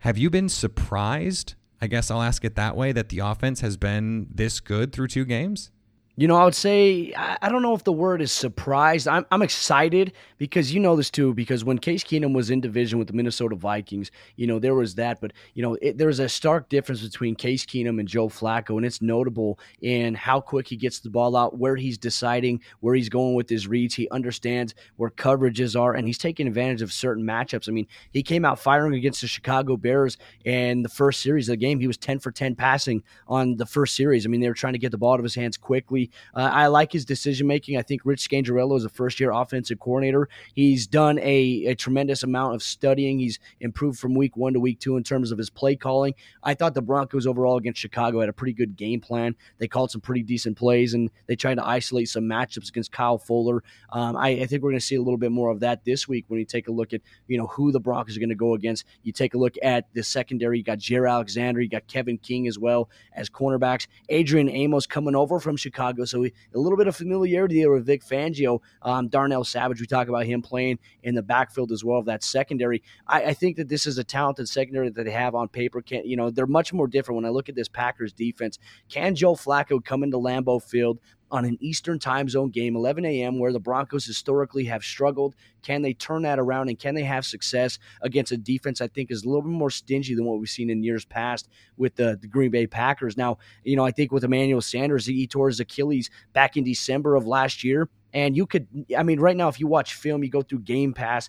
Have 0.00 0.16
you 0.16 0.30
been 0.30 0.48
surprised? 0.48 1.54
I 1.80 1.86
guess 1.86 2.10
I'll 2.10 2.22
ask 2.22 2.44
it 2.44 2.56
that 2.56 2.76
way 2.76 2.92
that 2.92 3.08
the 3.08 3.20
offense 3.20 3.60
has 3.60 3.76
been 3.76 4.28
this 4.34 4.60
good 4.60 4.92
through 4.92 5.08
two 5.08 5.24
games? 5.24 5.70
You 6.18 6.26
know, 6.26 6.34
I 6.34 6.44
would 6.44 6.56
say 6.56 7.14
I 7.14 7.48
don't 7.48 7.62
know 7.62 7.74
if 7.74 7.84
the 7.84 7.92
word 7.92 8.20
is 8.20 8.32
surprised. 8.32 9.06
I'm 9.06 9.24
I'm 9.30 9.40
excited 9.40 10.12
because 10.36 10.74
you 10.74 10.80
know 10.80 10.96
this 10.96 11.12
too. 11.12 11.32
Because 11.32 11.64
when 11.64 11.78
Case 11.78 12.02
Keenum 12.02 12.34
was 12.34 12.50
in 12.50 12.60
division 12.60 12.98
with 12.98 13.06
the 13.06 13.14
Minnesota 13.14 13.54
Vikings, 13.54 14.10
you 14.34 14.48
know 14.48 14.58
there 14.58 14.74
was 14.74 14.96
that, 14.96 15.20
but 15.20 15.32
you 15.54 15.62
know 15.62 15.74
it, 15.80 15.96
there 15.96 16.08
was 16.08 16.18
a 16.18 16.28
stark 16.28 16.68
difference 16.70 17.02
between 17.02 17.36
Case 17.36 17.64
Keenum 17.64 18.00
and 18.00 18.08
Joe 18.08 18.28
Flacco, 18.28 18.76
and 18.76 18.84
it's 18.84 19.00
notable 19.00 19.60
in 19.80 20.16
how 20.16 20.40
quick 20.40 20.66
he 20.66 20.74
gets 20.74 20.98
the 20.98 21.08
ball 21.08 21.36
out, 21.36 21.56
where 21.56 21.76
he's 21.76 21.96
deciding 21.96 22.62
where 22.80 22.96
he's 22.96 23.08
going 23.08 23.36
with 23.36 23.48
his 23.48 23.68
reads. 23.68 23.94
He 23.94 24.10
understands 24.10 24.74
where 24.96 25.10
coverages 25.10 25.80
are, 25.80 25.94
and 25.94 26.04
he's 26.04 26.18
taking 26.18 26.48
advantage 26.48 26.82
of 26.82 26.92
certain 26.92 27.22
matchups. 27.22 27.68
I 27.68 27.72
mean, 27.72 27.86
he 28.10 28.24
came 28.24 28.44
out 28.44 28.58
firing 28.58 28.94
against 28.94 29.20
the 29.20 29.28
Chicago 29.28 29.76
Bears 29.76 30.18
in 30.44 30.82
the 30.82 30.88
first 30.88 31.22
series 31.22 31.48
of 31.48 31.52
the 31.52 31.58
game. 31.58 31.78
He 31.78 31.86
was 31.86 31.96
ten 31.96 32.18
for 32.18 32.32
ten 32.32 32.56
passing 32.56 33.04
on 33.28 33.54
the 33.56 33.66
first 33.66 33.94
series. 33.94 34.26
I 34.26 34.30
mean, 34.30 34.40
they 34.40 34.48
were 34.48 34.54
trying 34.54 34.72
to 34.72 34.80
get 34.80 34.90
the 34.90 34.98
ball 34.98 35.12
out 35.12 35.20
of 35.20 35.24
his 35.24 35.36
hands 35.36 35.56
quickly. 35.56 36.07
Uh, 36.34 36.50
I 36.52 36.66
like 36.66 36.92
his 36.92 37.04
decision 37.04 37.46
making. 37.46 37.76
I 37.76 37.82
think 37.82 38.02
Rich 38.04 38.28
Scangarello 38.28 38.76
is 38.76 38.84
a 38.84 38.88
first 38.88 39.20
year 39.20 39.30
offensive 39.30 39.78
coordinator. 39.78 40.28
He's 40.54 40.86
done 40.86 41.18
a, 41.18 41.66
a 41.66 41.74
tremendous 41.74 42.22
amount 42.22 42.54
of 42.54 42.62
studying. 42.62 43.18
He's 43.18 43.38
improved 43.60 43.98
from 43.98 44.14
week 44.14 44.36
one 44.36 44.52
to 44.52 44.60
week 44.60 44.80
two 44.80 44.96
in 44.96 45.02
terms 45.02 45.30
of 45.32 45.38
his 45.38 45.50
play 45.50 45.76
calling. 45.76 46.14
I 46.42 46.54
thought 46.54 46.74
the 46.74 46.82
Broncos 46.82 47.26
overall 47.26 47.56
against 47.56 47.80
Chicago 47.80 48.20
had 48.20 48.28
a 48.28 48.32
pretty 48.32 48.52
good 48.52 48.76
game 48.76 49.00
plan. 49.00 49.34
They 49.58 49.68
called 49.68 49.90
some 49.90 50.00
pretty 50.00 50.22
decent 50.22 50.56
plays 50.56 50.94
and 50.94 51.10
they 51.26 51.36
tried 51.36 51.56
to 51.56 51.66
isolate 51.66 52.08
some 52.08 52.24
matchups 52.24 52.68
against 52.68 52.92
Kyle 52.92 53.18
Fuller. 53.18 53.62
Um, 53.90 54.16
I, 54.16 54.30
I, 54.30 54.46
think 54.46 54.62
we're 54.62 54.70
going 54.70 54.80
to 54.80 54.86
see 54.86 54.96
a 54.96 55.02
little 55.02 55.18
bit 55.18 55.32
more 55.32 55.50
of 55.50 55.60
that 55.60 55.84
this 55.84 56.08
week 56.08 56.24
when 56.28 56.38
you 56.38 56.44
take 56.44 56.68
a 56.68 56.72
look 56.72 56.92
at 56.92 57.00
you 57.26 57.38
know 57.38 57.46
who 57.46 57.72
the 57.72 57.80
Broncos 57.80 58.16
are 58.16 58.20
going 58.20 58.28
to 58.28 58.34
go 58.34 58.54
against. 58.54 58.84
You 59.02 59.12
take 59.12 59.34
a 59.34 59.38
look 59.38 59.54
at 59.62 59.86
the 59.94 60.02
secondary. 60.02 60.58
You 60.58 60.64
got 60.64 60.78
Jaire 60.78 61.10
Alexander. 61.10 61.60
You 61.60 61.68
got 61.68 61.86
Kevin 61.86 62.18
King 62.18 62.46
as 62.48 62.58
well 62.58 62.90
as 63.12 63.30
cornerbacks. 63.30 63.86
Adrian 64.08 64.48
Amos 64.48 64.86
coming 64.86 65.14
over 65.14 65.40
from 65.40 65.56
Chicago, 65.56 65.97
so 66.06 66.24
a 66.24 66.30
little 66.54 66.76
bit 66.76 66.86
of 66.86 66.96
familiarity 66.96 67.60
there 67.60 67.70
with 67.70 67.86
Vic 67.86 68.02
Fangio. 68.04 68.60
Um, 68.82 69.08
Darnell 69.08 69.44
Savage, 69.44 69.80
we 69.80 69.86
talk 69.86 70.08
about 70.08 70.26
him 70.26 70.42
playing 70.42 70.78
in 71.02 71.14
the 71.14 71.22
backfield 71.22 71.72
as 71.72 71.84
well 71.84 71.98
of 71.98 72.06
that 72.06 72.22
secondary. 72.22 72.82
I, 73.06 73.24
I, 73.24 73.34
think 73.34 73.56
that 73.56 73.68
this 73.68 73.86
is 73.86 73.98
a 73.98 74.04
talented 74.04 74.48
secondary 74.48 74.90
that 74.90 75.04
they 75.04 75.10
have 75.10 75.34
on 75.34 75.48
paper. 75.48 75.82
Can 75.82 76.04
you 76.04 76.16
know 76.16 76.30
they're 76.30 76.46
much 76.46 76.72
more 76.72 76.86
different 76.86 77.16
when 77.16 77.24
I 77.24 77.30
look 77.30 77.48
at 77.48 77.54
this 77.54 77.68
Packers 77.68 78.12
defense. 78.12 78.58
Can 78.88 79.14
Joe 79.14 79.34
Flacco 79.34 79.84
come 79.84 80.02
into 80.02 80.18
Lambeau 80.18 80.62
Field? 80.62 80.98
On 81.30 81.44
an 81.44 81.58
Eastern 81.60 81.98
time 81.98 82.28
zone 82.28 82.50
game, 82.50 82.76
11 82.76 83.04
a.m., 83.04 83.38
where 83.38 83.52
the 83.52 83.60
Broncos 83.60 84.04
historically 84.04 84.64
have 84.64 84.82
struggled. 84.82 85.34
Can 85.62 85.82
they 85.82 85.92
turn 85.92 86.22
that 86.22 86.38
around 86.38 86.68
and 86.68 86.78
can 86.78 86.94
they 86.94 87.02
have 87.02 87.26
success 87.26 87.78
against 88.02 88.32
a 88.32 88.36
defense 88.36 88.80
I 88.80 88.88
think 88.88 89.10
is 89.10 89.24
a 89.24 89.26
little 89.26 89.42
bit 89.42 89.50
more 89.50 89.70
stingy 89.70 90.14
than 90.14 90.24
what 90.24 90.38
we've 90.38 90.48
seen 90.48 90.70
in 90.70 90.82
years 90.82 91.04
past 91.04 91.48
with 91.76 91.96
the, 91.96 92.18
the 92.20 92.28
Green 92.28 92.50
Bay 92.50 92.66
Packers? 92.66 93.16
Now, 93.16 93.38
you 93.64 93.76
know, 93.76 93.84
I 93.84 93.90
think 93.90 94.12
with 94.12 94.24
Emmanuel 94.24 94.60
Sanders, 94.60 95.06
he 95.06 95.26
tore 95.26 95.48
his 95.48 95.60
Achilles 95.60 96.10
back 96.32 96.56
in 96.56 96.64
December 96.64 97.16
of 97.16 97.26
last 97.26 97.64
year. 97.64 97.88
And 98.14 98.36
you 98.36 98.46
could, 98.46 98.66
I 98.96 99.02
mean, 99.02 99.20
right 99.20 99.36
now, 99.36 99.48
if 99.48 99.60
you 99.60 99.66
watch 99.66 99.94
film, 99.94 100.24
you 100.24 100.30
go 100.30 100.40
through 100.42 100.60
Game 100.60 100.94
Pass, 100.94 101.28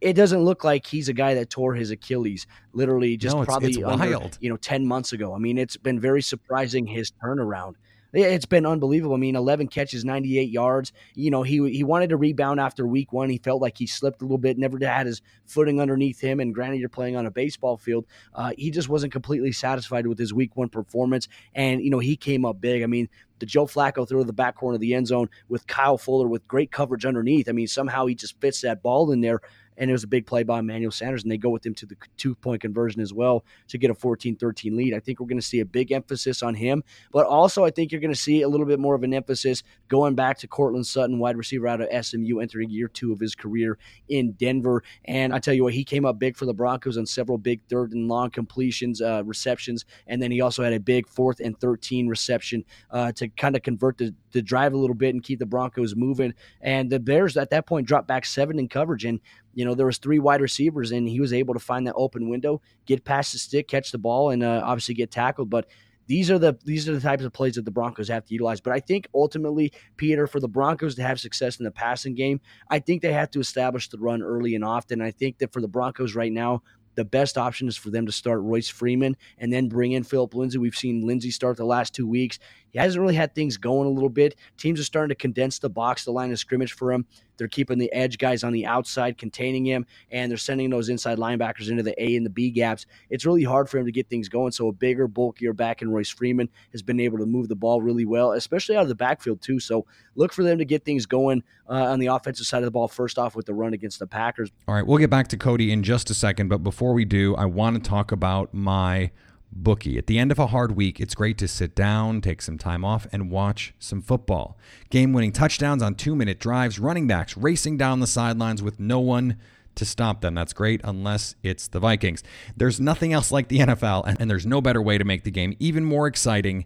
it 0.00 0.12
doesn't 0.12 0.44
look 0.44 0.62
like 0.62 0.86
he's 0.86 1.08
a 1.08 1.12
guy 1.12 1.34
that 1.34 1.50
tore 1.50 1.74
his 1.74 1.90
Achilles 1.90 2.46
literally 2.72 3.16
just 3.16 3.34
no, 3.34 3.42
it's, 3.42 3.48
probably 3.48 3.70
it's 3.70 3.82
under, 3.82 4.30
you 4.40 4.48
know 4.48 4.56
10 4.56 4.86
months 4.86 5.12
ago. 5.12 5.34
I 5.34 5.38
mean, 5.38 5.58
it's 5.58 5.76
been 5.76 5.98
very 5.98 6.22
surprising 6.22 6.86
his 6.86 7.12
turnaround. 7.22 7.74
It's 8.14 8.46
been 8.46 8.64
unbelievable. 8.64 9.14
I 9.14 9.18
mean, 9.18 9.34
11 9.34 9.68
catches, 9.68 10.04
98 10.04 10.48
yards. 10.48 10.92
You 11.14 11.30
know, 11.30 11.42
he 11.42 11.68
he 11.70 11.82
wanted 11.82 12.10
to 12.10 12.16
rebound 12.16 12.60
after 12.60 12.86
week 12.86 13.12
one. 13.12 13.28
He 13.28 13.38
felt 13.38 13.60
like 13.60 13.76
he 13.76 13.86
slipped 13.86 14.22
a 14.22 14.24
little 14.24 14.38
bit, 14.38 14.56
never 14.56 14.78
had 14.80 15.06
his 15.06 15.20
footing 15.46 15.80
underneath 15.80 16.20
him. 16.20 16.40
And 16.40 16.54
granted, 16.54 16.78
you're 16.78 16.88
playing 16.88 17.16
on 17.16 17.26
a 17.26 17.30
baseball 17.30 17.76
field. 17.76 18.06
Uh, 18.34 18.52
he 18.56 18.70
just 18.70 18.88
wasn't 18.88 19.12
completely 19.12 19.52
satisfied 19.52 20.06
with 20.06 20.18
his 20.18 20.32
week 20.32 20.56
one 20.56 20.68
performance. 20.68 21.28
And, 21.54 21.82
you 21.82 21.90
know, 21.90 21.98
he 21.98 22.16
came 22.16 22.44
up 22.44 22.60
big. 22.60 22.82
I 22.82 22.86
mean, 22.86 23.08
the 23.40 23.46
Joe 23.46 23.66
Flacco 23.66 24.08
throw 24.08 24.20
to 24.20 24.24
the 24.24 24.32
back 24.32 24.56
corner 24.56 24.76
of 24.76 24.80
the 24.80 24.94
end 24.94 25.08
zone 25.08 25.28
with 25.48 25.66
Kyle 25.66 25.98
Fuller 25.98 26.28
with 26.28 26.46
great 26.46 26.70
coverage 26.70 27.04
underneath. 27.04 27.48
I 27.48 27.52
mean, 27.52 27.66
somehow 27.66 28.06
he 28.06 28.14
just 28.14 28.40
fits 28.40 28.60
that 28.60 28.82
ball 28.82 29.10
in 29.10 29.20
there 29.20 29.40
and 29.76 29.90
it 29.90 29.92
was 29.92 30.04
a 30.04 30.08
big 30.08 30.26
play 30.26 30.42
by 30.42 30.58
Emmanuel 30.58 30.90
Sanders, 30.90 31.22
and 31.22 31.32
they 31.32 31.38
go 31.38 31.50
with 31.50 31.64
him 31.64 31.74
to 31.74 31.86
the 31.86 31.96
two 32.16 32.34
point 32.34 32.60
conversion 32.60 33.00
as 33.00 33.12
well 33.12 33.44
to 33.68 33.78
get 33.78 33.90
a 33.90 33.94
14 33.94 34.36
13 34.36 34.76
lead. 34.76 34.94
I 34.94 35.00
think 35.00 35.20
we're 35.20 35.26
going 35.26 35.40
to 35.40 35.46
see 35.46 35.60
a 35.60 35.64
big 35.64 35.92
emphasis 35.92 36.42
on 36.42 36.54
him, 36.54 36.82
but 37.12 37.26
also 37.26 37.64
I 37.64 37.70
think 37.70 37.92
you're 37.92 38.00
going 38.00 38.12
to 38.12 38.20
see 38.20 38.42
a 38.42 38.48
little 38.48 38.66
bit 38.66 38.78
more 38.78 38.94
of 38.94 39.02
an 39.02 39.14
emphasis 39.14 39.62
going 39.88 40.14
back 40.14 40.38
to 40.38 40.48
Courtland 40.48 40.86
Sutton, 40.86 41.18
wide 41.18 41.36
receiver 41.36 41.68
out 41.68 41.80
of 41.80 42.04
SMU, 42.04 42.40
entering 42.40 42.70
year 42.70 42.88
two 42.88 43.12
of 43.12 43.20
his 43.20 43.34
career 43.34 43.78
in 44.08 44.32
Denver. 44.32 44.82
And 45.04 45.34
I 45.34 45.38
tell 45.38 45.54
you 45.54 45.64
what, 45.64 45.74
he 45.74 45.84
came 45.84 46.04
up 46.04 46.18
big 46.18 46.36
for 46.36 46.46
the 46.46 46.54
Broncos 46.54 46.96
on 46.98 47.06
several 47.06 47.38
big 47.38 47.60
third 47.68 47.92
and 47.92 48.08
long 48.08 48.30
completions, 48.30 49.00
uh, 49.00 49.22
receptions, 49.24 49.84
and 50.06 50.22
then 50.22 50.30
he 50.30 50.40
also 50.40 50.62
had 50.62 50.72
a 50.72 50.80
big 50.80 51.08
fourth 51.08 51.40
and 51.40 51.58
13 51.60 52.08
reception 52.08 52.64
uh, 52.90 53.12
to 53.12 53.28
kind 53.28 53.56
of 53.56 53.62
convert 53.62 53.98
the, 53.98 54.14
the 54.32 54.42
drive 54.42 54.72
a 54.72 54.76
little 54.76 54.94
bit 54.94 55.14
and 55.14 55.22
keep 55.22 55.38
the 55.38 55.46
Broncos 55.46 55.94
moving. 55.96 56.34
And 56.60 56.90
the 56.90 57.00
Bears 57.00 57.36
at 57.36 57.50
that 57.50 57.66
point 57.66 57.86
dropped 57.86 58.08
back 58.08 58.24
seven 58.24 58.58
in 58.58 58.68
coverage. 58.68 59.04
And 59.04 59.20
you 59.54 59.64
know 59.64 59.74
there 59.74 59.86
was 59.86 59.98
three 59.98 60.18
wide 60.18 60.40
receivers 60.40 60.90
and 60.90 61.08
he 61.08 61.20
was 61.20 61.32
able 61.32 61.54
to 61.54 61.60
find 61.60 61.86
that 61.86 61.94
open 61.96 62.28
window 62.28 62.60
get 62.86 63.04
past 63.04 63.32
the 63.32 63.38
stick 63.38 63.68
catch 63.68 63.92
the 63.92 63.98
ball 63.98 64.30
and 64.30 64.42
uh, 64.42 64.62
obviously 64.64 64.94
get 64.94 65.10
tackled 65.10 65.50
but 65.50 65.66
these 66.06 66.30
are 66.30 66.38
the 66.38 66.58
these 66.64 66.88
are 66.88 66.94
the 66.94 67.00
types 67.00 67.24
of 67.24 67.32
plays 67.32 67.54
that 67.54 67.64
the 67.64 67.70
Broncos 67.70 68.08
have 68.08 68.24
to 68.26 68.34
utilize. 68.34 68.60
But 68.60 68.74
I 68.74 68.80
think 68.80 69.08
ultimately, 69.14 69.72
Peter, 69.96 70.26
for 70.26 70.40
the 70.40 70.48
Broncos 70.48 70.94
to 70.96 71.02
have 71.02 71.20
success 71.20 71.58
in 71.58 71.64
the 71.64 71.70
passing 71.70 72.14
game, 72.14 72.40
I 72.68 72.78
think 72.78 73.02
they 73.02 73.12
have 73.12 73.30
to 73.30 73.40
establish 73.40 73.88
the 73.88 73.98
run 73.98 74.22
early 74.22 74.54
and 74.54 74.64
often. 74.64 75.00
I 75.00 75.10
think 75.10 75.38
that 75.38 75.52
for 75.52 75.60
the 75.60 75.68
Broncos 75.68 76.14
right 76.14 76.32
now, 76.32 76.62
the 76.94 77.04
best 77.04 77.36
option 77.36 77.68
is 77.68 77.76
for 77.76 77.90
them 77.90 78.06
to 78.06 78.12
start 78.12 78.40
Royce 78.42 78.68
Freeman 78.68 79.16
and 79.38 79.52
then 79.52 79.68
bring 79.68 79.92
in 79.92 80.04
Philip 80.04 80.34
Lindsay. 80.34 80.58
We've 80.58 80.76
seen 80.76 81.06
Lindsay 81.06 81.30
start 81.30 81.56
the 81.56 81.64
last 81.64 81.94
two 81.94 82.06
weeks. 82.06 82.38
He 82.70 82.78
hasn't 82.78 83.00
really 83.00 83.14
had 83.14 83.34
things 83.34 83.56
going 83.56 83.86
a 83.86 83.90
little 83.90 84.08
bit. 84.08 84.36
Teams 84.56 84.78
are 84.80 84.84
starting 84.84 85.08
to 85.08 85.20
condense 85.20 85.58
the 85.58 85.70
box, 85.70 86.04
the 86.04 86.12
line 86.12 86.30
of 86.30 86.38
scrimmage 86.38 86.72
for 86.72 86.92
him. 86.92 87.06
They're 87.36 87.48
keeping 87.48 87.78
the 87.78 87.92
edge 87.92 88.18
guys 88.18 88.44
on 88.44 88.52
the 88.52 88.66
outside, 88.66 89.18
containing 89.18 89.66
him, 89.66 89.86
and 90.10 90.30
they're 90.30 90.38
sending 90.38 90.70
those 90.70 90.88
inside 90.88 91.18
linebackers 91.18 91.68
into 91.68 91.82
the 91.82 92.00
A 92.02 92.16
and 92.16 92.24
the 92.24 92.30
B 92.30 92.50
gaps. 92.50 92.86
It's 93.10 93.26
really 93.26 93.44
hard 93.44 93.68
for 93.68 93.78
him 93.78 93.86
to 93.86 93.92
get 93.92 94.08
things 94.08 94.28
going. 94.28 94.52
So 94.52 94.68
a 94.68 94.72
bigger, 94.72 95.06
bulkier 95.06 95.52
back 95.52 95.82
in 95.82 95.90
Royce 95.90 96.10
Freeman 96.10 96.48
has 96.72 96.82
been 96.82 97.00
able 97.00 97.18
to 97.18 97.26
move 97.26 97.48
the 97.48 97.56
ball 97.56 97.82
really 97.82 98.04
well, 98.04 98.32
especially 98.32 98.76
out 98.76 98.82
of 98.82 98.88
the 98.88 98.94
backfield 98.94 99.42
too. 99.42 99.60
So 99.60 99.86
look 100.14 100.32
for 100.32 100.42
them 100.42 100.58
to 100.58 100.64
get 100.64 100.84
things 100.84 101.06
going 101.06 101.42
uh, 101.68 101.90
on 101.90 101.98
the 101.98 102.06
offensive 102.06 102.46
side 102.46 102.58
of 102.58 102.64
the 102.64 102.70
ball. 102.70 102.88
First 102.88 103.18
off, 103.18 103.34
with 103.34 103.46
the 103.46 103.54
run 103.54 103.74
against 103.74 103.98
the 103.98 104.06
Packers. 104.06 104.50
All 104.68 104.74
right, 104.74 104.86
we'll 104.86 104.98
get 104.98 105.10
back 105.10 105.28
to 105.28 105.36
Cody 105.36 105.72
in 105.72 105.82
just 105.82 106.10
a 106.10 106.14
second, 106.14 106.48
but 106.48 106.58
before 106.58 106.92
we 106.92 107.04
do, 107.04 107.34
I 107.36 107.46
want 107.46 107.82
to 107.82 107.88
talk 107.88 108.12
about 108.12 108.54
my 108.54 109.10
bookie. 109.52 109.98
At 109.98 110.06
the 110.06 110.18
end 110.18 110.32
of 110.32 110.38
a 110.38 110.48
hard 110.48 110.72
week, 110.76 111.00
it's 111.00 111.14
great 111.14 111.38
to 111.38 111.48
sit 111.48 111.74
down, 111.74 112.20
take 112.20 112.42
some 112.42 112.58
time 112.58 112.84
off, 112.84 113.06
and 113.12 113.30
watch 113.30 113.74
some 113.78 114.02
football. 114.02 114.58
Game 114.90 115.12
winning 115.12 115.32
touchdowns 115.32 115.82
on 115.82 115.94
two 115.94 116.14
minute 116.14 116.40
drives, 116.40 116.78
running 116.78 117.06
backs 117.06 117.36
racing 117.36 117.76
down 117.76 118.00
the 118.00 118.06
sidelines 118.06 118.62
with 118.62 118.80
no 118.80 119.00
one 119.00 119.36
to 119.74 119.84
stop 119.84 120.20
them. 120.20 120.34
That's 120.34 120.52
great 120.52 120.80
unless 120.84 121.34
it's 121.42 121.68
the 121.68 121.80
Vikings. 121.80 122.22
There's 122.56 122.80
nothing 122.80 123.12
else 123.12 123.32
like 123.32 123.48
the 123.48 123.58
NFL, 123.60 124.16
and 124.18 124.30
there's 124.30 124.46
no 124.46 124.60
better 124.60 124.82
way 124.82 124.98
to 124.98 125.04
make 125.04 125.24
the 125.24 125.30
game 125.30 125.54
even 125.58 125.84
more 125.84 126.06
exciting 126.06 126.64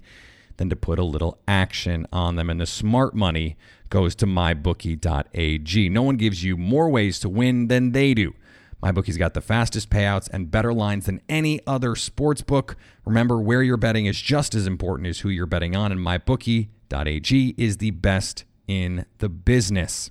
than 0.56 0.68
to 0.68 0.76
put 0.76 0.98
a 0.98 1.04
little 1.04 1.38
action 1.46 2.06
on 2.12 2.36
them. 2.36 2.50
And 2.50 2.60
the 2.60 2.66
smart 2.66 3.14
money 3.14 3.56
goes 3.90 4.14
to 4.16 4.26
mybookie.ag. 4.26 5.88
No 5.88 6.02
one 6.02 6.16
gives 6.16 6.44
you 6.44 6.56
more 6.56 6.90
ways 6.90 7.18
to 7.20 7.28
win 7.28 7.68
than 7.68 7.92
they 7.92 8.12
do. 8.12 8.34
MyBookie's 8.82 9.16
got 9.16 9.34
the 9.34 9.40
fastest 9.40 9.90
payouts 9.90 10.28
and 10.32 10.50
better 10.50 10.72
lines 10.72 11.06
than 11.06 11.20
any 11.28 11.60
other 11.66 11.96
sports 11.96 12.42
book. 12.42 12.76
Remember, 13.04 13.38
where 13.38 13.62
you're 13.62 13.76
betting 13.76 14.06
is 14.06 14.20
just 14.20 14.54
as 14.54 14.66
important 14.66 15.08
as 15.08 15.20
who 15.20 15.28
you're 15.28 15.46
betting 15.46 15.74
on, 15.74 15.90
and 15.90 16.00
MyBookie.ag 16.00 17.54
is 17.56 17.78
the 17.78 17.90
best 17.90 18.44
in 18.68 19.04
the 19.18 19.28
business. 19.28 20.10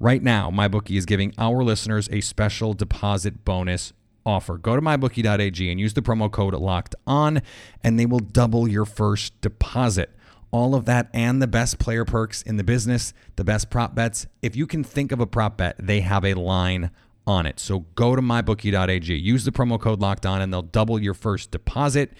Right 0.00 0.22
now, 0.22 0.50
MyBookie 0.50 0.96
is 0.96 1.06
giving 1.06 1.34
our 1.38 1.62
listeners 1.62 2.08
a 2.10 2.20
special 2.20 2.72
deposit 2.72 3.44
bonus 3.44 3.92
offer. 4.26 4.56
Go 4.58 4.76
to 4.76 4.82
mybookie.ag 4.82 5.70
and 5.70 5.80
use 5.80 5.94
the 5.94 6.02
promo 6.02 6.30
code 6.30 6.54
locked 6.54 6.94
on, 7.06 7.42
and 7.82 7.98
they 7.98 8.06
will 8.06 8.20
double 8.20 8.68
your 8.68 8.84
first 8.84 9.38
deposit. 9.40 10.10
All 10.50 10.74
of 10.74 10.84
that 10.84 11.10
and 11.12 11.42
the 11.42 11.46
best 11.46 11.78
player 11.78 12.04
perks 12.04 12.40
in 12.42 12.56
the 12.56 12.64
business, 12.64 13.12
the 13.36 13.44
best 13.44 13.70
prop 13.70 13.94
bets. 13.94 14.26
If 14.40 14.54
you 14.54 14.66
can 14.66 14.84
think 14.84 15.10
of 15.10 15.20
a 15.20 15.26
prop 15.26 15.56
bet, 15.58 15.76
they 15.78 16.00
have 16.00 16.24
a 16.24 16.34
line 16.34 16.90
on 17.26 17.46
it. 17.46 17.58
So 17.58 17.80
go 17.94 18.14
to 18.16 18.22
mybookie.ag, 18.22 19.14
use 19.14 19.44
the 19.44 19.52
promo 19.52 19.80
code 19.80 20.00
locked 20.00 20.26
on, 20.26 20.40
and 20.40 20.52
they'll 20.52 20.62
double 20.62 21.00
your 21.00 21.14
first 21.14 21.50
deposit. 21.50 22.12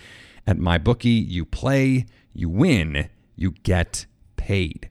At 0.47 0.59
mybookie, 0.59 1.27
you 1.27 1.45
play, 1.45 2.07
you 2.33 2.49
win, 2.49 3.09
you 3.37 3.53
get 3.63 4.07
paid. 4.37 4.91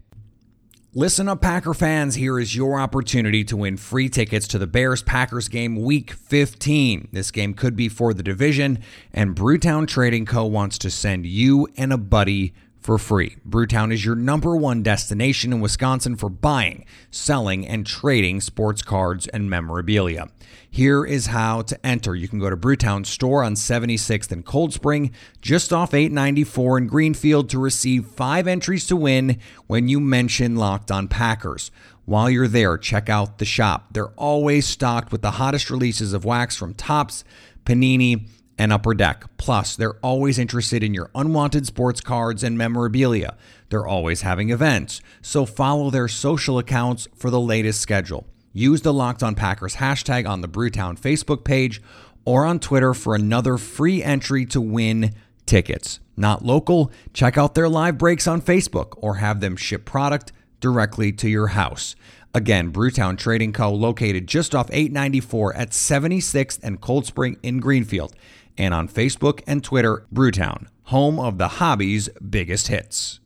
Listen 0.96 1.28
up, 1.28 1.42
Packer 1.42 1.74
fans. 1.74 2.14
Here 2.14 2.40
is 2.40 2.56
your 2.56 2.80
opportunity 2.80 3.44
to 3.46 3.58
win 3.58 3.78
free 3.78 4.10
tickets 4.10 4.48
to 4.50 4.60
the 4.60 4.68
Bears 4.68 5.02
Packers 5.02 5.48
game 5.48 5.76
week 5.76 6.12
15. 6.12 7.08
This 7.12 7.32
game 7.32 7.56
could 7.56 7.76
be 7.76 7.90
for 7.90 8.14
the 8.14 8.22
division, 8.22 8.78
and 9.12 9.36
Brewtown 9.36 9.88
Trading 9.88 10.28
Co. 10.28 10.46
wants 10.46 10.78
to 10.78 10.92
send 10.92 11.26
you 11.26 11.68
and 11.78 11.92
a 11.92 11.98
buddy 11.98 12.54
for 12.84 12.98
free. 12.98 13.38
Brewtown 13.48 13.94
is 13.94 14.04
your 14.04 14.16
number 14.16 14.56
one 14.56 14.84
destination 14.84 15.54
in 15.54 15.62
Wisconsin 15.62 16.18
for 16.18 16.30
buying, 16.30 16.86
selling, 17.10 17.66
and 17.66 17.88
trading 17.88 18.42
sports 18.42 18.82
cards 18.82 19.26
and 19.28 19.50
memorabilia. 19.50 20.30
Here 20.70 21.06
is 21.06 21.28
how 21.28 21.62
to 21.62 21.86
enter. 21.86 22.14
You 22.14 22.28
can 22.28 22.40
go 22.40 22.50
to 22.50 22.58
Brewtown 22.58 23.06
store 23.06 23.44
on 23.44 23.54
76th 23.54 24.32
and 24.32 24.44
Cold 24.44 24.74
Spring, 24.74 25.12
just 25.40 25.72
off 25.72 25.94
894 25.94 26.80
in 26.80 26.88
Greenfield, 26.88 27.50
to 27.52 27.60
receive 27.60 28.06
five 28.08 28.48
entries 28.48 28.86
to 28.88 28.96
win 28.96 29.40
when 29.68 29.88
you 29.88 30.00
mention 30.00 30.56
Locked 30.56 30.92
on 30.92 31.08
Packers. 31.08 31.72
While 32.06 32.30
you're 32.30 32.50
there, 32.50 32.78
check 32.78 33.08
out 33.08 33.38
the 33.38 33.46
shop. 33.46 33.94
They're 33.94 34.10
always 34.18 34.68
stocked 34.68 35.12
with 35.12 35.22
the 35.22 35.32
hottest 35.32 35.70
releases 35.70 36.12
of 36.12 36.26
wax 36.26 36.58
from 36.58 36.74
Topps, 36.74 37.24
Panini, 37.66 38.28
and 38.58 38.72
Upper 38.72 38.94
Deck. 38.94 39.26
Plus, 39.38 39.76
they're 39.76 39.98
always 40.02 40.38
interested 40.40 40.84
in 40.84 40.94
your 40.94 41.10
unwanted 41.16 41.66
sports 41.66 42.02
cards 42.02 42.44
and 42.44 42.58
memorabilia. 42.58 43.36
They're 43.70 43.88
always 43.88 44.22
having 44.22 44.50
events, 44.50 45.02
so 45.22 45.46
follow 45.46 45.90
their 45.90 46.08
social 46.08 46.60
accounts 46.60 47.08
for 47.16 47.30
the 47.30 47.40
latest 47.40 47.82
schedule. 47.82 48.28
Use 48.52 48.82
the 48.82 48.94
Locked 48.94 49.24
On 49.24 49.34
Packers 49.34 49.78
hashtag 49.78 50.28
on 50.28 50.42
the 50.42 50.48
Brewtown 50.48 51.00
Facebook 51.00 51.44
page 51.44 51.82
or 52.26 52.46
on 52.46 52.60
Twitter 52.60 52.94
for 52.94 53.16
another 53.16 53.58
free 53.58 54.04
entry 54.04 54.46
to 54.46 54.62
win 54.62 55.14
tickets. 55.46 56.00
Not 56.16 56.46
local? 56.46 56.92
Check 57.14 57.38
out 57.38 57.56
their 57.56 57.68
live 57.68 57.98
breaks 57.98 58.28
on 58.28 58.42
Facebook 58.42 58.94
or 58.98 59.16
have 59.16 59.40
them 59.40 59.56
ship 59.56 59.86
product 59.86 60.32
directly 60.60 61.12
to 61.14 61.28
your 61.28 61.48
house. 61.48 61.96
Again, 62.36 62.72
Brewtown 62.72 63.18
Trading 63.18 63.54
Co., 63.54 63.72
located 63.74 64.28
just 64.28 64.56
off 64.56 64.70
894 64.72 65.56
at 65.56 65.70
76th 65.70 66.60
and 66.64 66.82
Cold 66.82 67.06
Spring 67.06 67.38
in 67.44 67.60
Greenfield 67.60 68.16
and 68.58 68.74
on 68.74 68.88
Facebook 68.88 69.42
and 69.48 69.64
Twitter, 69.64 70.06
Brewtown, 70.14 70.68
home 70.84 71.20
of 71.20 71.38
the 71.38 71.48
hobby's 71.48 72.10
biggest 72.30 72.68
hits. 72.68 73.20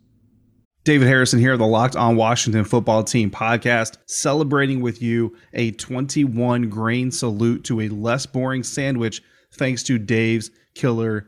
David 0.84 1.08
Harrison 1.08 1.40
here, 1.40 1.58
the 1.58 1.68
Locked 1.68 1.98
On 1.98 2.16
Washington 2.16 2.64
Football 2.64 3.04
Team 3.04 3.30
podcast, 3.30 3.98
celebrating 4.06 4.80
with 4.80 5.02
you 5.02 5.36
a 5.54 5.72
21 5.72 6.70
grain 6.70 7.12
salute 7.12 7.66
to 7.66 7.82
a 7.82 7.90
less 7.90 8.26
boring 8.26 8.64
sandwich 8.64 9.22
thanks 9.52 9.84
to 9.84 9.98
Dave's 9.98 10.50
Killer 10.76 11.28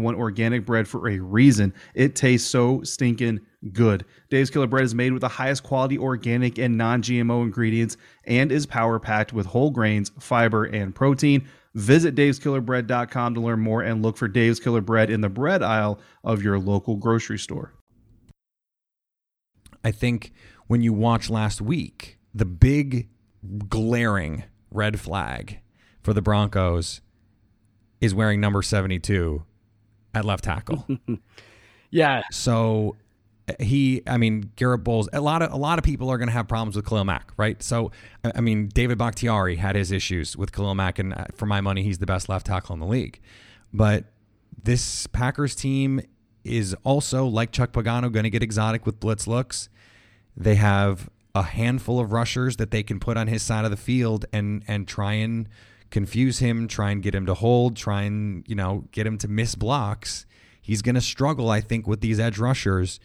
one 0.01 0.15
organic 0.15 0.65
bread 0.65 0.87
for 0.87 1.09
a 1.09 1.19
reason. 1.19 1.73
It 1.93 2.15
tastes 2.15 2.49
so 2.49 2.83
stinking 2.83 3.41
good. 3.71 4.05
Dave's 4.29 4.49
Killer 4.49 4.67
Bread 4.67 4.83
is 4.83 4.95
made 4.95 5.13
with 5.13 5.21
the 5.21 5.27
highest 5.27 5.63
quality 5.63 5.97
organic 5.97 6.57
and 6.57 6.77
non 6.77 7.01
GMO 7.01 7.43
ingredients 7.43 7.97
and 8.25 8.51
is 8.51 8.65
power 8.65 8.99
packed 8.99 9.33
with 9.33 9.45
whole 9.45 9.71
grains, 9.71 10.11
fiber, 10.19 10.65
and 10.65 10.93
protein. 10.95 11.47
Visit 11.73 12.15
daveskillerbread.com 12.15 13.33
to 13.35 13.39
learn 13.41 13.59
more 13.59 13.81
and 13.81 14.01
look 14.01 14.17
for 14.17 14.27
Dave's 14.27 14.59
Killer 14.59 14.81
Bread 14.81 15.09
in 15.09 15.21
the 15.21 15.29
bread 15.29 15.63
aisle 15.63 15.99
of 16.23 16.43
your 16.43 16.59
local 16.59 16.97
grocery 16.97 17.39
store. 17.39 17.73
I 19.83 19.91
think 19.91 20.31
when 20.67 20.81
you 20.81 20.93
watch 20.93 21.29
last 21.29 21.61
week, 21.61 22.17
the 22.33 22.45
big 22.45 23.09
glaring 23.67 24.43
red 24.69 24.99
flag 24.99 25.59
for 26.03 26.13
the 26.13 26.21
Broncos 26.21 27.01
is 27.99 28.13
wearing 28.13 28.39
number 28.39 28.61
72 28.61 29.43
at 30.13 30.25
left 30.25 30.43
tackle. 30.43 30.85
yeah. 31.91 32.23
So 32.31 32.95
he, 33.59 34.01
I 34.07 34.17
mean, 34.17 34.51
Garrett 34.55 34.83
Bolles. 34.83 35.09
A 35.13 35.21
lot 35.21 35.41
of 35.41 35.51
a 35.51 35.57
lot 35.57 35.79
of 35.79 35.85
people 35.85 36.09
are 36.09 36.17
going 36.17 36.27
to 36.27 36.33
have 36.33 36.47
problems 36.47 36.75
with 36.75 36.85
Khalil 36.85 37.05
Mack, 37.05 37.31
right? 37.37 37.61
So, 37.61 37.91
I 38.23 38.41
mean, 38.41 38.67
David 38.67 38.97
Bakhtiari 38.97 39.55
had 39.57 39.75
his 39.75 39.91
issues 39.91 40.37
with 40.37 40.51
Khalil 40.51 40.75
Mack, 40.75 40.99
and 40.99 41.13
uh, 41.13 41.25
for 41.35 41.45
my 41.45 41.61
money, 41.61 41.83
he's 41.83 41.99
the 41.99 42.05
best 42.05 42.29
left 42.29 42.45
tackle 42.45 42.73
in 42.73 42.79
the 42.79 42.85
league. 42.85 43.19
But 43.73 44.05
this 44.63 45.07
Packers 45.07 45.55
team 45.55 46.01
is 46.43 46.75
also 46.83 47.25
like 47.25 47.51
Chuck 47.51 47.71
Pagano 47.71 48.11
going 48.11 48.23
to 48.23 48.29
get 48.29 48.43
exotic 48.43 48.85
with 48.85 48.99
blitz 48.99 49.27
looks. 49.27 49.69
They 50.35 50.55
have 50.55 51.09
a 51.33 51.43
handful 51.43 51.99
of 51.99 52.11
rushers 52.11 52.57
that 52.57 52.71
they 52.71 52.83
can 52.83 52.99
put 52.99 53.17
on 53.17 53.27
his 53.27 53.41
side 53.41 53.65
of 53.65 53.71
the 53.71 53.77
field 53.77 54.25
and 54.33 54.63
and 54.67 54.87
try 54.87 55.13
and 55.13 55.47
confuse 55.91 56.39
him, 56.39 56.67
try 56.67 56.89
and 56.91 57.03
get 57.03 57.13
him 57.13 57.27
to 57.27 57.35
hold, 57.35 57.75
try 57.75 58.03
and 58.03 58.43
you 58.47 58.55
know 58.55 58.85
get 58.91 59.05
him 59.05 59.17
to 59.19 59.27
miss 59.27 59.55
blocks. 59.55 60.25
He's 60.61 60.81
going 60.81 60.95
to 60.95 61.01
struggle, 61.01 61.49
I 61.49 61.61
think, 61.61 61.87
with 61.87 62.01
these 62.01 62.19
edge 62.19 62.37
rushers 62.37 62.99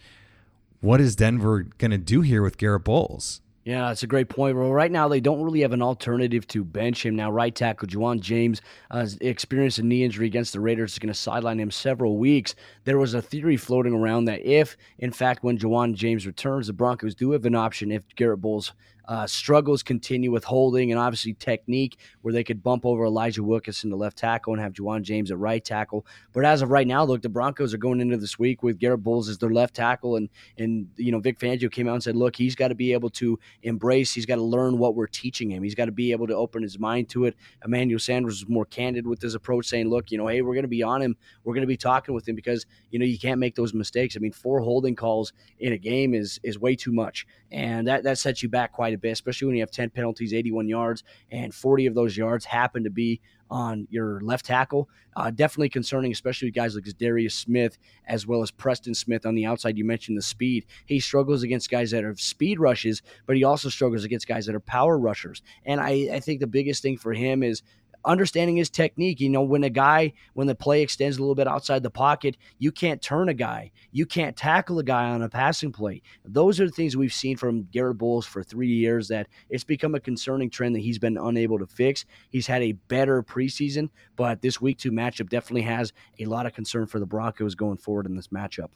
what 0.81 1.01
is 1.01 1.15
Denver 1.15 1.63
going 1.77 1.91
to 1.91 1.97
do 1.97 2.21
here 2.21 2.41
with 2.41 2.57
Garrett 2.57 2.83
Bolles? 2.83 3.41
Yeah, 3.63 3.89
that's 3.89 4.03
a 4.03 4.07
great 4.07 4.29
point. 4.29 4.55
Well, 4.55 4.71
right 4.71 4.91
now 4.91 5.09
they 5.09 5.19
don't 5.19 5.41
really 5.41 5.59
have 5.59 5.73
an 5.73 5.81
alternative 5.81 6.47
to 6.47 6.63
bench 6.63 7.05
him. 7.05 7.17
Now, 7.17 7.29
right 7.29 7.53
tackle 7.53 7.89
Ja'Wuan 7.89 8.21
James 8.21 8.61
uh, 8.91 9.05
experienced 9.19 9.79
a 9.79 9.83
knee 9.83 10.05
injury 10.05 10.25
against 10.25 10.53
the 10.53 10.61
Raiders. 10.61 10.93
Is 10.93 10.99
going 10.99 11.11
to 11.11 11.13
sideline 11.13 11.59
him 11.59 11.69
several 11.69 12.17
weeks. 12.17 12.55
There 12.85 12.97
was 12.97 13.13
a 13.13 13.21
theory 13.21 13.57
floating 13.57 13.93
around 13.93 14.25
that 14.25 14.45
if, 14.45 14.77
in 14.99 15.11
fact, 15.11 15.43
when 15.43 15.57
Ja'Wuan 15.57 15.95
James 15.95 16.25
returns, 16.25 16.67
the 16.67 16.73
Broncos 16.73 17.13
do 17.13 17.31
have 17.31 17.45
an 17.45 17.55
option 17.55 17.91
if 17.91 18.03
Garrett 18.15 18.39
Bolles 18.39 18.71
uh, 19.07 19.25
struggles 19.25 19.83
continue 19.83 20.31
with 20.31 20.43
holding 20.43 20.91
and 20.91 20.99
obviously 20.99 21.33
technique, 21.33 21.97
where 22.21 22.33
they 22.33 22.43
could 22.43 22.61
bump 22.61 22.85
over 22.85 23.05
Elijah 23.05 23.43
Wilkinson 23.43 23.89
to 23.89 23.95
left 23.95 24.17
tackle 24.17 24.53
and 24.53 24.61
have 24.61 24.73
Ja'Wuan 24.73 25.01
James 25.01 25.31
at 25.31 25.37
right 25.37 25.63
tackle. 25.63 26.05
But 26.33 26.45
as 26.45 26.61
of 26.61 26.71
right 26.71 26.87
now, 26.87 27.03
look, 27.03 27.21
the 27.21 27.29
Broncos 27.29 27.73
are 27.73 27.77
going 27.77 28.01
into 28.01 28.17
this 28.17 28.37
week 28.37 28.63
with 28.63 28.79
Garrett 28.79 29.03
Bolles 29.03 29.29
as 29.29 29.37
their 29.37 29.51
left 29.51 29.75
tackle, 29.75 30.17
and 30.17 30.29
and 30.57 30.89
you 30.97 31.11
know 31.11 31.19
Vic 31.19 31.39
Fangio 31.39 31.71
came 31.71 31.87
out 31.87 31.93
and 31.93 32.03
said, 32.03 32.15
look, 32.15 32.35
he's 32.35 32.55
got 32.55 32.67
to 32.69 32.75
be 32.75 32.93
able 32.93 33.09
to 33.11 33.39
embrace, 33.63 34.13
he's 34.13 34.25
got 34.25 34.35
to 34.35 34.43
learn 34.43 34.77
what 34.77 34.95
we're 34.95 35.07
teaching 35.07 35.51
him, 35.51 35.63
he's 35.63 35.75
got 35.75 35.85
to 35.85 35.91
be 35.91 36.11
able 36.11 36.27
to 36.27 36.35
open 36.35 36.61
his 36.61 36.77
mind 36.77 37.09
to 37.09 37.25
it. 37.25 37.35
Emmanuel 37.63 37.99
Sanders 37.99 38.41
was 38.41 38.49
more 38.49 38.65
candid 38.65 39.07
with 39.07 39.21
his 39.21 39.35
approach, 39.35 39.67
saying, 39.67 39.89
look, 39.89 40.11
you 40.11 40.17
know, 40.17 40.27
hey, 40.27 40.41
we're 40.41 40.53
going 40.53 40.63
to 40.63 40.67
be 40.67 40.83
on 40.83 41.01
him, 41.01 41.15
we're 41.43 41.53
going 41.53 41.61
to 41.61 41.67
be 41.67 41.77
talking 41.77 42.13
with 42.13 42.27
him 42.27 42.35
because 42.35 42.65
you 42.91 42.99
know 42.99 43.05
you 43.05 43.17
can't 43.17 43.39
make 43.39 43.55
those 43.55 43.73
mistakes. 43.73 44.15
I 44.15 44.19
mean, 44.19 44.33
four 44.33 44.59
holding 44.59 44.95
calls 44.95 45.33
in 45.59 45.73
a 45.73 45.77
game 45.77 46.13
is 46.13 46.39
is 46.43 46.59
way 46.59 46.75
too 46.75 46.91
much, 46.91 47.25
and 47.51 47.87
that 47.87 48.03
that 48.03 48.17
sets 48.17 48.43
you 48.43 48.49
back 48.49 48.73
quite 48.73 48.93
a 48.93 48.96
especially 49.03 49.47
when 49.47 49.55
you 49.55 49.61
have 49.61 49.71
10 49.71 49.89
penalties, 49.89 50.33
81 50.33 50.67
yards, 50.67 51.03
and 51.31 51.53
40 51.53 51.87
of 51.87 51.95
those 51.95 52.17
yards 52.17 52.45
happen 52.45 52.83
to 52.83 52.89
be 52.89 53.21
on 53.49 53.87
your 53.89 54.19
left 54.21 54.45
tackle. 54.45 54.89
Uh, 55.15 55.31
definitely 55.31 55.69
concerning, 55.69 56.11
especially 56.11 56.47
with 56.47 56.55
guys 56.55 56.75
like 56.75 56.85
Darius 56.97 57.33
Smith 57.33 57.77
as 58.05 58.27
well 58.27 58.41
as 58.41 58.51
Preston 58.51 58.93
Smith 58.93 59.25
on 59.25 59.35
the 59.35 59.45
outside. 59.45 59.77
You 59.77 59.85
mentioned 59.85 60.17
the 60.17 60.21
speed. 60.21 60.65
He 60.85 60.99
struggles 60.99 61.43
against 61.43 61.69
guys 61.69 61.91
that 61.91 62.03
are 62.03 62.15
speed 62.15 62.59
rushes, 62.59 63.01
but 63.25 63.35
he 63.35 63.43
also 63.43 63.69
struggles 63.69 64.03
against 64.03 64.27
guys 64.27 64.45
that 64.45 64.55
are 64.55 64.59
power 64.59 64.97
rushers. 64.97 65.41
And 65.65 65.81
I, 65.81 66.09
I 66.13 66.19
think 66.19 66.39
the 66.39 66.47
biggest 66.47 66.83
thing 66.83 66.97
for 66.97 67.13
him 67.13 67.41
is 67.41 67.63
understanding 68.07 68.55
his 68.55 68.69
technique. 68.69 69.19
You 69.19 69.29
know, 69.29 69.43
when 69.43 69.63
a 69.63 69.69
guy, 69.69 70.13
when 70.33 70.47
the 70.47 70.55
play 70.55 70.81
extends 70.81 71.17
a 71.17 71.19
little 71.19 71.35
bit 71.35 71.47
outside 71.47 71.83
the 71.83 71.91
pocket, 71.91 72.37
you 72.57 72.71
can't 72.71 73.01
turn 73.01 73.29
a 73.29 73.33
guy. 73.33 73.71
You 73.91 74.05
can't 74.05 74.35
tackle 74.35 74.79
a 74.79 74.83
guy 74.83 75.09
on 75.09 75.21
a 75.21 75.29
passing 75.29 75.71
play. 75.71 76.01
Those 76.25 76.59
are 76.59 76.65
the 76.65 76.71
things 76.71 76.97
we've 76.97 77.13
seen 77.13 77.37
from 77.37 77.63
Garrett 77.71 77.97
Bolles 77.97 78.25
for 78.25 78.41
three 78.41 78.69
years 78.69 79.09
that 79.09 79.27
it's 79.49 79.63
become 79.63 79.93
a 79.93 79.99
concerning 79.99 80.49
trend 80.49 80.75
that 80.75 80.79
he's 80.79 80.99
been 80.99 81.17
unable 81.17 81.59
to 81.59 81.67
fix. 81.67 82.05
He's 82.29 82.47
had 82.47 82.63
a 82.63 82.71
better 82.71 83.21
preseason, 83.21 83.89
but 84.15 84.41
this 84.41 84.61
week 84.61 84.77
two 84.79 84.91
matchup 84.91 85.29
definitely 85.29 85.63
has 85.63 85.93
a 86.19 86.25
lot 86.25 86.45
of 86.45 86.53
concern 86.53 86.87
for 86.87 86.99
the 86.99 87.05
Broncos 87.05 87.55
going 87.55 87.77
forward 87.77 88.05
in 88.05 88.15
this 88.15 88.29
matchup. 88.29 88.69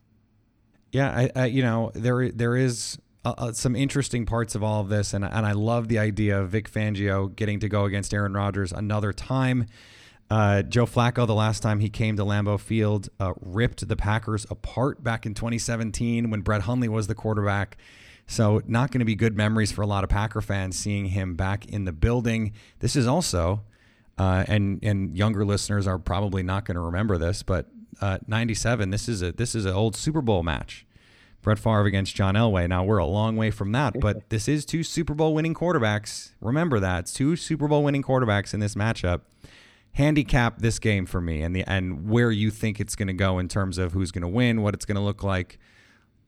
Yeah, 0.92 1.10
I, 1.10 1.32
I 1.36 1.46
you 1.46 1.64
know, 1.64 1.92
there 1.94 2.30
there 2.30 2.58
is 2.58 2.98
uh, 3.24 3.34
uh, 3.38 3.52
some 3.52 3.76
interesting 3.76 4.26
parts 4.26 4.56
of 4.56 4.64
all 4.64 4.82
of 4.82 4.90
this, 4.90 5.14
and 5.14 5.24
and 5.24 5.46
I 5.46 5.52
love 5.52 5.88
the 5.88 6.00
idea 6.00 6.40
of 6.40 6.50
Vic 6.50 6.72
Fangio 6.72 7.36
getting 7.36 7.60
to 7.60 7.70
go 7.70 7.86
against 7.86 8.14
Aaron 8.14 8.34
Rodgers 8.34 8.72
another 8.72 9.14
time. 9.14 9.68
Uh, 10.32 10.62
Joe 10.62 10.86
Flacco, 10.86 11.28
the 11.28 11.36
last 11.36 11.62
time 11.62 11.82
he 11.82 11.90
came 11.90 12.16
to 12.16 12.24
Lambeau 12.24 12.58
Field, 12.58 13.10
uh, 13.20 13.34
ripped 13.42 13.86
the 13.86 13.98
Packers 13.98 14.46
apart 14.50 15.04
back 15.04 15.26
in 15.26 15.34
2017 15.34 16.30
when 16.30 16.40
Brett 16.40 16.62
Hundley 16.62 16.88
was 16.88 17.08
the 17.08 17.16
quarterback. 17.16 17.78
So, 18.28 18.62
not 18.66 18.92
going 18.92 19.00
to 19.00 19.06
be 19.06 19.16
good 19.16 19.36
memories 19.36 19.74
for 19.74 19.82
a 19.82 19.86
lot 19.88 20.06
of 20.06 20.10
Packer 20.10 20.40
fans 20.40 20.78
seeing 20.78 21.08
him 21.08 21.36
back 21.36 21.66
in 21.66 21.84
the 21.84 21.92
building. 21.92 22.54
This 22.80 22.96
is 22.96 23.08
also, 23.08 23.62
uh, 24.18 24.46
and 24.48 24.80
and 24.84 25.18
younger 25.18 25.44
listeners 25.44 25.86
are 25.86 26.00
probably 26.00 26.42
not 26.44 26.66
going 26.66 26.76
to 26.76 26.82
remember 26.82 27.18
this, 27.18 27.44
but 27.44 27.68
uh, 28.00 28.20
97. 28.26 28.90
This 28.90 29.10
is 29.10 29.22
a 29.22 29.32
this 29.32 29.54
is 29.54 29.66
an 29.66 29.74
old 29.74 29.96
Super 29.96 30.22
Bowl 30.22 30.44
match. 30.44 30.86
Brett 31.42 31.60
Favre 31.60 31.86
against 31.86 32.16
John 32.16 32.36
Elway. 32.36 32.68
Now 32.68 32.84
we're 32.84 32.98
a 32.98 33.06
long 33.06 33.36
way 33.36 33.52
from 33.52 33.72
that, 33.72 34.00
but 34.00 34.30
this 34.30 34.48
is 34.48 34.66
two 34.66 34.84
Super 34.84 35.14
Bowl 35.14 35.34
winning 35.34 35.54
quarterbacks. 35.54 36.32
Remember 36.40 36.80
that 36.80 37.00
it's 37.00 37.14
two 37.14 37.36
Super 37.36 37.68
Bowl 37.68 37.84
winning 37.84 38.04
quarterbacks 38.04 38.54
in 38.54 38.60
this 38.60 38.76
matchup. 38.76 39.22
Handicap 39.94 40.60
this 40.60 40.80
game 40.80 41.06
for 41.06 41.20
me, 41.20 41.42
and 41.42 41.56
the 41.56 41.64
and 41.64 42.10
where 42.10 42.32
you 42.32 42.50
think 42.50 42.80
it's 42.80 42.96
going 42.96 43.08
to 43.08 43.14
go 43.14 43.40
in 43.40 43.48
terms 43.48 43.78
of 43.78 43.92
who's 43.92 44.12
going 44.12 44.22
to 44.22 44.28
win, 44.28 44.62
what 44.62 44.74
it's 44.74 44.86
going 44.86 44.96
to 44.96 45.02
look 45.02 45.24
like. 45.24 45.60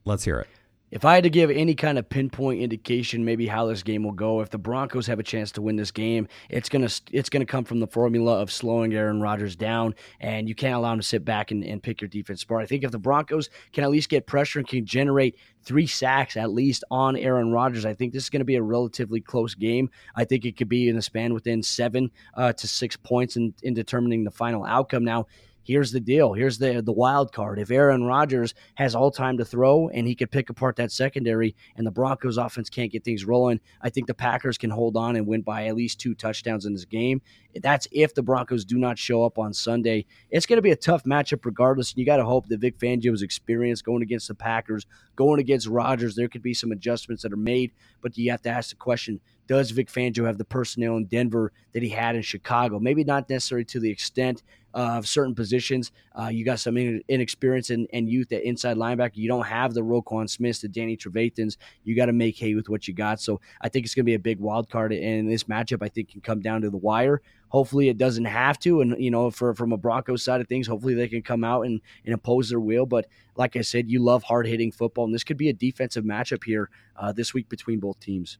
Let's 0.03 0.25
hear 0.25 0.39
it. 0.39 0.47
If 0.93 1.05
I 1.05 1.15
had 1.15 1.23
to 1.23 1.29
give 1.31 1.49
any 1.49 1.73
kind 1.73 1.97
of 1.97 2.07
pinpoint 2.07 2.61
indication, 2.61 3.25
maybe 3.25 3.47
how 3.47 3.65
this 3.65 3.81
game 3.81 4.03
will 4.03 4.11
go, 4.11 4.41
if 4.41 4.51
the 4.51 4.59
Broncos 4.59 5.07
have 5.07 5.17
a 5.17 5.23
chance 5.23 5.51
to 5.53 5.61
win 5.63 5.75
this 5.75 5.89
game, 5.89 6.27
it's 6.51 6.69
gonna 6.69 6.89
it's 7.11 7.29
gonna 7.29 7.47
come 7.47 7.63
from 7.63 7.79
the 7.79 7.87
formula 7.87 8.39
of 8.39 8.51
slowing 8.51 8.93
Aaron 8.93 9.19
Rodgers 9.19 9.55
down, 9.55 9.95
and 10.19 10.47
you 10.47 10.53
can't 10.53 10.75
allow 10.75 10.93
him 10.93 10.99
to 10.99 11.03
sit 11.03 11.25
back 11.25 11.49
and, 11.49 11.63
and 11.63 11.81
pick 11.81 11.99
your 11.99 12.09
defense 12.09 12.43
apart. 12.43 12.61
I 12.61 12.67
think 12.67 12.83
if 12.83 12.91
the 12.91 12.99
Broncos 12.99 13.49
can 13.71 13.83
at 13.83 13.89
least 13.89 14.07
get 14.07 14.27
pressure 14.27 14.59
and 14.59 14.67
can 14.67 14.85
generate 14.85 15.35
three 15.63 15.87
sacks 15.87 16.37
at 16.37 16.51
least 16.51 16.83
on 16.91 17.17
Aaron 17.17 17.51
Rodgers, 17.51 17.87
I 17.87 17.95
think 17.95 18.13
this 18.13 18.25
is 18.25 18.29
going 18.29 18.41
to 18.41 18.45
be 18.45 18.57
a 18.57 18.61
relatively 18.61 19.19
close 19.19 19.55
game. 19.55 19.89
I 20.15 20.25
think 20.25 20.45
it 20.45 20.57
could 20.57 20.69
be 20.69 20.89
in 20.89 20.97
a 20.97 21.01
span 21.01 21.33
within 21.33 21.63
seven 21.63 22.11
uh, 22.35 22.53
to 22.53 22.67
six 22.67 22.95
points 22.97 23.35
in, 23.35 23.55
in 23.63 23.73
determining 23.73 24.25
the 24.25 24.31
final 24.31 24.63
outcome. 24.63 25.03
Now 25.03 25.25
here's 25.63 25.91
the 25.91 25.99
deal. 25.99 26.33
Here's 26.33 26.57
the 26.57 26.81
the 26.81 26.91
wild 26.91 27.31
card. 27.31 27.59
If 27.59 27.71
Aaron 27.71 28.03
Rodgers 28.03 28.53
has 28.75 28.95
all 28.95 29.11
time 29.11 29.37
to 29.37 29.45
throw 29.45 29.89
and 29.89 30.07
he 30.07 30.15
could 30.15 30.31
pick 30.31 30.49
apart 30.49 30.75
that 30.77 30.91
secondary 30.91 31.55
and 31.75 31.85
the 31.85 31.91
Broncos 31.91 32.37
offense 32.37 32.69
can't 32.69 32.91
get 32.91 33.03
things 33.03 33.25
rolling, 33.25 33.59
I 33.81 33.89
think 33.89 34.07
the 34.07 34.13
Packers 34.13 34.57
can 34.57 34.69
hold 34.69 34.97
on 34.97 35.15
and 35.15 35.27
win 35.27 35.41
by 35.41 35.67
at 35.67 35.75
least 35.75 35.99
two 35.99 36.13
touchdowns 36.13 36.65
in 36.65 36.73
this 36.73 36.85
game. 36.85 37.21
That's 37.55 37.87
if 37.91 38.13
the 38.13 38.23
Broncos 38.23 38.65
do 38.65 38.77
not 38.77 38.97
show 38.97 39.23
up 39.23 39.37
on 39.37 39.53
Sunday. 39.53 40.05
It's 40.29 40.45
going 40.45 40.57
to 40.57 40.61
be 40.61 40.71
a 40.71 40.75
tough 40.75 41.03
matchup 41.03 41.45
regardless. 41.45 41.95
You 41.95 42.05
got 42.05 42.17
to 42.17 42.25
hope 42.25 42.47
that 42.47 42.59
Vic 42.59 42.79
Fangio's 42.79 43.21
experience 43.21 43.81
going 43.81 44.01
against 44.01 44.27
the 44.27 44.35
Packers, 44.35 44.85
going 45.15 45.39
against 45.39 45.67
Rodgers, 45.67 46.15
there 46.15 46.27
could 46.27 46.41
be 46.41 46.53
some 46.53 46.71
adjustments 46.71 47.23
that 47.23 47.33
are 47.33 47.37
made, 47.37 47.71
but 48.01 48.17
you 48.17 48.31
have 48.31 48.41
to 48.43 48.49
ask 48.49 48.71
the 48.71 48.75
question, 48.75 49.19
does 49.47 49.71
Vic 49.71 49.91
Fangio 49.91 50.25
have 50.25 50.37
the 50.37 50.45
personnel 50.45 50.97
in 50.97 51.05
Denver 51.05 51.51
that 51.73 51.83
he 51.83 51.89
had 51.89 52.15
in 52.15 52.21
Chicago? 52.21 52.79
Maybe 52.79 53.03
not 53.03 53.29
necessarily 53.29 53.65
to 53.65 53.79
the 53.79 53.91
extent 53.91 54.41
of 54.73 55.07
certain 55.07 55.35
positions. 55.35 55.91
Uh, 56.19 56.27
you 56.27 56.43
got 56.43 56.59
some 56.59 56.77
inexperience 56.77 57.69
and, 57.69 57.87
and 57.93 58.09
youth 58.09 58.31
at 58.31 58.43
inside 58.43 58.77
linebacker. 58.77 59.15
You 59.15 59.27
don't 59.27 59.45
have 59.45 59.73
the 59.73 59.81
Roquan 59.81 60.29
Smiths, 60.29 60.61
the 60.61 60.67
Danny 60.67 60.97
Trevathan's. 60.97 61.57
You 61.83 61.95
got 61.95 62.07
to 62.07 62.13
make 62.13 62.37
hay 62.37 62.55
with 62.55 62.69
what 62.69 62.87
you 62.87 62.93
got. 62.93 63.21
So 63.21 63.39
I 63.61 63.69
think 63.69 63.85
it's 63.85 63.93
going 63.93 64.03
to 64.03 64.09
be 64.09 64.15
a 64.15 64.19
big 64.19 64.39
wild 64.39 64.69
card. 64.69 64.93
And 64.93 65.31
this 65.31 65.43
matchup, 65.45 65.83
I 65.83 65.89
think, 65.89 66.09
can 66.09 66.21
come 66.21 66.39
down 66.39 66.61
to 66.61 66.69
the 66.69 66.77
wire. 66.77 67.21
Hopefully, 67.49 67.87
it 67.89 67.99
doesn't 67.99 68.25
have 68.25 68.57
to. 68.59 68.81
And, 68.81 68.95
you 68.97 69.11
know, 69.11 69.29
for 69.29 69.53
from 69.53 69.73
a 69.73 69.77
Broncos 69.77 70.23
side 70.23 70.41
of 70.41 70.47
things, 70.47 70.65
hopefully 70.65 70.95
they 70.95 71.07
can 71.07 71.21
come 71.21 71.43
out 71.43 71.67
and, 71.67 71.79
and 72.03 72.13
impose 72.13 72.49
their 72.49 72.59
will. 72.59 72.87
But 72.87 73.05
like 73.35 73.55
I 73.55 73.61
said, 73.61 73.91
you 73.91 73.99
love 73.99 74.23
hard 74.23 74.47
hitting 74.47 74.71
football. 74.71 75.05
And 75.05 75.13
this 75.13 75.23
could 75.23 75.37
be 75.37 75.49
a 75.49 75.53
defensive 75.53 76.03
matchup 76.03 76.43
here 76.43 76.69
uh, 76.95 77.11
this 77.11 77.33
week 77.33 77.49
between 77.49 77.79
both 77.79 77.99
teams. 77.99 78.39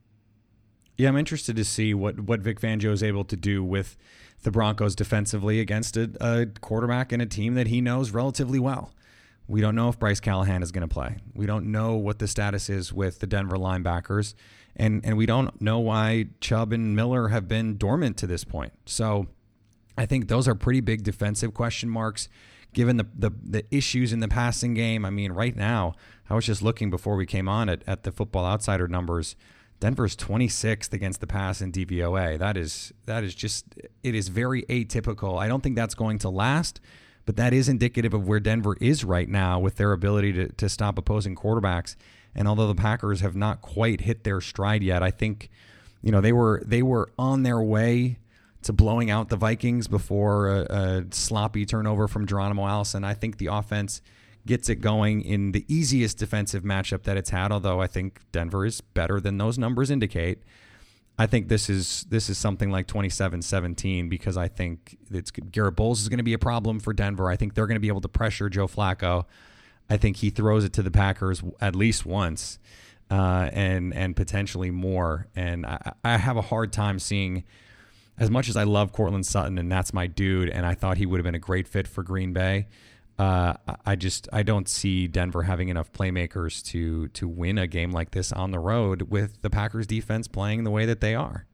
Yeah, 0.96 1.08
I'm 1.08 1.16
interested 1.16 1.56
to 1.56 1.64
see 1.64 1.92
what, 1.92 2.20
what 2.20 2.40
Vic 2.40 2.60
Fangio 2.60 2.92
is 2.92 3.02
able 3.02 3.24
to 3.24 3.36
do 3.36 3.64
with 3.64 3.96
the 4.44 4.50
Broncos 4.50 4.94
defensively 4.94 5.58
against 5.58 5.96
a, 5.96 6.10
a 6.20 6.46
quarterback 6.60 7.12
and 7.12 7.20
a 7.20 7.26
team 7.26 7.54
that 7.54 7.66
he 7.66 7.80
knows 7.80 8.12
relatively 8.12 8.58
well. 8.58 8.92
We 9.46 9.60
don't 9.60 9.74
know 9.74 9.88
if 9.88 9.98
Bryce 9.98 10.20
Callahan 10.20 10.62
is 10.62 10.72
going 10.72 10.88
to 10.88 10.92
play. 10.92 11.16
We 11.34 11.44
don't 11.44 11.70
know 11.70 11.96
what 11.96 12.18
the 12.18 12.28
status 12.28 12.70
is 12.70 12.92
with 12.92 13.18
the 13.18 13.26
Denver 13.26 13.56
linebackers. 13.56 14.34
And, 14.76 15.04
and 15.04 15.16
we 15.16 15.26
don't 15.26 15.60
know 15.60 15.78
why 15.78 16.26
Chubb 16.40 16.72
and 16.72 16.96
Miller 16.96 17.28
have 17.28 17.46
been 17.46 17.76
dormant 17.76 18.16
to 18.18 18.26
this 18.26 18.44
point. 18.44 18.72
So 18.86 19.26
I 19.98 20.06
think 20.06 20.28
those 20.28 20.48
are 20.48 20.54
pretty 20.54 20.80
big 20.80 21.02
defensive 21.02 21.52
question 21.54 21.88
marks 21.88 22.28
given 22.72 22.96
the, 22.96 23.06
the, 23.14 23.30
the 23.42 23.64
issues 23.70 24.12
in 24.12 24.20
the 24.20 24.28
passing 24.28 24.74
game. 24.74 25.04
I 25.04 25.10
mean, 25.10 25.32
right 25.32 25.54
now, 25.54 25.94
I 26.28 26.34
was 26.34 26.46
just 26.46 26.62
looking 26.62 26.90
before 26.90 27.16
we 27.16 27.26
came 27.26 27.48
on 27.48 27.68
at, 27.68 27.82
at 27.86 28.02
the 28.02 28.12
Football 28.12 28.46
Outsider 28.46 28.88
numbers. 28.88 29.36
Denver's 29.84 30.16
26th 30.16 30.94
against 30.94 31.20
the 31.20 31.26
pass 31.26 31.60
in 31.60 31.70
DVOA. 31.70 32.38
That 32.38 32.56
is 32.56 32.94
that 33.04 33.22
is 33.22 33.34
just 33.34 33.66
it 34.02 34.14
is 34.14 34.28
very 34.28 34.62
atypical. 34.62 35.38
I 35.38 35.46
don't 35.46 35.62
think 35.62 35.76
that's 35.76 35.94
going 35.94 36.16
to 36.20 36.30
last, 36.30 36.80
but 37.26 37.36
that 37.36 37.52
is 37.52 37.68
indicative 37.68 38.14
of 38.14 38.26
where 38.26 38.40
Denver 38.40 38.78
is 38.80 39.04
right 39.04 39.28
now 39.28 39.58
with 39.58 39.76
their 39.76 39.92
ability 39.92 40.32
to 40.32 40.48
to 40.48 40.70
stop 40.70 40.96
opposing 40.96 41.36
quarterbacks. 41.36 41.96
And 42.34 42.48
although 42.48 42.66
the 42.66 42.74
Packers 42.74 43.20
have 43.20 43.36
not 43.36 43.60
quite 43.60 44.00
hit 44.00 44.24
their 44.24 44.40
stride 44.40 44.82
yet, 44.82 45.02
I 45.02 45.10
think 45.10 45.50
you 46.00 46.10
know 46.10 46.22
they 46.22 46.32
were 46.32 46.62
they 46.64 46.80
were 46.80 47.10
on 47.18 47.42
their 47.42 47.60
way 47.60 48.16
to 48.62 48.72
blowing 48.72 49.10
out 49.10 49.28
the 49.28 49.36
Vikings 49.36 49.86
before 49.86 50.48
a, 50.48 50.62
a 50.62 51.04
sloppy 51.10 51.66
turnover 51.66 52.08
from 52.08 52.26
Geronimo 52.26 52.66
Allison. 52.66 53.04
I 53.04 53.12
think 53.12 53.36
the 53.36 53.48
offense 53.48 54.00
gets 54.46 54.68
it 54.68 54.76
going 54.76 55.22
in 55.22 55.52
the 55.52 55.64
easiest 55.68 56.18
defensive 56.18 56.62
matchup 56.62 57.04
that 57.04 57.16
it's 57.16 57.30
had. 57.30 57.52
Although 57.52 57.80
I 57.80 57.86
think 57.86 58.20
Denver 58.32 58.64
is 58.64 58.80
better 58.80 59.20
than 59.20 59.38
those 59.38 59.58
numbers 59.58 59.90
indicate. 59.90 60.42
I 61.16 61.26
think 61.26 61.48
this 61.48 61.70
is 61.70 62.04
this 62.08 62.28
is 62.28 62.38
something 62.38 62.70
like 62.70 62.88
27-17 62.88 64.10
because 64.10 64.36
I 64.36 64.48
think 64.48 64.98
it's 65.10 65.30
Garrett 65.30 65.76
Bolles 65.76 66.00
is 66.00 66.08
going 66.08 66.18
to 66.18 66.24
be 66.24 66.32
a 66.32 66.38
problem 66.38 66.80
for 66.80 66.92
Denver. 66.92 67.30
I 67.30 67.36
think 67.36 67.54
they're 67.54 67.68
going 67.68 67.76
to 67.76 67.80
be 67.80 67.88
able 67.88 68.00
to 68.00 68.08
pressure 68.08 68.48
Joe 68.48 68.66
Flacco. 68.66 69.24
I 69.88 69.96
think 69.96 70.16
he 70.16 70.30
throws 70.30 70.64
it 70.64 70.72
to 70.74 70.82
the 70.82 70.90
Packers 70.90 71.42
at 71.60 71.76
least 71.76 72.04
once, 72.04 72.58
uh, 73.10 73.48
and 73.52 73.94
and 73.94 74.16
potentially 74.16 74.72
more. 74.72 75.28
And 75.36 75.66
I, 75.66 75.92
I 76.02 76.16
have 76.16 76.36
a 76.36 76.42
hard 76.42 76.72
time 76.72 76.98
seeing, 76.98 77.44
as 78.18 78.28
much 78.28 78.48
as 78.48 78.56
I 78.56 78.64
love 78.64 78.92
Courtland 78.92 79.26
Sutton 79.26 79.56
and 79.56 79.70
that's 79.70 79.92
my 79.92 80.08
dude, 80.08 80.48
and 80.48 80.66
I 80.66 80.74
thought 80.74 80.96
he 80.96 81.06
would 81.06 81.18
have 81.18 81.24
been 81.24 81.36
a 81.36 81.40
great 81.40 81.68
fit 81.68 81.86
for 81.86 82.02
Green 82.02 82.32
Bay. 82.32 82.66
Uh, 83.18 83.54
I 83.86 83.94
just 83.94 84.28
I 84.32 84.42
don't 84.42 84.68
see 84.68 85.06
Denver 85.06 85.44
having 85.44 85.68
enough 85.68 85.92
playmakers 85.92 86.64
to 86.66 87.08
to 87.08 87.28
win 87.28 87.58
a 87.58 87.66
game 87.66 87.92
like 87.92 88.10
this 88.10 88.32
on 88.32 88.50
the 88.50 88.58
road 88.58 89.02
with 89.02 89.40
the 89.42 89.50
Packers 89.50 89.86
defense 89.86 90.26
playing 90.26 90.64
the 90.64 90.70
way 90.70 90.84
that 90.86 91.00
they 91.00 91.14
are. 91.14 91.46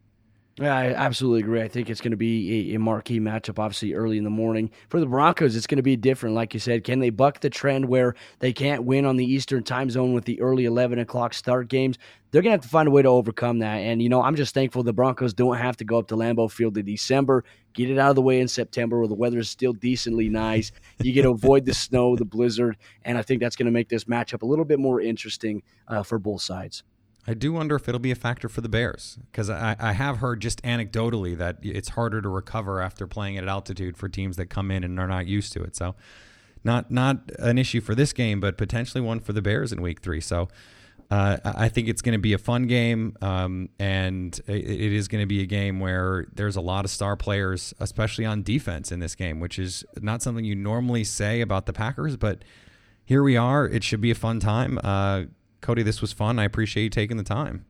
Yeah, 0.61 0.77
I 0.77 0.93
absolutely 0.93 1.41
agree. 1.41 1.63
I 1.63 1.69
think 1.69 1.89
it's 1.89 2.03
going 2.03 2.11
to 2.11 2.19
be 2.19 2.75
a, 2.75 2.79
marquee 2.79 3.19
matchup, 3.19 3.59
obviously, 3.59 3.95
early 3.95 4.19
in 4.19 4.25
the 4.25 4.31
morning. 4.31 4.71
For 4.91 5.01
the 5.01 5.07
Broncos, 5.07 5.57
it's 5.57 5.67
going 5.67 5.79
to 5.79 5.83
be 5.83 5.97
different. 5.97 6.35
Like 6.35 6.53
you 6.53 6.61
said, 6.61 6.85
can 6.85 6.99
they 6.99 7.09
buck 7.09 7.41
the 7.41 7.49
trend 7.49 7.87
where 7.87 8.15
they 8.41 8.53
can't 8.53 8.85
win 8.85 9.07
on 9.07 9.17
the 9.17 9.25
Eastern 9.25 9.63
time 9.65 9.89
zone 9.89 10.13
with 10.13 10.27
the 10.27 10.39
early 10.39 10.67
11 10.67 10.99
o'clock 10.99 11.33
start 11.33 11.69
games? 11.69 11.97
They're 12.31 12.43
going 12.43 12.51
to 12.51 12.57
have 12.57 12.61
to 12.61 12.69
find 12.69 12.89
a 12.89 12.91
way 12.91 13.01
to 13.01 13.09
overcome 13.09 13.61
that. 13.61 13.77
And, 13.77 14.03
you 14.03 14.11
know, 14.11 14.23
I'm 14.23 14.37
just 14.37 14.53
thankful 14.53 14.83
the 14.83 14.93
Broncos 14.93 15.33
don't 15.33 15.57
have 15.57 15.79
to 15.79 15.85
go 15.85 15.99
up 15.99 16.09
to 16.09 16.15
Lambeau 16.15 16.53
Field 16.53 16.77
in 16.77 16.85
December, 16.85 17.43
get 17.73 17.89
it 17.89 17.99
out 17.99 18.11
of 18.11 18.17
the 18.17 18.23
way 18.23 18.39
in 18.39 18.47
September 18.47 18.99
where 18.99 19.09
the 19.09 19.15
weather 19.15 19.39
is 19.39 19.49
still 19.49 19.73
decently 19.73 20.29
nice. 20.29 20.73
You 21.03 21.15
get 21.15 21.23
to 21.23 21.31
avoid 21.31 21.65
the 21.65 21.73
snow, 21.73 22.17
the 22.17 22.27
blizzard. 22.27 22.77
And 23.03 23.17
I 23.17 23.23
think 23.23 23.41
that's 23.41 23.57
going 23.57 23.65
to 23.65 23.73
make 23.73 23.89
this 23.89 24.05
matchup 24.05 24.43
a 24.43 24.47
little 24.47 24.67
bit 24.67 24.79
more 24.79 25.01
interesting 25.01 25.63
uh, 25.89 26.03
for 26.03 26.19
both 26.19 26.43
sides. 26.43 26.83
I 27.31 27.35
do 27.35 27.53
wonder 27.53 27.77
if 27.77 27.89
it'll 27.89 28.01
be 28.01 28.11
a 28.11 28.17
factor 28.17 28.49
for 28.49 28.61
the 28.61 28.69
Bears 28.69 29.17
because 29.31 29.49
I, 29.49 29.77
I 29.79 29.93
have 29.93 30.17
heard 30.17 30.41
just 30.41 30.61
anecdotally 30.65 31.39
that 31.39 31.59
it's 31.63 31.91
harder 31.91 32.21
to 32.21 32.29
recover 32.29 32.81
after 32.81 33.07
playing 33.07 33.39
at 33.39 33.47
altitude 33.47 33.97
for 33.97 34.09
teams 34.09 34.37
that 34.37 34.47
come 34.47 34.73
in 34.73 34.83
and 34.83 34.99
are 34.99 35.07
not 35.07 35.29
used 35.29 35.53
to 35.53 35.63
it. 35.63 35.77
So, 35.77 35.95
not 36.65 36.91
not 36.91 37.31
an 37.39 37.57
issue 37.57 37.81
for 37.81 37.95
this 37.95 38.13
game, 38.13 38.41
but 38.41 38.59
potentially 38.59 39.01
one 39.01 39.21
for 39.21 39.33
the 39.33 39.41
Bears 39.41 39.71
in 39.71 39.81
Week 39.81 40.01
Three. 40.01 40.21
So, 40.21 40.49
uh, 41.09 41.37
I 41.45 41.69
think 41.69 41.87
it's 41.87 42.03
going 42.03 42.15
to 42.15 42.19
be 42.19 42.33
a 42.33 42.39
fun 42.39 42.67
game, 42.67 43.17
um, 43.23 43.69
and 43.79 44.37
it, 44.49 44.65
it 44.65 44.93
is 44.93 45.07
going 45.07 45.23
to 45.23 45.27
be 45.27 45.41
a 45.41 45.47
game 45.47 45.79
where 45.79 46.27
there's 46.35 46.57
a 46.57 46.61
lot 46.61 46.85
of 46.85 46.91
star 46.91 47.15
players, 47.15 47.73
especially 47.79 48.27
on 48.27 48.43
defense 48.43 48.91
in 48.91 48.99
this 48.99 49.15
game, 49.15 49.39
which 49.39 49.57
is 49.57 49.85
not 50.01 50.21
something 50.21 50.45
you 50.45 50.57
normally 50.57 51.05
say 51.05 51.43
about 51.43 51.67
the 51.67 51.73
Packers, 51.73 52.17
but 52.17 52.43
here 53.05 53.23
we 53.23 53.37
are. 53.37 53.69
It 53.69 53.85
should 53.85 54.01
be 54.01 54.11
a 54.11 54.17
fun 54.17 54.41
time. 54.41 54.81
Uh, 54.83 55.25
Cody, 55.61 55.83
this 55.83 56.01
was 56.01 56.13
fun. 56.13 56.39
I 56.39 56.45
appreciate 56.45 56.85
you 56.85 56.91
taking 56.91 57.17
the 57.17 57.23
time. 57.23 57.67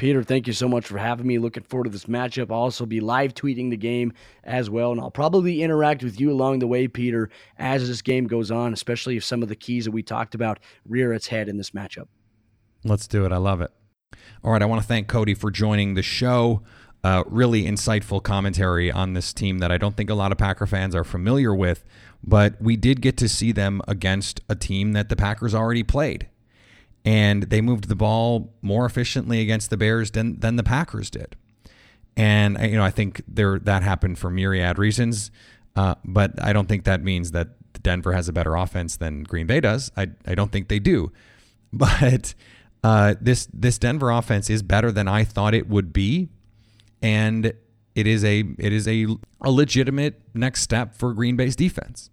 Peter, 0.00 0.22
thank 0.22 0.46
you 0.46 0.54
so 0.54 0.66
much 0.66 0.86
for 0.86 0.96
having 0.96 1.26
me. 1.26 1.38
Looking 1.38 1.62
forward 1.62 1.84
to 1.84 1.90
this 1.90 2.06
matchup. 2.06 2.50
I'll 2.50 2.60
also 2.60 2.86
be 2.86 3.00
live 3.00 3.34
tweeting 3.34 3.68
the 3.68 3.76
game 3.76 4.14
as 4.44 4.70
well, 4.70 4.92
and 4.92 5.00
I'll 5.00 5.10
probably 5.10 5.62
interact 5.62 6.02
with 6.02 6.18
you 6.18 6.32
along 6.32 6.60
the 6.60 6.66
way, 6.66 6.88
Peter, 6.88 7.28
as 7.58 7.86
this 7.86 8.00
game 8.00 8.26
goes 8.26 8.50
on, 8.50 8.72
especially 8.72 9.18
if 9.18 9.24
some 9.24 9.42
of 9.42 9.50
the 9.50 9.56
keys 9.56 9.84
that 9.84 9.90
we 9.90 10.02
talked 10.02 10.34
about 10.34 10.58
rear 10.88 11.12
its 11.12 11.26
head 11.26 11.50
in 11.50 11.58
this 11.58 11.72
matchup. 11.72 12.08
Let's 12.82 13.06
do 13.06 13.26
it. 13.26 13.32
I 13.32 13.36
love 13.36 13.60
it. 13.60 13.72
All 14.42 14.52
right, 14.52 14.62
I 14.62 14.64
want 14.64 14.80
to 14.80 14.88
thank 14.88 15.06
Cody 15.06 15.34
for 15.34 15.50
joining 15.50 15.92
the 15.92 16.02
show. 16.02 16.62
Uh, 17.04 17.24
really 17.26 17.64
insightful 17.64 18.22
commentary 18.22 18.90
on 18.90 19.12
this 19.12 19.34
team 19.34 19.58
that 19.58 19.70
I 19.70 19.76
don't 19.76 19.98
think 19.98 20.08
a 20.08 20.14
lot 20.14 20.32
of 20.32 20.38
Packer 20.38 20.66
fans 20.66 20.94
are 20.94 21.04
familiar 21.04 21.54
with, 21.54 21.84
but 22.24 22.54
we 22.58 22.76
did 22.76 23.02
get 23.02 23.18
to 23.18 23.28
see 23.28 23.52
them 23.52 23.82
against 23.86 24.40
a 24.48 24.54
team 24.54 24.92
that 24.92 25.10
the 25.10 25.16
Packers 25.16 25.54
already 25.54 25.82
played 25.82 26.28
and 27.04 27.44
they 27.44 27.60
moved 27.60 27.88
the 27.88 27.96
ball 27.96 28.54
more 28.62 28.84
efficiently 28.86 29.40
against 29.40 29.70
the 29.70 29.76
Bears 29.76 30.10
than 30.10 30.38
than 30.40 30.56
the 30.56 30.62
Packers 30.62 31.10
did. 31.10 31.36
And 32.16 32.58
you 32.60 32.76
know, 32.76 32.84
I 32.84 32.90
think 32.90 33.22
there 33.26 33.58
that 33.60 33.82
happened 33.82 34.18
for 34.18 34.30
myriad 34.30 34.78
reasons, 34.78 35.30
uh, 35.76 35.94
but 36.04 36.42
I 36.42 36.52
don't 36.52 36.68
think 36.68 36.84
that 36.84 37.02
means 37.02 37.30
that 37.32 37.48
Denver 37.82 38.12
has 38.12 38.28
a 38.28 38.32
better 38.32 38.56
offense 38.56 38.96
than 38.96 39.22
Green 39.22 39.46
Bay 39.46 39.60
does. 39.60 39.90
I 39.96 40.08
I 40.26 40.34
don't 40.34 40.52
think 40.52 40.68
they 40.68 40.78
do, 40.78 41.12
but 41.72 42.34
uh, 42.82 43.14
this 43.20 43.48
this 43.52 43.78
Denver 43.78 44.10
offense 44.10 44.50
is 44.50 44.62
better 44.62 44.92
than 44.92 45.08
I 45.08 45.24
thought 45.24 45.54
it 45.54 45.68
would 45.68 45.92
be, 45.92 46.28
and 47.00 47.52
it 47.94 48.06
is 48.06 48.24
a 48.24 48.44
it 48.58 48.72
is 48.72 48.86
a, 48.88 49.06
a 49.40 49.50
legitimate 49.50 50.20
next 50.34 50.62
step 50.62 50.94
for 50.94 51.12
Green 51.12 51.36
Bay's 51.36 51.56
defense. 51.56 52.10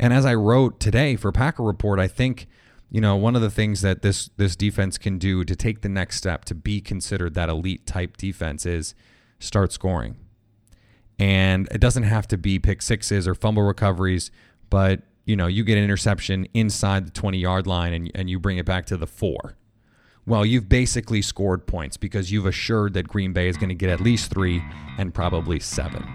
And 0.00 0.12
as 0.12 0.24
I 0.24 0.34
wrote 0.34 0.78
today 0.78 1.16
for 1.16 1.32
Packer 1.32 1.62
Report, 1.62 1.98
I 1.98 2.06
think 2.06 2.46
you 2.90 3.00
know, 3.00 3.16
one 3.16 3.36
of 3.36 3.42
the 3.42 3.50
things 3.50 3.82
that 3.82 4.02
this 4.02 4.30
this 4.36 4.56
defense 4.56 4.96
can 4.96 5.18
do 5.18 5.44
to 5.44 5.54
take 5.54 5.82
the 5.82 5.88
next 5.88 6.16
step 6.16 6.44
to 6.46 6.54
be 6.54 6.80
considered 6.80 7.34
that 7.34 7.48
elite 7.48 7.86
type 7.86 8.16
defense 8.16 8.64
is 8.64 8.94
start 9.38 9.72
scoring. 9.72 10.16
And 11.18 11.68
it 11.70 11.80
doesn't 11.80 12.04
have 12.04 12.28
to 12.28 12.38
be 12.38 12.58
pick 12.58 12.80
sixes 12.80 13.26
or 13.26 13.34
fumble 13.34 13.62
recoveries, 13.64 14.30
but 14.70 15.02
you 15.26 15.36
know, 15.36 15.46
you 15.46 15.64
get 15.64 15.76
an 15.76 15.84
interception 15.84 16.48
inside 16.54 17.06
the 17.06 17.10
20 17.10 17.38
yard 17.38 17.66
line 17.66 17.92
and, 17.92 18.10
and 18.14 18.30
you 18.30 18.38
bring 18.38 18.56
it 18.56 18.64
back 18.64 18.86
to 18.86 18.96
the 18.96 19.06
four. 19.06 19.56
Well, 20.24 20.46
you've 20.46 20.68
basically 20.68 21.22
scored 21.22 21.66
points 21.66 21.96
because 21.96 22.30
you've 22.30 22.46
assured 22.46 22.94
that 22.94 23.08
Green 23.08 23.32
Bay 23.32 23.48
is 23.48 23.56
going 23.56 23.70
to 23.70 23.74
get 23.74 23.90
at 23.90 24.00
least 24.00 24.30
three 24.30 24.62
and 24.98 25.12
probably 25.12 25.60
seven. 25.60 26.06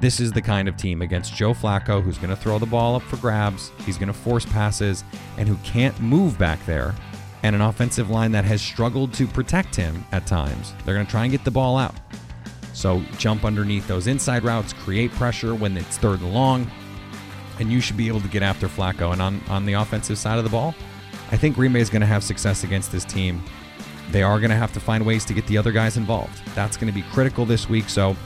This 0.00 0.20
is 0.20 0.30
the 0.30 0.42
kind 0.42 0.68
of 0.68 0.76
team 0.76 1.02
against 1.02 1.34
Joe 1.34 1.52
Flacco 1.52 2.02
who's 2.02 2.18
going 2.18 2.30
to 2.30 2.36
throw 2.36 2.58
the 2.58 2.66
ball 2.66 2.94
up 2.96 3.02
for 3.02 3.16
grabs, 3.16 3.72
he's 3.84 3.98
going 3.98 4.08
to 4.08 4.12
force 4.12 4.46
passes, 4.46 5.02
and 5.36 5.48
who 5.48 5.56
can't 5.64 5.98
move 6.00 6.38
back 6.38 6.64
there, 6.66 6.94
and 7.42 7.56
an 7.56 7.62
offensive 7.62 8.08
line 8.08 8.30
that 8.32 8.44
has 8.44 8.62
struggled 8.62 9.12
to 9.14 9.26
protect 9.26 9.74
him 9.74 10.04
at 10.12 10.26
times. 10.26 10.72
They're 10.84 10.94
going 10.94 11.06
to 11.06 11.10
try 11.10 11.24
and 11.24 11.32
get 11.32 11.44
the 11.44 11.50
ball 11.50 11.76
out. 11.76 11.94
So 12.74 13.02
jump 13.18 13.44
underneath 13.44 13.88
those 13.88 14.06
inside 14.06 14.44
routes, 14.44 14.72
create 14.72 15.10
pressure 15.12 15.54
when 15.54 15.76
it's 15.76 15.98
third 15.98 16.20
and 16.20 16.32
long, 16.32 16.70
and 17.58 17.72
you 17.72 17.80
should 17.80 17.96
be 17.96 18.06
able 18.06 18.20
to 18.20 18.28
get 18.28 18.44
after 18.44 18.68
Flacco. 18.68 19.12
And 19.12 19.20
on, 19.20 19.40
on 19.48 19.66
the 19.66 19.72
offensive 19.72 20.16
side 20.16 20.38
of 20.38 20.44
the 20.44 20.50
ball, 20.50 20.76
I 21.32 21.36
think 21.36 21.56
Green 21.56 21.72
Bay 21.72 21.80
is 21.80 21.90
going 21.90 22.02
to 22.02 22.06
have 22.06 22.22
success 22.22 22.62
against 22.62 22.92
this 22.92 23.04
team. 23.04 23.42
They 24.12 24.22
are 24.22 24.38
going 24.38 24.50
to 24.50 24.56
have 24.56 24.72
to 24.74 24.80
find 24.80 25.04
ways 25.04 25.24
to 25.24 25.34
get 25.34 25.44
the 25.48 25.58
other 25.58 25.72
guys 25.72 25.96
involved. 25.96 26.40
That's 26.54 26.76
going 26.76 26.86
to 26.86 26.94
be 26.94 27.02
critical 27.10 27.44
this 27.44 27.68
week. 27.68 27.88
So 27.88 28.16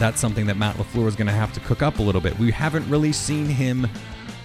that's 0.00 0.18
something 0.18 0.46
that 0.46 0.56
Matt 0.56 0.76
LaFleur 0.76 1.06
is 1.06 1.14
going 1.14 1.26
to 1.26 1.32
have 1.32 1.52
to 1.52 1.60
cook 1.60 1.82
up 1.82 1.98
a 1.98 2.02
little 2.02 2.22
bit. 2.22 2.36
We 2.38 2.50
haven't 2.50 2.88
really 2.88 3.12
seen 3.12 3.46
him 3.46 3.86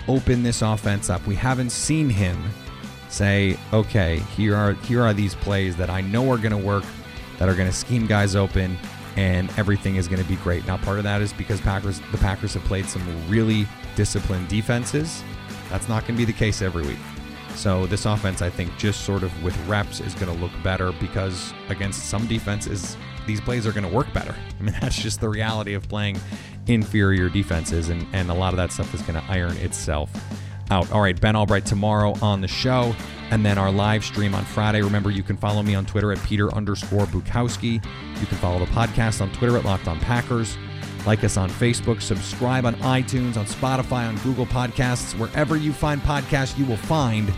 open 0.07 0.43
this 0.43 0.61
offense 0.61 1.09
up. 1.09 1.25
We 1.25 1.33
haven't 1.33 1.71
seen 1.71 2.09
him 2.09 2.37
say, 3.09 3.57
okay, 3.71 4.19
here 4.35 4.55
are 4.55 4.73
here 4.73 5.01
are 5.01 5.13
these 5.13 5.33
plays 5.33 5.77
that 5.77 5.89
I 5.89 6.01
know 6.01 6.29
are 6.31 6.37
going 6.37 6.51
to 6.51 6.57
work, 6.57 6.83
that 7.39 7.47
are 7.47 7.55
going 7.55 7.69
to 7.69 7.75
scheme 7.75 8.05
guys 8.05 8.35
open, 8.35 8.77
and 9.15 9.49
everything 9.57 9.95
is 9.95 10.07
going 10.07 10.21
to 10.21 10.27
be 10.27 10.35
great. 10.37 10.67
Now, 10.67 10.77
part 10.77 10.97
of 10.97 11.05
that 11.05 11.21
is 11.21 11.31
because 11.31 11.61
Packers 11.61 12.01
the 12.11 12.17
Packers 12.17 12.53
have 12.55 12.63
played 12.65 12.85
some 12.85 13.01
really 13.29 13.65
disciplined 13.95 14.49
defenses. 14.49 15.23
That's 15.69 15.87
not 15.87 16.01
going 16.01 16.15
to 16.15 16.25
be 16.25 16.25
the 16.25 16.37
case 16.37 16.61
every 16.61 16.85
week. 16.85 16.99
So 17.55 17.85
this 17.87 18.05
offense, 18.05 18.41
I 18.41 18.49
think, 18.49 18.77
just 18.77 19.05
sort 19.05 19.23
of 19.23 19.31
with 19.41 19.57
reps 19.67 20.01
is 20.01 20.13
going 20.13 20.31
to 20.33 20.37
look 20.43 20.51
better 20.61 20.91
because 20.91 21.53
against 21.69 22.09
some 22.09 22.27
defenses, 22.27 22.97
these 23.27 23.41
plays 23.41 23.65
are 23.67 23.71
going 23.71 23.87
to 23.87 23.93
work 23.93 24.11
better. 24.13 24.35
I 24.59 24.63
mean, 24.63 24.75
that's 24.81 25.01
just 25.01 25.21
the 25.21 25.29
reality 25.29 25.73
of 25.73 25.87
playing 25.87 26.19
inferior 26.67 27.29
defenses, 27.29 27.89
and, 27.89 28.05
and 28.13 28.29
a 28.29 28.33
lot 28.33 28.53
of 28.53 28.57
that 28.57 28.71
stuff 28.71 28.93
is 28.93 29.01
going 29.01 29.21
to 29.21 29.31
iron 29.31 29.55
itself 29.57 30.09
out. 30.71 30.91
All 30.91 31.01
right, 31.01 31.19
Ben 31.19 31.35
Albright 31.35 31.65
tomorrow 31.65 32.15
on 32.21 32.41
the 32.41 32.47
show, 32.47 32.95
and 33.31 33.45
then 33.45 33.57
our 33.57 33.71
live 33.71 34.03
stream 34.03 34.33
on 34.33 34.43
Friday. 34.45 34.81
Remember, 34.81 35.11
you 35.11 35.23
can 35.23 35.37
follow 35.37 35.61
me 35.63 35.75
on 35.75 35.85
Twitter 35.85 36.11
at 36.11 36.21
Peter 36.23 36.53
underscore 36.53 37.05
Bukowski. 37.05 37.73
You 38.19 38.25
can 38.25 38.37
follow 38.37 38.59
the 38.59 38.71
podcast 38.71 39.21
on 39.21 39.31
Twitter 39.31 39.57
at 39.57 39.65
Locked 39.65 39.87
On 39.87 39.99
Packers. 39.99 40.57
Like 41.05 41.23
us 41.23 41.37
on 41.37 41.51
Facebook, 41.51 42.01
subscribe 42.01 42.65
on 42.65 42.73
iTunes, 42.77 43.37
on 43.37 43.45
Spotify, 43.45 44.07
on 44.07 44.17
Google 44.17 44.47
Podcasts. 44.47 45.17
Wherever 45.19 45.55
you 45.55 45.71
find 45.71 46.01
podcasts, 46.01 46.57
you 46.57 46.65
will 46.65 46.77
find 46.77 47.31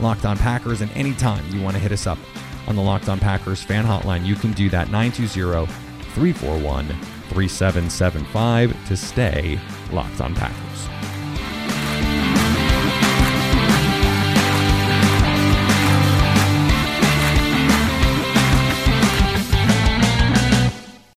Locked 0.00 0.26
On 0.26 0.36
Packers. 0.36 0.82
And 0.82 0.90
anytime 0.92 1.42
you 1.50 1.62
want 1.62 1.74
to 1.74 1.80
hit 1.80 1.90
us 1.90 2.06
up 2.06 2.18
on 2.66 2.76
the 2.76 2.82
Locked 2.82 3.08
On 3.08 3.18
Packers 3.18 3.62
fan 3.62 3.84
hotline, 3.84 4.24
you 4.24 4.34
can 4.34 4.52
do 4.52 4.68
that 4.70 4.90
920 4.90 5.66
341 6.14 6.86
3775 7.28 8.86
to 8.88 8.96
stay 8.96 9.58
Locked 9.92 10.20
On 10.20 10.34
Packers. 10.34 11.13